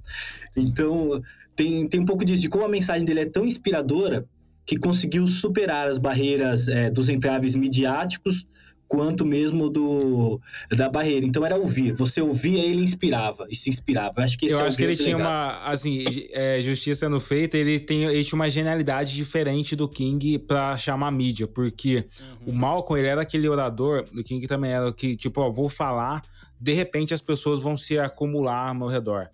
Então, 0.55 1.22
tem, 1.55 1.88
tem 1.88 1.99
um 1.99 2.05
pouco 2.05 2.26
disso, 2.26 2.41
de 2.41 2.49
como 2.49 2.66
a 2.66 2.70
mensagem 2.70 3.05
dele 3.05 3.22
é 3.22 3.26
tão 3.26 3.45
inspiradora 3.45 4.26
que 4.66 4.78
conseguiu 4.78 5.28
superar 5.28 5.88
as 5.88 5.97
barreiras 5.97 6.68
é, 6.68 6.89
dos 6.89 7.09
entraves 7.09 7.53
midiáticos 7.55 8.45
quanto 8.93 9.25
mesmo 9.25 9.71
do 9.71 10.39
da 10.69 10.87
barreira. 10.87 11.25
Então 11.25 11.43
era 11.43 11.57
ouvir. 11.57 11.93
Você 11.93 12.21
ouvia, 12.21 12.63
ele 12.63 12.83
inspirava 12.83 13.47
e 13.49 13.55
se 13.55 13.67
inspirava. 13.67 14.13
Eu 14.17 14.23
acho 14.23 14.37
que 14.37 14.45
esse 14.45 14.53
Eu 14.53 14.61
é 14.61 14.67
acho 14.67 14.77
que 14.77 14.83
ele 14.83 14.95
tinha 14.95 15.17
legal. 15.17 15.31
uma 15.31 15.63
assim 15.65 16.05
é, 16.31 16.61
justiça 16.61 17.07
sendo 17.07 17.19
feita. 17.19 17.57
Ele 17.57 17.79
tem 17.79 18.03
ele 18.03 18.23
tinha 18.23 18.35
uma 18.35 18.47
genialidade 18.51 19.15
diferente 19.15 19.75
do 19.75 19.89
King 19.89 20.37
para 20.37 20.77
chamar 20.77 21.09
mídia, 21.09 21.47
porque 21.47 22.05
uhum. 22.45 22.53
o 22.53 22.55
Malcolm 22.55 22.99
ele 22.99 23.09
era 23.09 23.23
aquele 23.23 23.49
orador 23.49 24.03
do 24.13 24.23
King 24.23 24.45
também 24.45 24.71
era 24.71 24.93
que 24.93 25.15
tipo, 25.15 25.41
ó, 25.41 25.49
vou 25.49 25.69
falar, 25.69 26.21
de 26.61 26.73
repente 26.73 27.15
as 27.15 27.21
pessoas 27.21 27.59
vão 27.59 27.75
se 27.75 27.97
acumular 27.97 28.69
ao 28.69 28.75
meu 28.75 28.87
redor. 28.87 29.27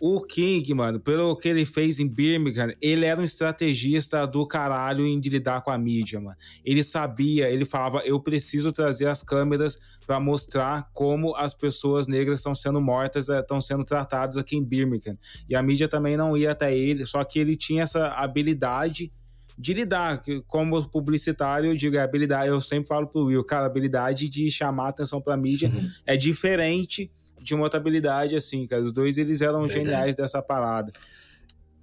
O 0.00 0.20
King, 0.20 0.72
mano, 0.74 1.00
pelo 1.00 1.36
que 1.36 1.48
ele 1.48 1.64
fez 1.64 1.98
em 1.98 2.08
Birmingham, 2.08 2.72
ele 2.80 3.04
era 3.04 3.20
um 3.20 3.24
estrategista 3.24 4.26
do 4.26 4.46
caralho 4.46 5.04
em 5.04 5.18
de 5.18 5.28
lidar 5.28 5.62
com 5.62 5.70
a 5.70 5.78
mídia, 5.78 6.20
mano. 6.20 6.36
Ele 6.64 6.84
sabia, 6.84 7.50
ele 7.50 7.64
falava, 7.64 8.02
eu 8.04 8.20
preciso 8.20 8.70
trazer 8.70 9.08
as 9.08 9.22
câmeras 9.22 9.78
para 10.06 10.20
mostrar 10.20 10.88
como 10.94 11.34
as 11.36 11.52
pessoas 11.52 12.06
negras 12.06 12.38
estão 12.38 12.54
sendo 12.54 12.80
mortas, 12.80 13.28
estão 13.28 13.58
eh, 13.58 13.60
sendo 13.60 13.84
tratadas 13.84 14.36
aqui 14.36 14.56
em 14.56 14.64
Birmingham. 14.64 15.14
E 15.48 15.56
a 15.56 15.62
mídia 15.62 15.88
também 15.88 16.16
não 16.16 16.36
ia 16.36 16.52
até 16.52 16.76
ele, 16.76 17.04
só 17.04 17.24
que 17.24 17.38
ele 17.38 17.56
tinha 17.56 17.82
essa 17.82 18.08
habilidade 18.08 19.10
de 19.58 19.74
lidar, 19.74 20.22
como 20.46 20.88
publicitário, 20.88 21.72
eu 21.72 21.76
digo, 21.76 21.96
é 21.96 22.00
habilidade, 22.00 22.48
eu 22.48 22.60
sempre 22.60 22.86
falo 22.86 23.08
pro 23.08 23.24
Will, 23.24 23.42
cara, 23.42 23.64
a 23.64 23.66
habilidade 23.66 24.28
de 24.28 24.48
chamar 24.48 24.90
atenção 24.90 25.20
pra 25.20 25.36
mídia 25.36 25.68
uhum. 25.68 25.90
é 26.06 26.16
diferente 26.16 27.10
de 27.48 27.54
uma 27.54 27.68
habilidade, 27.72 28.36
assim, 28.36 28.66
cara. 28.66 28.82
Os 28.82 28.92
dois, 28.92 29.18
eles 29.18 29.40
eram 29.40 29.62
Verdade. 29.62 29.84
geniais 29.84 30.16
dessa 30.16 30.42
parada. 30.42 30.92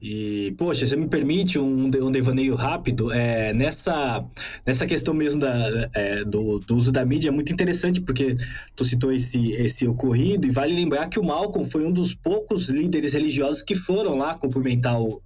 E, 0.01 0.53
poxa, 0.57 0.85
você 0.85 0.95
me 0.95 1.07
permite 1.07 1.57
um, 1.57 1.85
um 1.85 2.11
devaneio 2.11 2.53
rápido? 2.53 3.11
É, 3.11 3.53
nessa, 3.53 4.23
nessa 4.65 4.85
questão 4.85 5.13
mesmo 5.13 5.41
da, 5.41 5.89
é, 5.95 6.23
do, 6.23 6.59
do, 6.59 6.75
uso 6.75 6.91
da 6.91 7.03
mídia, 7.03 7.29
é 7.29 7.31
muito 7.31 7.51
interessante, 7.51 8.01
porque 8.01 8.35
tu 8.75 8.83
citou 8.83 9.11
esse, 9.11 9.53
esse 9.53 9.87
ocorrido, 9.87 10.45
e 10.45 10.51
vale 10.51 10.75
lembrar 10.75 11.07
que 11.07 11.19
o 11.19 11.23
Malcolm 11.23 11.67
foi 11.67 11.85
um 11.85 11.91
dos 11.91 12.13
poucos 12.13 12.69
líderes 12.69 13.13
religiosos 13.13 13.63
que 13.63 13.73
foram 13.73 14.15
lá 14.15 14.37
cumprimentar 14.37 15.01
o, 15.01 15.21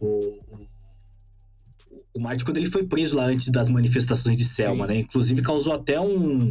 o, 0.00 0.38
o 2.18 2.22
Martin, 2.22 2.44
quando 2.44 2.56
ele 2.56 2.66
foi 2.66 2.84
preso 2.84 3.16
lá 3.16 3.26
antes 3.26 3.48
das 3.48 3.68
manifestações 3.68 4.36
de 4.36 4.44
Selma, 4.44 4.86
Sim. 4.86 4.92
né? 4.92 4.98
Inclusive 5.00 5.40
causou 5.40 5.72
até 5.72 6.00
um, 6.00 6.50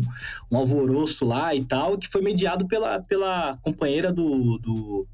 um 0.49 0.57
alvoroço 0.57 1.25
lá 1.25 1.53
e 1.53 1.63
tal, 1.63 1.97
que 1.97 2.07
foi 2.07 2.21
mediado 2.21 2.65
pela, 2.67 3.01
pela 3.01 3.57
companheira 3.61 4.11
do, 4.11 4.57
do, 4.57 5.07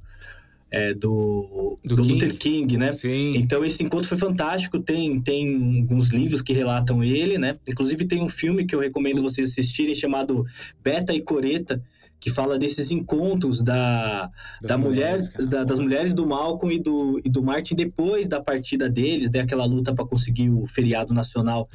é, 0.70 0.94
do, 0.94 1.78
do, 1.84 1.96
do 1.96 2.02
King. 2.04 2.14
Luther 2.14 2.38
King, 2.38 2.78
né? 2.78 2.92
Sim. 2.92 3.36
Então 3.36 3.66
esse 3.66 3.84
encontro 3.84 4.08
foi 4.08 4.18
fantástico. 4.18 4.80
Tem, 4.80 5.20
tem 5.20 5.82
alguns 5.82 6.10
livros 6.10 6.42
que 6.42 6.54
relatam 6.54 7.04
ele, 7.04 7.38
né? 7.38 7.58
Inclusive 7.68 8.06
tem 8.06 8.22
um 8.22 8.30
filme 8.30 8.64
que 8.64 8.76
eu 8.76 8.80
recomendo 8.80 9.24
vocês 9.24 9.52
assistirem 9.52 9.96
chamado 9.96 10.46
Beta 10.84 11.14
e 11.14 11.22
Coreta, 11.22 11.84
que 12.24 12.30
fala 12.30 12.58
desses 12.58 12.90
encontros 12.90 13.60
da, 13.60 14.30
das 14.62 14.70
da 14.70 14.78
mulheres, 14.78 15.34
mulher, 15.34 15.50
da, 15.50 15.64
das 15.66 15.78
mulheres 15.78 16.14
do 16.14 16.26
Malcolm 16.26 16.74
e 16.74 16.82
do, 16.82 17.20
e 17.22 17.30
do 17.30 17.44
Martin 17.44 17.76
depois 17.76 18.30
da 18.30 18.42
partida 18.42 18.88
deles, 18.88 19.30
daquela 19.30 19.68
né, 19.68 19.76
luta 19.76 19.94
para 19.94 20.06
conseguir 20.06 20.50
o 20.50 20.66
feriado 20.66 21.14
nacional 21.14 21.68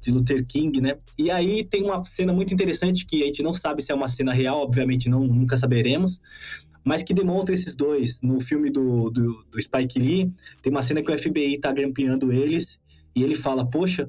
de 0.00 0.10
Luther 0.10 0.42
King, 0.46 0.80
né? 0.80 0.94
E 1.18 1.30
aí 1.30 1.62
tem 1.62 1.82
uma 1.82 2.02
cena 2.06 2.32
muito 2.32 2.54
interessante 2.54 3.04
que 3.04 3.22
a 3.22 3.26
gente 3.26 3.42
não 3.42 3.52
sabe 3.52 3.82
se 3.82 3.92
é 3.92 3.94
uma 3.94 4.08
cena 4.08 4.32
real, 4.32 4.62
obviamente 4.62 5.06
não, 5.06 5.20
nunca 5.26 5.54
saberemos, 5.54 6.18
mas 6.82 7.02
que 7.02 7.12
demonstra 7.12 7.52
esses 7.52 7.76
dois. 7.76 8.22
No 8.22 8.40
filme 8.40 8.70
do, 8.70 9.10
do, 9.10 9.44
do 9.50 9.60
Spike 9.60 9.98
Lee, 9.98 10.32
tem 10.62 10.72
uma 10.72 10.80
cena 10.80 11.02
que 11.02 11.12
o 11.12 11.18
FBI 11.18 11.58
tá 11.58 11.72
grampeando 11.72 12.32
eles 12.32 12.78
e 13.14 13.22
ele 13.22 13.34
fala, 13.34 13.66
poxa, 13.68 14.08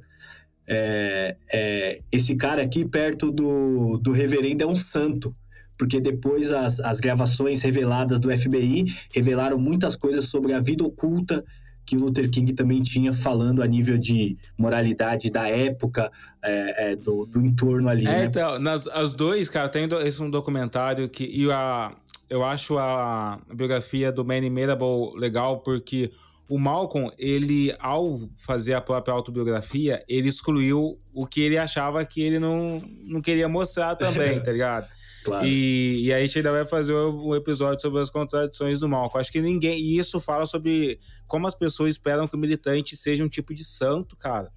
é, 0.66 1.36
é, 1.52 1.98
esse 2.10 2.34
cara 2.38 2.62
aqui 2.62 2.86
perto 2.86 3.30
do, 3.30 4.00
do 4.02 4.14
reverendo 4.14 4.64
é 4.64 4.66
um 4.66 4.76
santo 4.76 5.34
porque 5.82 6.00
depois 6.00 6.52
as, 6.52 6.80
as 6.80 7.00
gravações 7.00 7.64
reveladas 7.64 8.20
do 8.20 8.30
FBI 8.30 8.86
revelaram 9.12 9.58
muitas 9.58 9.96
coisas 9.96 10.26
sobre 10.26 10.54
a 10.54 10.60
vida 10.60 10.84
oculta 10.84 11.44
que 11.84 11.98
o 11.98 12.02
Luther 12.02 12.30
King 12.30 12.54
também 12.54 12.84
tinha 12.84 13.12
falando 13.12 13.64
a 13.64 13.66
nível 13.68 13.98
de 13.98 14.38
moralidade 14.56 15.32
da 15.32 15.50
época, 15.50 16.12
é, 16.44 16.92
é, 16.92 16.96
do, 16.96 17.26
do 17.26 17.42
entorno 17.44 17.90
ali. 17.90 18.06
É, 18.06 18.12
né? 18.12 18.26
então, 18.26 18.60
nas, 18.60 18.86
as 18.90 19.16
dois, 19.16 19.50
cara, 19.50 19.68
tem 19.70 19.90
esse 20.06 20.22
um 20.22 20.30
documentário 20.30 21.10
que. 21.10 21.24
E 21.24 21.52
a, 21.52 21.92
eu 22.30 22.44
acho 22.44 22.78
a 22.78 23.42
biografia 23.52 24.12
do 24.12 24.24
Manny 24.24 24.52
Marable 24.52 25.18
legal, 25.18 25.62
porque 25.62 26.12
o 26.48 26.60
Malcolm, 26.60 27.12
ele, 27.18 27.76
ao 27.80 28.22
fazer 28.38 28.76
a 28.76 28.82
própria 28.82 29.16
autobiografia, 29.16 30.00
ele 30.08 30.28
excluiu 30.28 31.00
o 31.16 31.26
que 31.26 31.42
ele 31.42 31.58
achava 31.58 32.06
que 32.06 32.22
ele 32.22 32.38
não, 32.38 32.80
não 33.06 33.20
queria 33.20 33.50
mostrar 33.50 33.96
também, 33.96 34.40
tá 34.46 34.52
ligado? 34.52 34.88
Claro. 35.24 35.46
E, 35.46 36.06
e 36.06 36.14
aí 36.14 36.24
a 36.24 36.26
gente 36.26 36.40
ainda 36.40 36.52
vai 36.52 36.66
fazer 36.66 36.94
um 36.94 37.36
episódio 37.36 37.82
sobre 37.82 38.02
as 38.02 38.10
contradições 38.10 38.80
do 38.80 38.90
mal. 38.90 39.10
Eu 39.14 39.20
acho 39.20 39.32
que 39.32 39.42
ninguém. 39.42 39.80
E 39.80 39.98
isso 39.98 40.20
fala 40.20 40.46
sobre 40.46 41.00
como 41.28 41.48
as 41.48 41.56
pessoas 41.56 41.92
esperam 41.92 42.28
que 42.28 42.36
o 42.36 42.40
militante 42.40 42.96
seja 42.96 43.24
um 43.24 43.30
tipo 43.30 43.54
de 43.54 43.64
santo, 43.64 44.16
cara. 44.18 44.52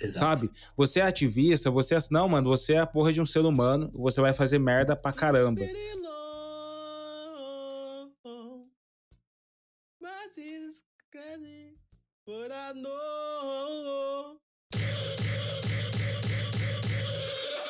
Exato. 0.00 0.18
Sabe? 0.18 0.50
Você 0.76 1.00
é 1.00 1.02
ativista, 1.02 1.70
você 1.70 1.94
é. 1.94 1.98
Não, 2.10 2.28
mano, 2.28 2.48
você 2.48 2.74
é 2.74 2.78
a 2.78 2.86
porra 2.86 3.12
de 3.12 3.20
um 3.20 3.26
ser 3.26 3.44
humano, 3.44 3.90
você 3.94 4.20
vai 4.20 4.32
fazer 4.32 4.58
merda 4.58 4.96
pra 4.96 5.12
caramba. 5.12 5.62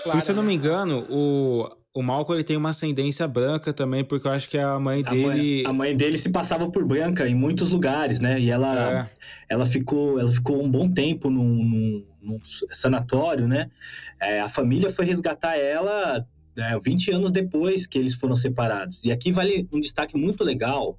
Claro, 0.03 0.19
e 0.19 0.21
se 0.23 0.31
eu 0.31 0.37
não 0.37 0.43
me 0.43 0.55
engano, 0.55 1.07
o, 1.11 1.69
o 1.99 2.03
Malcolm 2.03 2.37
ele 2.39 2.45
tem 2.45 2.57
uma 2.57 2.71
ascendência 2.71 3.27
branca 3.27 3.73
também, 3.73 4.05
porque 4.05 4.29
eu 4.29 4.31
acho 4.31 4.49
que 4.49 4.57
a 4.57 4.79
mãe 4.79 5.03
A 5.05 5.11
dele. 5.11 5.27
mãe, 5.27 5.67
a 5.67 5.73
mãe 5.73 5.97
dele 5.97 6.17
se 6.17 6.31
passava 6.31 6.71
por 6.71 6.85
branca 6.87 7.29
em 7.29 7.35
muitos 7.35 7.71
lugares, 7.71 8.21
né? 8.21 8.39
E 8.39 8.51
ela, 8.51 9.01
É. 9.01 9.07
ela, 9.49 9.67
ficou, 9.67 10.21
ela 10.21 10.31
ficou 10.31 10.63
um 10.63 10.71
bom 10.71 10.89
tempo 10.89 11.29
num, 11.29 11.43
num- 11.65 12.05
num 12.23 12.39
sanatório, 12.43 13.49
né? 13.49 13.69
É, 14.21 14.41
a 14.41 14.49
família 14.49 14.91
foi 14.91 15.05
resgatar 15.07 15.57
ela 15.57 16.25
é, 16.57 16.79
20 16.79 17.11
anos 17.11 17.31
depois 17.33 17.85
que 17.87 17.99
eles 17.99 18.15
foram 18.15 18.37
separados. 18.37 19.01
E 19.03 19.11
aqui 19.11 19.33
vale 19.33 19.67
um 19.73 19.81
destaque 19.81 20.17
muito 20.17 20.45
legal. 20.45 20.97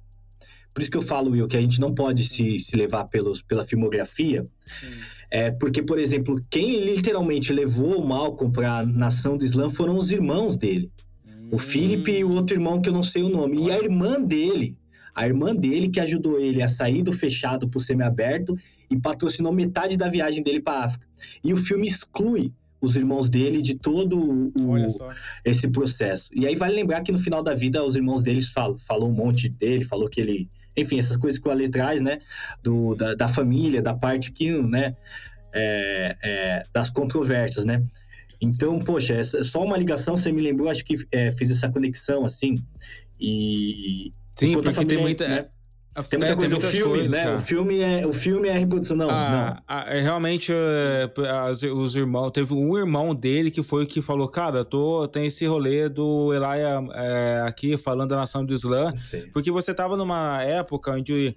Por 0.74 0.82
isso 0.82 0.90
que 0.90 0.96
eu 0.96 1.02
falo, 1.02 1.32
Will, 1.32 1.48
que 1.48 1.56
a 1.56 1.60
gente 1.60 1.80
não 1.80 1.92
pode 1.92 2.24
se, 2.24 2.58
se 2.58 2.76
levar 2.76 3.04
pelos, 3.04 3.42
pela 3.42 3.64
filmografia. 3.64 4.44
É 5.30 5.50
porque, 5.50 5.82
por 5.82 5.98
exemplo, 5.98 6.40
quem 6.50 6.84
literalmente 6.84 7.52
levou 7.52 8.00
o 8.00 8.06
Malcolm 8.06 8.52
para 8.52 8.78
a 8.78 8.86
nação 8.86 9.36
do 9.36 9.44
Islã 9.44 9.68
foram 9.68 9.96
os 9.96 10.10
irmãos 10.10 10.56
dele. 10.56 10.90
O 11.52 11.58
Felipe 11.58 12.12
e 12.12 12.24
o 12.24 12.30
outro 12.32 12.56
irmão 12.56 12.80
que 12.80 12.88
eu 12.88 12.92
não 12.92 13.02
sei 13.02 13.22
o 13.22 13.28
nome. 13.28 13.66
E 13.66 13.70
a 13.70 13.78
irmã 13.78 14.20
dele, 14.20 14.76
a 15.14 15.26
irmã 15.26 15.54
dele 15.54 15.88
que 15.88 16.00
ajudou 16.00 16.38
ele 16.38 16.62
a 16.62 16.68
sair 16.68 17.02
do 17.02 17.12
fechado 17.12 17.68
pro 17.68 17.80
semiaberto 17.80 18.56
e 18.88 18.96
patrocinou 18.96 19.52
metade 19.52 19.96
da 19.96 20.08
viagem 20.08 20.42
dele 20.42 20.60
para 20.60 20.84
África. 20.84 21.06
E 21.44 21.52
o 21.52 21.56
filme 21.56 21.86
exclui 21.86 22.52
os 22.80 22.96
irmãos 22.96 23.28
dele 23.28 23.60
de 23.60 23.74
todo 23.74 24.18
o, 24.18 24.76
esse 25.44 25.68
processo. 25.68 26.30
E 26.32 26.46
aí 26.46 26.56
vale 26.56 26.74
lembrar 26.74 27.02
que 27.02 27.12
no 27.12 27.18
final 27.18 27.42
da 27.42 27.54
vida 27.54 27.84
os 27.84 27.96
irmãos 27.96 28.22
deles 28.22 28.50
falam, 28.50 28.78
falou 28.78 29.10
um 29.10 29.14
monte 29.14 29.48
dele, 29.48 29.84
falou 29.84 30.08
que 30.08 30.20
ele, 30.20 30.48
enfim, 30.76 30.98
essas 30.98 31.16
coisas 31.16 31.38
que 31.38 31.46
o 31.46 31.50
Ale 31.50 31.68
traz, 31.68 32.00
né, 32.00 32.18
do, 32.62 32.94
da, 32.94 33.14
da 33.14 33.28
família, 33.28 33.82
da 33.82 33.94
parte 33.94 34.32
que, 34.32 34.50
né, 34.62 34.96
é, 35.52 36.16
é, 36.22 36.62
das 36.72 36.88
controvérsias, 36.88 37.64
né. 37.64 37.80
Então, 38.40 38.78
poxa, 38.78 39.14
essa, 39.14 39.44
só 39.44 39.62
uma 39.62 39.76
ligação, 39.76 40.16
você 40.16 40.32
me 40.32 40.40
lembrou, 40.40 40.70
acho 40.70 40.84
que 40.84 40.96
é, 41.12 41.30
fez 41.30 41.50
essa 41.50 41.68
conexão, 41.68 42.24
assim, 42.24 42.56
e... 43.20 44.10
Sim, 44.34 44.54
porque 44.54 44.68
tem 44.68 44.74
família, 44.74 45.00
muita. 45.00 45.28
né, 45.28 45.38
é, 45.40 45.48
Tem 46.08 46.18
muita 46.18 46.32
é, 46.32 46.36
coisa, 46.36 46.48
o 46.56 46.58
muitas 46.58 46.70
filme, 46.70 46.90
coisas, 46.92 47.10
né, 47.10 47.24
cara. 47.24 47.36
o 47.36 47.40
filme, 47.40 47.80
é, 47.80 48.06
o 48.06 48.12
filme 48.12 48.48
é 48.48 48.52
a 48.56 48.58
reprodução, 48.58 48.96
não, 48.96 49.06
não. 49.06 49.14
Ah, 49.14 49.62
ah, 49.66 49.84
é, 49.88 50.00
realmente, 50.00 50.52
é, 50.52 51.10
as- 51.48 51.62
os 51.62 51.94
irmãos. 51.96 52.30
Teve 52.30 52.54
um 52.54 52.76
irmão 52.78 53.14
dele 53.14 53.50
que 53.50 53.62
foi 53.62 53.84
o 53.84 53.86
que 53.86 54.00
falou: 54.00 54.28
Cara, 54.28 54.64
tô, 54.64 55.06
tem 55.08 55.26
esse 55.26 55.46
rolê 55.46 55.88
do 55.88 56.32
Elijah 56.32 56.82
é, 56.94 57.44
aqui 57.46 57.76
falando 57.76 58.10
da 58.10 58.16
nação 58.16 58.44
do 58.44 58.54
Islã. 58.54 58.90
Porque 59.32 59.50
você 59.50 59.74
tava 59.74 59.96
numa 59.96 60.42
época 60.42 60.92
onde 60.92 61.34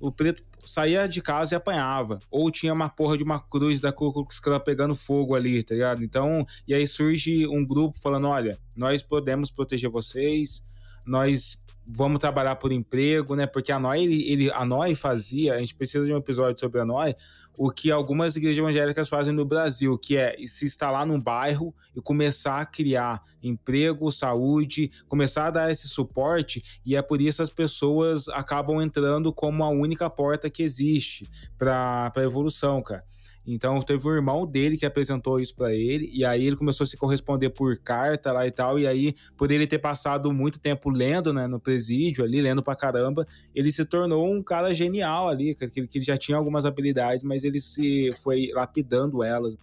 o 0.00 0.10
preto 0.12 0.42
saía 0.64 1.06
de 1.06 1.20
casa 1.20 1.54
e 1.54 1.56
apanhava. 1.56 2.18
Ou 2.30 2.50
tinha 2.50 2.72
uma 2.72 2.88
porra 2.88 3.16
de 3.18 3.22
uma 3.24 3.38
cruz 3.38 3.80
da 3.80 3.92
Ku 3.92 4.12
Klux 4.12 4.40
Klan 4.40 4.60
pegando 4.60 4.94
fogo 4.94 5.34
ali, 5.34 5.62
tá 5.62 5.74
ligado? 5.74 6.02
Então, 6.02 6.44
e 6.66 6.74
aí 6.74 6.86
surge 6.86 7.46
um 7.46 7.64
grupo 7.66 7.98
falando: 7.98 8.28
olha, 8.28 8.58
nós 8.76 9.02
podemos 9.02 9.50
proteger 9.50 9.90
vocês, 9.90 10.64
nós 11.06 11.58
vamos 11.86 12.18
trabalhar 12.18 12.56
por 12.56 12.72
emprego, 12.72 13.34
né? 13.34 13.46
Porque 13.46 13.70
a 13.70 13.78
NOI, 13.78 14.02
ele, 14.02 14.30
ele, 14.30 14.50
a 14.52 14.64
NOI 14.64 14.94
fazia, 14.94 15.54
a 15.54 15.58
gente 15.58 15.74
precisa 15.74 16.04
de 16.04 16.12
um 16.12 16.16
episódio 16.16 16.58
sobre 16.58 16.80
a 16.80 16.84
NOI, 16.84 17.14
o 17.56 17.70
que 17.70 17.90
algumas 17.90 18.36
igrejas 18.36 18.58
evangélicas 18.58 19.08
fazem 19.08 19.32
no 19.32 19.44
Brasil, 19.44 19.96
que 19.98 20.16
é 20.16 20.36
se 20.46 20.64
instalar 20.64 21.06
num 21.06 21.20
bairro 21.20 21.74
e 21.94 22.00
começar 22.00 22.60
a 22.60 22.66
criar 22.66 23.22
emprego, 23.42 24.10
saúde, 24.10 24.90
começar 25.08 25.46
a 25.46 25.50
dar 25.50 25.70
esse 25.70 25.88
suporte, 25.88 26.80
e 26.84 26.96
é 26.96 27.02
por 27.02 27.20
isso 27.20 27.42
as 27.42 27.50
pessoas 27.50 28.28
acabam 28.28 28.80
entrando 28.80 29.32
como 29.32 29.62
a 29.62 29.68
única 29.68 30.08
porta 30.08 30.50
que 30.50 30.62
existe 30.62 31.28
para 31.58 32.10
a 32.14 32.22
evolução, 32.22 32.82
cara. 32.82 33.04
Então 33.46 33.80
teve 33.82 34.06
um 34.08 34.12
irmão 34.12 34.46
dele 34.46 34.76
que 34.76 34.86
apresentou 34.86 35.38
isso 35.38 35.54
para 35.54 35.74
ele, 35.74 36.10
e 36.12 36.24
aí 36.24 36.46
ele 36.46 36.56
começou 36.56 36.84
a 36.84 36.86
se 36.86 36.96
corresponder 36.96 37.50
por 37.50 37.76
carta 37.78 38.32
lá 38.32 38.46
e 38.46 38.50
tal, 38.50 38.78
e 38.78 38.86
aí, 38.86 39.14
por 39.36 39.50
ele 39.50 39.66
ter 39.66 39.78
passado 39.78 40.32
muito 40.32 40.58
tempo 40.58 40.90
lendo, 40.90 41.32
né, 41.32 41.46
no 41.46 41.60
presídio 41.60 42.24
ali, 42.24 42.40
lendo 42.40 42.62
pra 42.62 42.74
caramba, 42.74 43.26
ele 43.54 43.70
se 43.70 43.84
tornou 43.84 44.32
um 44.32 44.42
cara 44.42 44.72
genial 44.72 45.28
ali, 45.28 45.54
que, 45.54 46.00
já 46.00 46.16
tinha 46.16 46.38
algumas 46.38 46.64
habilidades, 46.64 47.22
mas 47.22 47.44
ele 47.44 47.60
se 47.60 48.12
foi 48.22 48.48
lapidando 48.54 49.22
elas. 49.22 49.54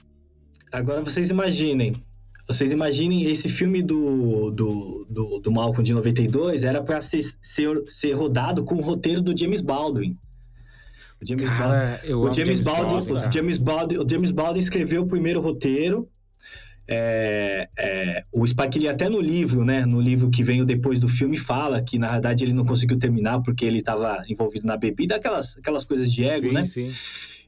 Agora 0.72 1.02
vocês 1.04 1.30
imaginem. 1.30 1.94
Vocês 2.48 2.72
imaginem 2.72 3.26
esse 3.26 3.48
filme 3.48 3.82
do, 3.82 4.52
do, 4.52 5.06
do, 5.10 5.40
do 5.40 5.52
Malcolm 5.52 5.84
de 5.84 5.94
92 5.94 6.64
era 6.64 6.82
pra 6.84 7.00
ser, 7.00 7.22
ser, 7.42 7.70
ser 7.88 8.12
rodado 8.14 8.64
com 8.64 8.76
o 8.76 8.82
roteiro 8.82 9.22
do 9.22 9.38
James 9.38 9.62
Baldwin. 9.62 10.18
O 11.22 11.28
James 11.28 11.50
Baldwin. 11.50 11.58
Cara, 11.58 12.02
eu 12.04 12.20
O 12.20 12.34
James, 12.34 12.60
Baldwin. 12.62 13.12
o 13.12 13.32
James 13.32 13.58
Baldwin, 13.58 13.98
o 14.00 14.10
James 14.10 14.32
Baldwin 14.32 14.60
escreveu 14.60 15.04
o 15.04 15.08
primeiro 15.08 15.40
roteiro. 15.40 16.10
É, 16.88 17.70
é, 17.78 18.24
o 18.34 18.46
Spike 18.46 18.80
Lee 18.80 18.90
até 18.90 19.08
no 19.08 19.22
livro, 19.22 19.64
né? 19.64 19.86
No 19.86 20.02
livro 20.02 20.30
que 20.30 20.44
veio 20.44 20.66
depois 20.66 21.00
do 21.00 21.08
filme 21.08 21.38
fala 21.38 21.82
que 21.82 21.98
na 21.98 22.12
verdade 22.12 22.44
ele 22.44 22.54
não 22.54 22.66
conseguiu 22.66 22.98
terminar 22.98 23.40
porque 23.42 23.64
ele 23.64 23.80
estava 23.80 24.24
envolvido 24.28 24.68
na 24.68 24.76
bebida, 24.76 25.16
aquelas, 25.16 25.58
aquelas 25.58 25.86
coisas 25.86 26.12
de 26.12 26.26
ego, 26.26 26.48
sim, 26.48 26.54
né? 26.54 26.64
Sim. 26.64 26.92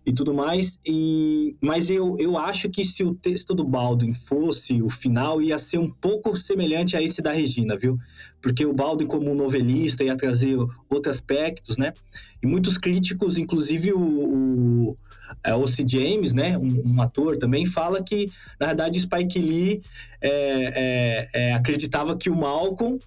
E 0.06 0.12
tudo 0.12 0.34
mais. 0.34 0.80
E, 0.86 1.56
mas 1.62 1.89
eu, 1.89 2.18
eu 2.20 2.38
acho 2.38 2.70
que 2.70 2.84
se 2.84 3.04
o 3.04 3.14
texto 3.14 3.54
do 3.54 3.64
Baldwin 3.64 4.14
fosse 4.14 4.82
o 4.82 4.89
final, 4.89 5.41
ia 5.41 5.58
ser 5.58 5.78
um 5.78 5.89
pouco 5.89 6.36
semelhante 6.36 6.97
a 6.97 7.01
esse 7.01 7.22
da 7.22 7.32
Regina, 7.32 7.78
viu? 7.78 7.97
Porque 8.41 8.66
o 8.66 8.74
Baldwin, 8.74 9.08
como 9.08 9.34
novelista, 9.34 10.04
ia 10.04 10.18
trazer 10.18 10.58
outros 10.89 11.16
aspectos, 11.16 11.78
né? 11.78 11.93
E 12.41 12.47
muitos 12.47 12.78
críticos, 12.78 13.38
inclusive 13.38 13.93
o, 13.93 13.99
o, 13.99 14.95
é. 15.43 15.51
James, 15.88 16.34
né? 16.34 16.58
Um, 16.58 16.93
um 16.93 17.01
ator 17.01 17.38
também, 17.38 17.66
fala 17.66 18.04
que, 18.04 18.30
na 18.60 18.68
verdade, 18.68 18.99
Spike 18.99 19.39
Lee 19.39 19.82
é, 20.20 20.30
é, 20.30 21.30
é, 21.34 21.54
acreditava 21.54 22.18
que 22.18 22.30
o 22.30 22.36
Malcolm 22.36 22.99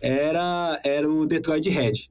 era, 0.00 0.80
era 0.82 1.10
o 1.10 1.26
Detroit 1.26 1.68
Red. 1.68 2.10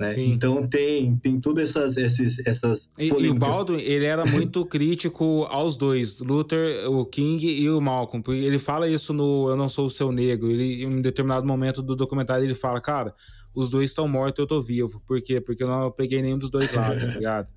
Né? 0.00 0.14
Então 0.16 0.66
tem, 0.66 1.14
tem 1.16 1.38
todas 1.38 1.76
essas, 1.76 1.98
esses, 1.98 2.38
essas 2.46 2.88
E, 2.98 3.08
e 3.08 3.28
o. 3.28 3.34
Baldwin, 3.34 3.82
ele 3.82 4.06
era 4.06 4.24
muito 4.26 4.64
crítico 4.64 5.46
aos 5.50 5.76
dois, 5.76 6.20
Luther, 6.20 6.90
o 6.90 7.04
King 7.04 7.46
e 7.46 7.68
o 7.68 7.82
Malcolm. 7.82 8.24
Ele 8.28 8.58
fala 8.58 8.88
isso 8.88 9.12
no 9.12 9.50
Eu 9.50 9.56
Não 9.56 9.68
Sou 9.68 9.84
o 9.84 9.90
Seu 9.90 10.10
Negro. 10.10 10.50
Ele, 10.50 10.84
em 10.84 10.86
um 10.86 11.02
determinado 11.02 11.46
momento 11.46 11.82
do 11.82 11.94
documentário, 11.94 12.42
ele 12.42 12.54
fala, 12.54 12.80
cara, 12.80 13.14
os 13.54 13.68
dois 13.68 13.90
estão 13.90 14.08
mortos, 14.08 14.38
eu 14.38 14.46
tô 14.46 14.62
vivo. 14.62 15.02
Por 15.06 15.20
quê? 15.20 15.38
Porque 15.38 15.62
eu 15.62 15.68
não 15.68 15.90
peguei 15.90 16.22
nenhum 16.22 16.38
dos 16.38 16.48
dois 16.48 16.72
lados, 16.72 17.06
tá 17.06 17.12
ligado? 17.20 17.48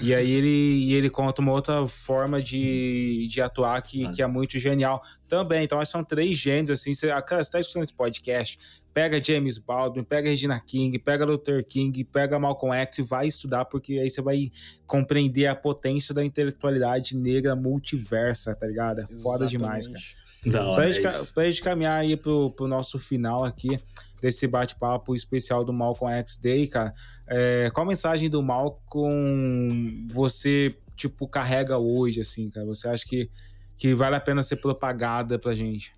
E 0.00 0.14
aí 0.14 0.30
ele, 0.30 0.92
ele 0.92 1.08
conta 1.08 1.40
uma 1.40 1.52
outra 1.52 1.86
forma 1.86 2.42
de, 2.42 3.26
de 3.30 3.40
atuar 3.40 3.80
que, 3.80 4.06
que 4.10 4.22
é 4.22 4.26
muito 4.26 4.58
genial 4.58 5.02
também. 5.26 5.64
Então, 5.64 5.80
acho 5.80 5.90
que 5.90 5.96
são 5.96 6.04
três 6.04 6.36
gênios, 6.36 6.70
assim. 6.70 6.92
Você, 6.92 7.10
ah, 7.10 7.22
cara, 7.22 7.42
você 7.42 7.50
tá 7.50 7.60
escutando 7.60 7.84
esse 7.84 7.94
podcast, 7.94 8.58
pega 8.98 9.22
James 9.22 9.58
Baldwin, 9.58 10.02
pega 10.02 10.28
Regina 10.28 10.58
King, 10.58 10.98
pega 10.98 11.24
Luther 11.24 11.64
King, 11.64 12.02
pega 12.02 12.36
Malcolm 12.36 12.76
X 12.78 12.98
e 12.98 13.02
vai 13.02 13.28
estudar, 13.28 13.64
porque 13.64 13.92
aí 13.92 14.10
você 14.10 14.20
vai 14.20 14.50
compreender 14.88 15.46
a 15.46 15.54
potência 15.54 16.12
da 16.12 16.24
intelectualidade 16.24 17.16
negra 17.16 17.54
multiversa, 17.54 18.56
tá 18.56 18.66
ligado? 18.66 19.00
É 19.00 19.06
foda 19.22 19.46
demais, 19.46 19.86
cara. 19.86 20.00
Da 20.46 20.74
Pra 20.74 20.90
gente, 20.90 21.06
é 21.06 21.24
pra 21.32 21.48
gente 21.48 21.62
caminhar 21.62 22.00
aí 22.00 22.16
pro, 22.16 22.50
pro 22.50 22.66
nosso 22.66 22.98
final 22.98 23.44
aqui, 23.44 23.78
desse 24.20 24.48
bate-papo 24.48 25.14
especial 25.14 25.64
do 25.64 25.72
Malcolm 25.72 26.12
X 26.18 26.36
Day, 26.36 26.66
cara, 26.66 26.90
é, 27.28 27.70
qual 27.72 27.86
mensagem 27.86 28.28
do 28.28 28.42
Malcolm 28.42 30.08
você, 30.08 30.74
tipo, 30.96 31.28
carrega 31.28 31.78
hoje, 31.78 32.20
assim, 32.20 32.50
cara? 32.50 32.66
Você 32.66 32.88
acha 32.88 33.04
que, 33.06 33.30
que 33.76 33.94
vale 33.94 34.16
a 34.16 34.20
pena 34.20 34.42
ser 34.42 34.56
propagada 34.56 35.38
pra 35.38 35.54
gente? 35.54 35.92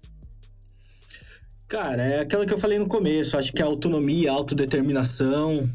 Cara, 1.70 2.02
é 2.02 2.18
aquela 2.18 2.44
que 2.44 2.52
eu 2.52 2.58
falei 2.58 2.80
no 2.80 2.88
começo. 2.88 3.38
Acho 3.38 3.52
que 3.52 3.62
a 3.62 3.64
autonomia, 3.64 4.32
autodeterminação, 4.32 5.70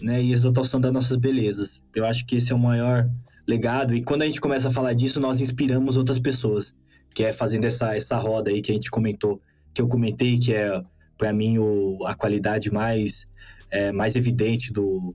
né, 0.00 0.22
e 0.22 0.30
exaltação 0.30 0.80
das 0.80 0.92
nossas 0.92 1.16
belezas. 1.16 1.82
Eu 1.92 2.06
acho 2.06 2.24
que 2.24 2.36
esse 2.36 2.52
é 2.52 2.54
o 2.54 2.58
maior 2.58 3.10
legado. 3.44 3.96
E 3.96 4.00
quando 4.00 4.22
a 4.22 4.26
gente 4.26 4.40
começa 4.40 4.68
a 4.68 4.70
falar 4.70 4.92
disso, 4.92 5.18
nós 5.18 5.40
inspiramos 5.40 5.96
outras 5.96 6.20
pessoas. 6.20 6.72
Que 7.12 7.24
é 7.24 7.32
fazendo 7.32 7.64
essa, 7.64 7.96
essa 7.96 8.16
roda 8.16 8.48
aí 8.48 8.62
que 8.62 8.70
a 8.70 8.74
gente 8.76 8.88
comentou, 8.88 9.42
que 9.74 9.82
eu 9.82 9.88
comentei, 9.88 10.38
que 10.38 10.54
é, 10.54 10.80
para 11.18 11.32
mim, 11.32 11.58
o, 11.58 11.98
a 12.06 12.14
qualidade 12.14 12.70
mais, 12.70 13.24
é, 13.72 13.90
mais 13.90 14.14
evidente 14.14 14.72
do, 14.72 15.12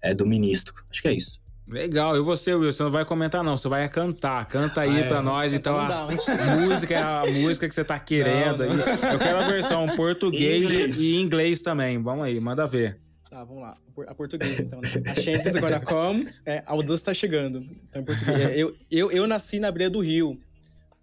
é, 0.00 0.14
do 0.14 0.24
ministro. 0.24 0.74
Acho 0.88 1.02
que 1.02 1.08
é 1.08 1.12
isso. 1.12 1.40
Legal, 1.68 2.16
e 2.16 2.20
você, 2.20 2.54
Will? 2.54 2.72
Você 2.72 2.80
não 2.82 2.92
vai 2.92 3.04
comentar, 3.04 3.42
não, 3.42 3.56
você 3.56 3.68
vai 3.68 3.88
cantar. 3.88 4.46
Canta 4.46 4.82
aí 4.82 4.98
Ah, 4.98 5.00
é. 5.00 5.08
pra 5.08 5.20
nós, 5.20 5.52
então. 5.52 5.76
Não 5.76 5.82
A 5.82 6.06
música 6.62 6.94
é 6.94 7.02
a 7.02 7.24
música 7.26 7.68
que 7.68 7.74
você 7.74 7.84
tá 7.84 7.98
querendo 7.98 8.64
Não, 8.64 8.74
não. 8.76 8.84
aí. 8.84 9.12
Eu 9.14 9.18
quero 9.18 9.38
a 9.38 9.48
versão 9.48 9.86
português 9.96 10.62
Inglês. 10.62 10.96
e 10.98 11.16
inglês 11.16 11.62
também. 11.62 12.00
Vamos 12.00 12.24
aí, 12.24 12.38
manda 12.38 12.66
ver. 12.68 13.00
Tá, 13.28 13.42
vamos 13.42 13.62
lá. 13.62 13.76
A 14.06 14.14
português, 14.14 14.60
então. 14.60 14.80
Né? 14.80 14.88
A 15.10 15.14
chances 15.20 15.56
agora 15.56 15.80
come, 15.80 16.24
é, 16.44 16.62
a 16.66 16.74
mudança 16.76 17.06
tá 17.06 17.14
chegando. 17.14 17.66
Então, 17.88 18.02
em 18.02 18.04
português. 18.04 18.40
É, 18.42 18.56
Eu, 18.62 18.76
eu, 18.88 19.10
eu 19.10 19.26
nasci 19.26 19.58
na 19.58 19.72
beira 19.72 19.90
do 19.90 19.98
rio, 19.98 20.38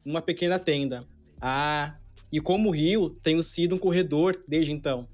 numa 0.05 0.21
pequena 0.21 0.57
tenda. 0.57 1.03
Ah, 1.41 1.93
e 2.31 2.39
como 2.39 2.69
o 2.69 2.71
rio, 2.71 3.09
tenho 3.21 3.43
sido 3.43 3.75
um 3.75 3.77
corredor 3.77 4.39
desde 4.47 4.71
então. 4.71 5.05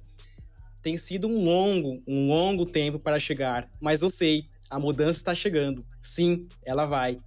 Tem 0.84 0.96
sido 0.96 1.28
um 1.28 1.44
longo, 1.44 2.00
um 2.08 2.28
longo 2.30 2.66
tempo 2.68 3.00
para 3.00 3.18
chegar, 3.20 3.68
mas 3.82 4.02
eu 4.04 4.10
sei, 4.10 4.46
a 4.70 4.80
mudança 4.80 5.18
está 5.18 5.34
chegando. 5.34 5.84
Sim, 6.02 6.46
ela 6.64 6.86
vai. 6.86 7.18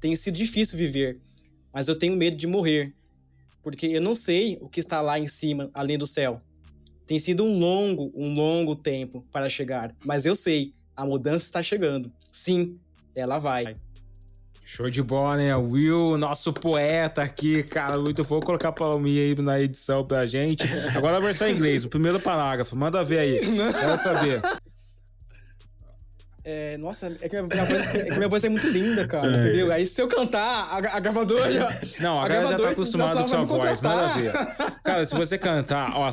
Tem 0.00 0.14
sido 0.14 0.36
difícil 0.36 0.78
viver, 0.78 1.20
mas 1.72 1.88
eu 1.88 1.98
tenho 1.98 2.16
medo 2.16 2.36
de 2.36 2.46
morrer, 2.46 2.94
porque 3.62 3.86
eu 3.86 4.00
não 4.00 4.14
sei 4.14 4.58
o 4.60 4.68
que 4.68 4.80
está 4.80 5.00
lá 5.00 5.18
em 5.18 5.26
cima, 5.26 5.70
além 5.74 5.98
do 5.98 6.06
céu. 6.06 6.40
Tem 7.06 7.18
sido 7.18 7.44
um 7.44 7.58
longo, 7.58 8.12
um 8.14 8.34
longo 8.34 8.76
tempo 8.76 9.26
para 9.32 9.48
chegar, 9.48 9.94
mas 10.04 10.24
eu 10.24 10.34
sei, 10.34 10.74
a 10.96 11.04
mudança 11.04 11.44
está 11.44 11.62
chegando. 11.62 12.12
Sim, 12.30 12.78
ela 13.14 13.38
vai. 13.38 13.74
Show 14.66 14.88
de 14.88 15.02
bola, 15.02 15.36
né? 15.36 15.54
Will, 15.54 16.16
nosso 16.16 16.50
poeta 16.50 17.22
aqui, 17.22 17.62
cara, 17.62 17.98
muito 17.98 18.24
Vou 18.24 18.40
colocar 18.40 18.70
a 18.70 18.72
palminha 18.72 19.22
aí 19.22 19.34
na 19.34 19.60
edição 19.60 20.04
pra 20.04 20.24
gente. 20.24 20.64
Agora 20.96 21.18
a 21.18 21.20
versão 21.20 21.46
em 21.46 21.52
inglês, 21.52 21.84
o 21.84 21.90
primeiro 21.90 22.18
parágrafo, 22.18 22.74
manda 22.74 23.04
ver 23.04 23.18
aí. 23.18 23.40
Quero 23.78 23.96
saber. 23.98 24.40
É, 26.46 26.76
nossa, 26.76 27.06
é 27.22 27.28
que, 27.28 27.40
minha 27.40 27.64
voz, 27.64 27.94
é 27.94 28.04
que 28.04 28.16
minha 28.16 28.28
voz 28.28 28.44
é 28.44 28.50
muito 28.50 28.68
linda, 28.68 29.06
cara, 29.06 29.34
é. 29.34 29.40
entendeu? 29.40 29.72
Aí 29.72 29.86
se 29.86 30.02
eu 30.02 30.06
cantar, 30.06 30.68
a, 30.70 30.96
a 30.96 31.00
gravadora 31.00 31.50
já. 31.50 31.80
Não, 32.00 32.20
a, 32.20 32.26
a 32.26 32.28
galera 32.28 32.48
já 32.48 32.58
tá 32.58 32.68
acostumada 32.70 33.22
com 33.22 33.28
sua 33.28 33.44
voz, 33.44 33.80
ver. 33.80 34.32
Cara, 34.84 35.06
se 35.06 35.14
você 35.14 35.38
cantar, 35.38 35.96
ó, 35.96 36.10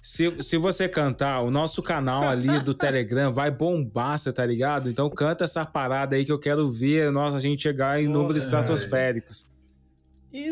se, 0.00 0.42
se 0.42 0.56
você 0.58 0.88
cantar, 0.88 1.40
o 1.40 1.50
nosso 1.50 1.82
canal 1.82 2.22
ali 2.22 2.60
do 2.60 2.72
Telegram 2.72 3.32
vai 3.32 3.50
bombar, 3.50 4.16
você 4.16 4.32
tá 4.32 4.46
ligado? 4.46 4.88
Então 4.88 5.10
canta 5.10 5.42
essa 5.42 5.64
parada 5.64 6.14
aí 6.14 6.24
que 6.24 6.30
eu 6.30 6.38
quero 6.38 6.70
ver 6.70 7.10
nossa, 7.10 7.38
a 7.38 7.40
gente 7.40 7.62
chegar 7.62 8.00
em 8.00 8.06
números 8.06 8.36
estratosféricos. 8.36 9.48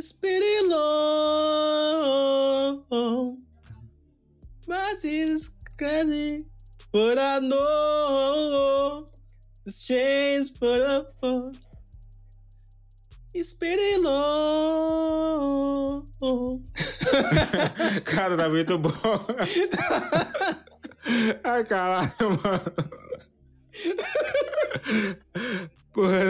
Spirit 0.00 0.68
mas 4.66 5.04
is 5.04 5.54
coming, 5.76 6.44
but 6.92 7.18
I 7.18 7.40
know 9.62 9.66
it's 9.66 9.86
changed 9.86 10.58
for 10.58 11.06
Esperilon. 13.34 14.12
Cara, 18.04 18.36
tá 18.36 18.48
muito 18.48 18.78
bom. 18.78 18.92
Ai, 21.44 21.64
caralho, 21.64 22.10
mano. 22.20 22.72
Porra, 25.92 26.18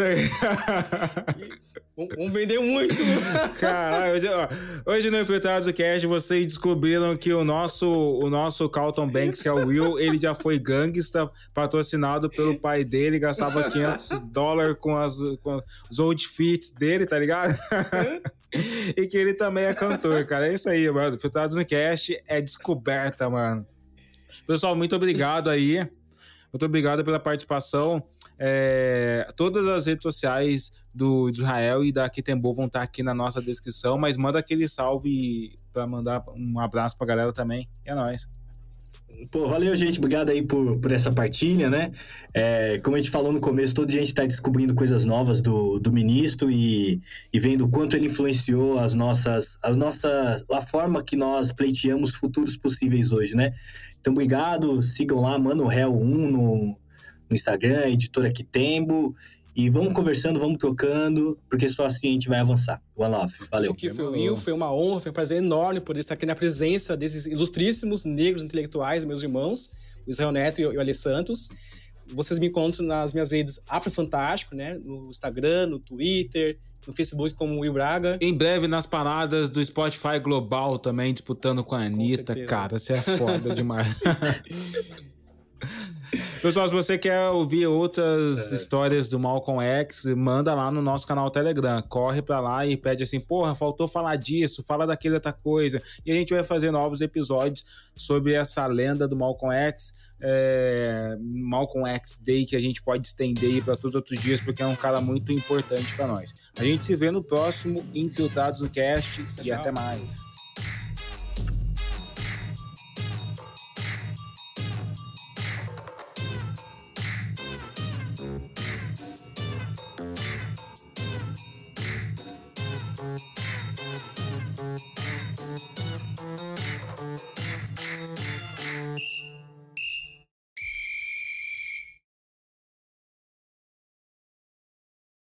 Vamos 1.94 2.32
vender 2.32 2.58
muito. 2.58 2.94
Caralho, 3.60 4.14
hoje, 4.14 4.28
ó, 4.28 4.48
hoje 4.90 5.10
no 5.10 5.20
Infiltrados 5.20 5.66
do 5.66 5.74
Cast 5.74 6.06
vocês 6.06 6.46
descobriram 6.46 7.14
que 7.18 7.32
o 7.34 7.44
nosso, 7.44 7.86
o 7.86 8.30
nosso 8.30 8.66
Carlton 8.70 9.06
Banks, 9.06 9.42
que 9.42 9.48
é 9.48 9.52
o 9.52 9.66
Will, 9.66 9.98
ele 9.98 10.18
já 10.18 10.34
foi 10.34 10.58
gangsta, 10.58 11.28
patrocinado 11.52 12.30
pelo 12.30 12.58
pai 12.58 12.82
dele, 12.82 13.18
gastava 13.18 13.70
500 13.70 14.20
dólares 14.30 14.74
com, 14.78 14.96
as, 14.96 15.18
com 15.42 15.60
os 15.90 15.98
outfits 15.98 16.70
dele, 16.70 17.04
tá 17.04 17.18
ligado? 17.18 17.52
e 18.96 19.06
que 19.06 19.16
ele 19.18 19.34
também 19.34 19.64
é 19.64 19.74
cantor, 19.74 20.24
cara. 20.24 20.48
É 20.48 20.54
isso 20.54 20.70
aí, 20.70 20.90
mano. 20.90 21.16
Infiltrados 21.16 21.56
no 21.56 21.64
Cast 21.64 22.18
é 22.26 22.40
descoberta, 22.40 23.28
mano. 23.28 23.66
Pessoal, 24.46 24.74
muito 24.74 24.96
obrigado 24.96 25.50
aí. 25.50 25.86
Muito 26.50 26.64
obrigado 26.64 27.04
pela 27.04 27.20
participação. 27.20 28.02
É, 28.38 29.30
todas 29.36 29.66
as 29.68 29.86
redes 29.86 30.02
sociais 30.02 30.72
do 30.94 31.30
Israel 31.30 31.84
e 31.84 31.92
da 31.92 32.08
Kitembo 32.08 32.52
vão 32.52 32.66
estar 32.66 32.82
aqui 32.82 33.02
na 33.02 33.14
nossa 33.14 33.40
descrição, 33.40 33.98
mas 33.98 34.16
manda 34.16 34.38
aquele 34.38 34.68
salve 34.68 35.50
para 35.72 35.86
mandar 35.86 36.24
um 36.36 36.58
abraço 36.58 36.96
pra 36.96 37.06
galera 37.06 37.32
também. 37.32 37.68
E 37.86 37.90
é 37.90 37.94
nóis. 37.94 38.28
Pô, 39.30 39.48
valeu, 39.48 39.74
gente. 39.76 39.98
Obrigado 39.98 40.30
aí 40.30 40.44
por, 40.44 40.78
por 40.78 40.90
essa 40.90 41.12
partilha, 41.12 41.70
né? 41.70 41.90
É, 42.34 42.78
como 42.78 42.96
a 42.96 42.98
gente 42.98 43.10
falou 43.10 43.32
no 43.32 43.40
começo, 43.40 43.74
todo 43.74 43.88
dia 43.88 44.00
a 44.00 44.02
gente 44.02 44.12
está 44.12 44.24
descobrindo 44.24 44.74
coisas 44.74 45.04
novas 45.04 45.40
do, 45.40 45.78
do 45.78 45.92
ministro 45.92 46.50
e, 46.50 47.00
e 47.32 47.38
vendo 47.38 47.66
o 47.66 47.70
quanto 47.70 47.96
ele 47.96 48.06
influenciou 48.06 48.78
as 48.78 48.94
nossas, 48.94 49.58
as 49.62 49.76
nossas, 49.76 50.44
a 50.50 50.60
forma 50.60 51.02
que 51.02 51.14
nós 51.14 51.52
pleiteamos 51.52 52.14
futuros 52.14 52.56
possíveis 52.56 53.12
hoje, 53.12 53.36
né? 53.36 53.52
Então, 54.00 54.12
obrigado. 54.12 54.82
Sigam 54.82 55.20
lá, 55.20 55.38
Mano 55.38 55.66
Réu 55.66 55.96
1 55.96 56.30
no, 56.30 56.78
no 57.32 57.34
Instagram, 57.34 57.88
editora 57.88 58.30
Quitembo. 58.30 59.16
E 59.54 59.68
vamos 59.68 59.92
conversando, 59.92 60.40
vamos 60.40 60.56
trocando, 60.56 61.38
porque 61.48 61.68
só 61.68 61.84
assim 61.84 62.08
a 62.08 62.12
gente 62.12 62.28
vai 62.28 62.38
avançar. 62.38 62.80
One 62.96 63.10
love, 63.10 63.34
valeu. 63.50 63.74
Que 63.74 63.90
foi, 63.90 64.06
Will, 64.06 64.36
foi 64.36 64.52
uma 64.52 64.72
honra, 64.72 65.00
foi 65.00 65.10
um 65.10 65.14
prazer 65.14 65.38
enorme 65.38 65.78
poder 65.80 66.00
estar 66.00 66.14
aqui 66.14 66.24
na 66.24 66.34
presença 66.34 66.96
desses 66.96 67.26
ilustríssimos 67.26 68.06
negros 68.06 68.42
intelectuais, 68.42 69.04
meus 69.04 69.22
irmãos, 69.22 69.76
o 70.06 70.10
Israel 70.10 70.32
Neto 70.32 70.62
e 70.62 70.66
o 70.66 70.80
Ale 70.80 70.94
Santos. 70.94 71.50
Vocês 72.14 72.38
me 72.38 72.46
encontram 72.46 72.86
nas 72.86 73.12
minhas 73.12 73.30
redes 73.30 73.62
Afro 73.68 73.90
Fantástico, 73.90 74.54
né? 74.54 74.78
No 74.84 75.08
Instagram, 75.08 75.66
no 75.66 75.78
Twitter, 75.78 76.58
no 76.86 76.94
Facebook 76.94 77.34
como 77.36 77.60
Will 77.60 77.72
Braga. 77.74 78.18
Em 78.22 78.34
breve 78.34 78.66
nas 78.66 78.86
paradas 78.86 79.50
do 79.50 79.62
Spotify 79.62 80.18
Global 80.18 80.78
também, 80.78 81.12
disputando 81.12 81.62
com 81.62 81.74
a 81.74 81.82
Anitta. 81.84 82.34
Com 82.34 82.44
cara, 82.46 82.78
você 82.78 82.94
é 82.94 83.02
foda 83.02 83.52
demais. 83.54 84.00
Pessoal, 86.42 86.66
se 86.66 86.74
você 86.74 86.98
quer 86.98 87.28
ouvir 87.30 87.66
outras 87.66 88.52
é. 88.52 88.54
histórias 88.54 89.08
do 89.08 89.18
Malcolm 89.18 89.62
X, 89.62 90.04
manda 90.16 90.52
lá 90.54 90.70
no 90.70 90.82
nosso 90.82 91.06
canal 91.06 91.30
Telegram. 91.30 91.80
Corre 91.88 92.20
pra 92.20 92.40
lá 92.40 92.66
e 92.66 92.76
pede 92.76 93.02
assim: 93.02 93.18
porra, 93.20 93.54
faltou 93.54 93.88
falar 93.88 94.16
disso, 94.16 94.62
fala 94.62 94.86
daquela 94.86 95.14
outra 95.14 95.32
coisa. 95.32 95.80
E 96.04 96.12
a 96.12 96.14
gente 96.14 96.34
vai 96.34 96.44
fazer 96.44 96.70
novos 96.70 97.00
episódios 97.00 97.64
sobre 97.94 98.34
essa 98.34 98.66
lenda 98.66 99.08
do 99.08 99.16
Malcolm 99.16 99.54
X. 99.54 99.94
É, 100.24 101.16
Malcolm 101.20 101.88
X 101.88 102.20
Day 102.22 102.44
que 102.44 102.54
a 102.54 102.60
gente 102.60 102.80
pode 102.82 103.06
estender 103.06 103.64
para 103.64 103.74
todos 103.74 103.86
os 103.86 103.94
outros 103.94 104.20
dias, 104.20 104.40
porque 104.40 104.62
é 104.62 104.66
um 104.66 104.76
cara 104.76 105.00
muito 105.00 105.32
importante 105.32 105.94
para 105.96 106.06
nós. 106.06 106.32
A 106.58 106.64
gente 106.64 106.84
se 106.84 106.94
vê 106.94 107.10
no 107.10 107.24
próximo 107.24 107.82
Infiltrados 107.94 108.60
no 108.60 108.68
Cast 108.68 109.24
e 109.42 109.50
até 109.50 109.72
mais. 109.72 110.31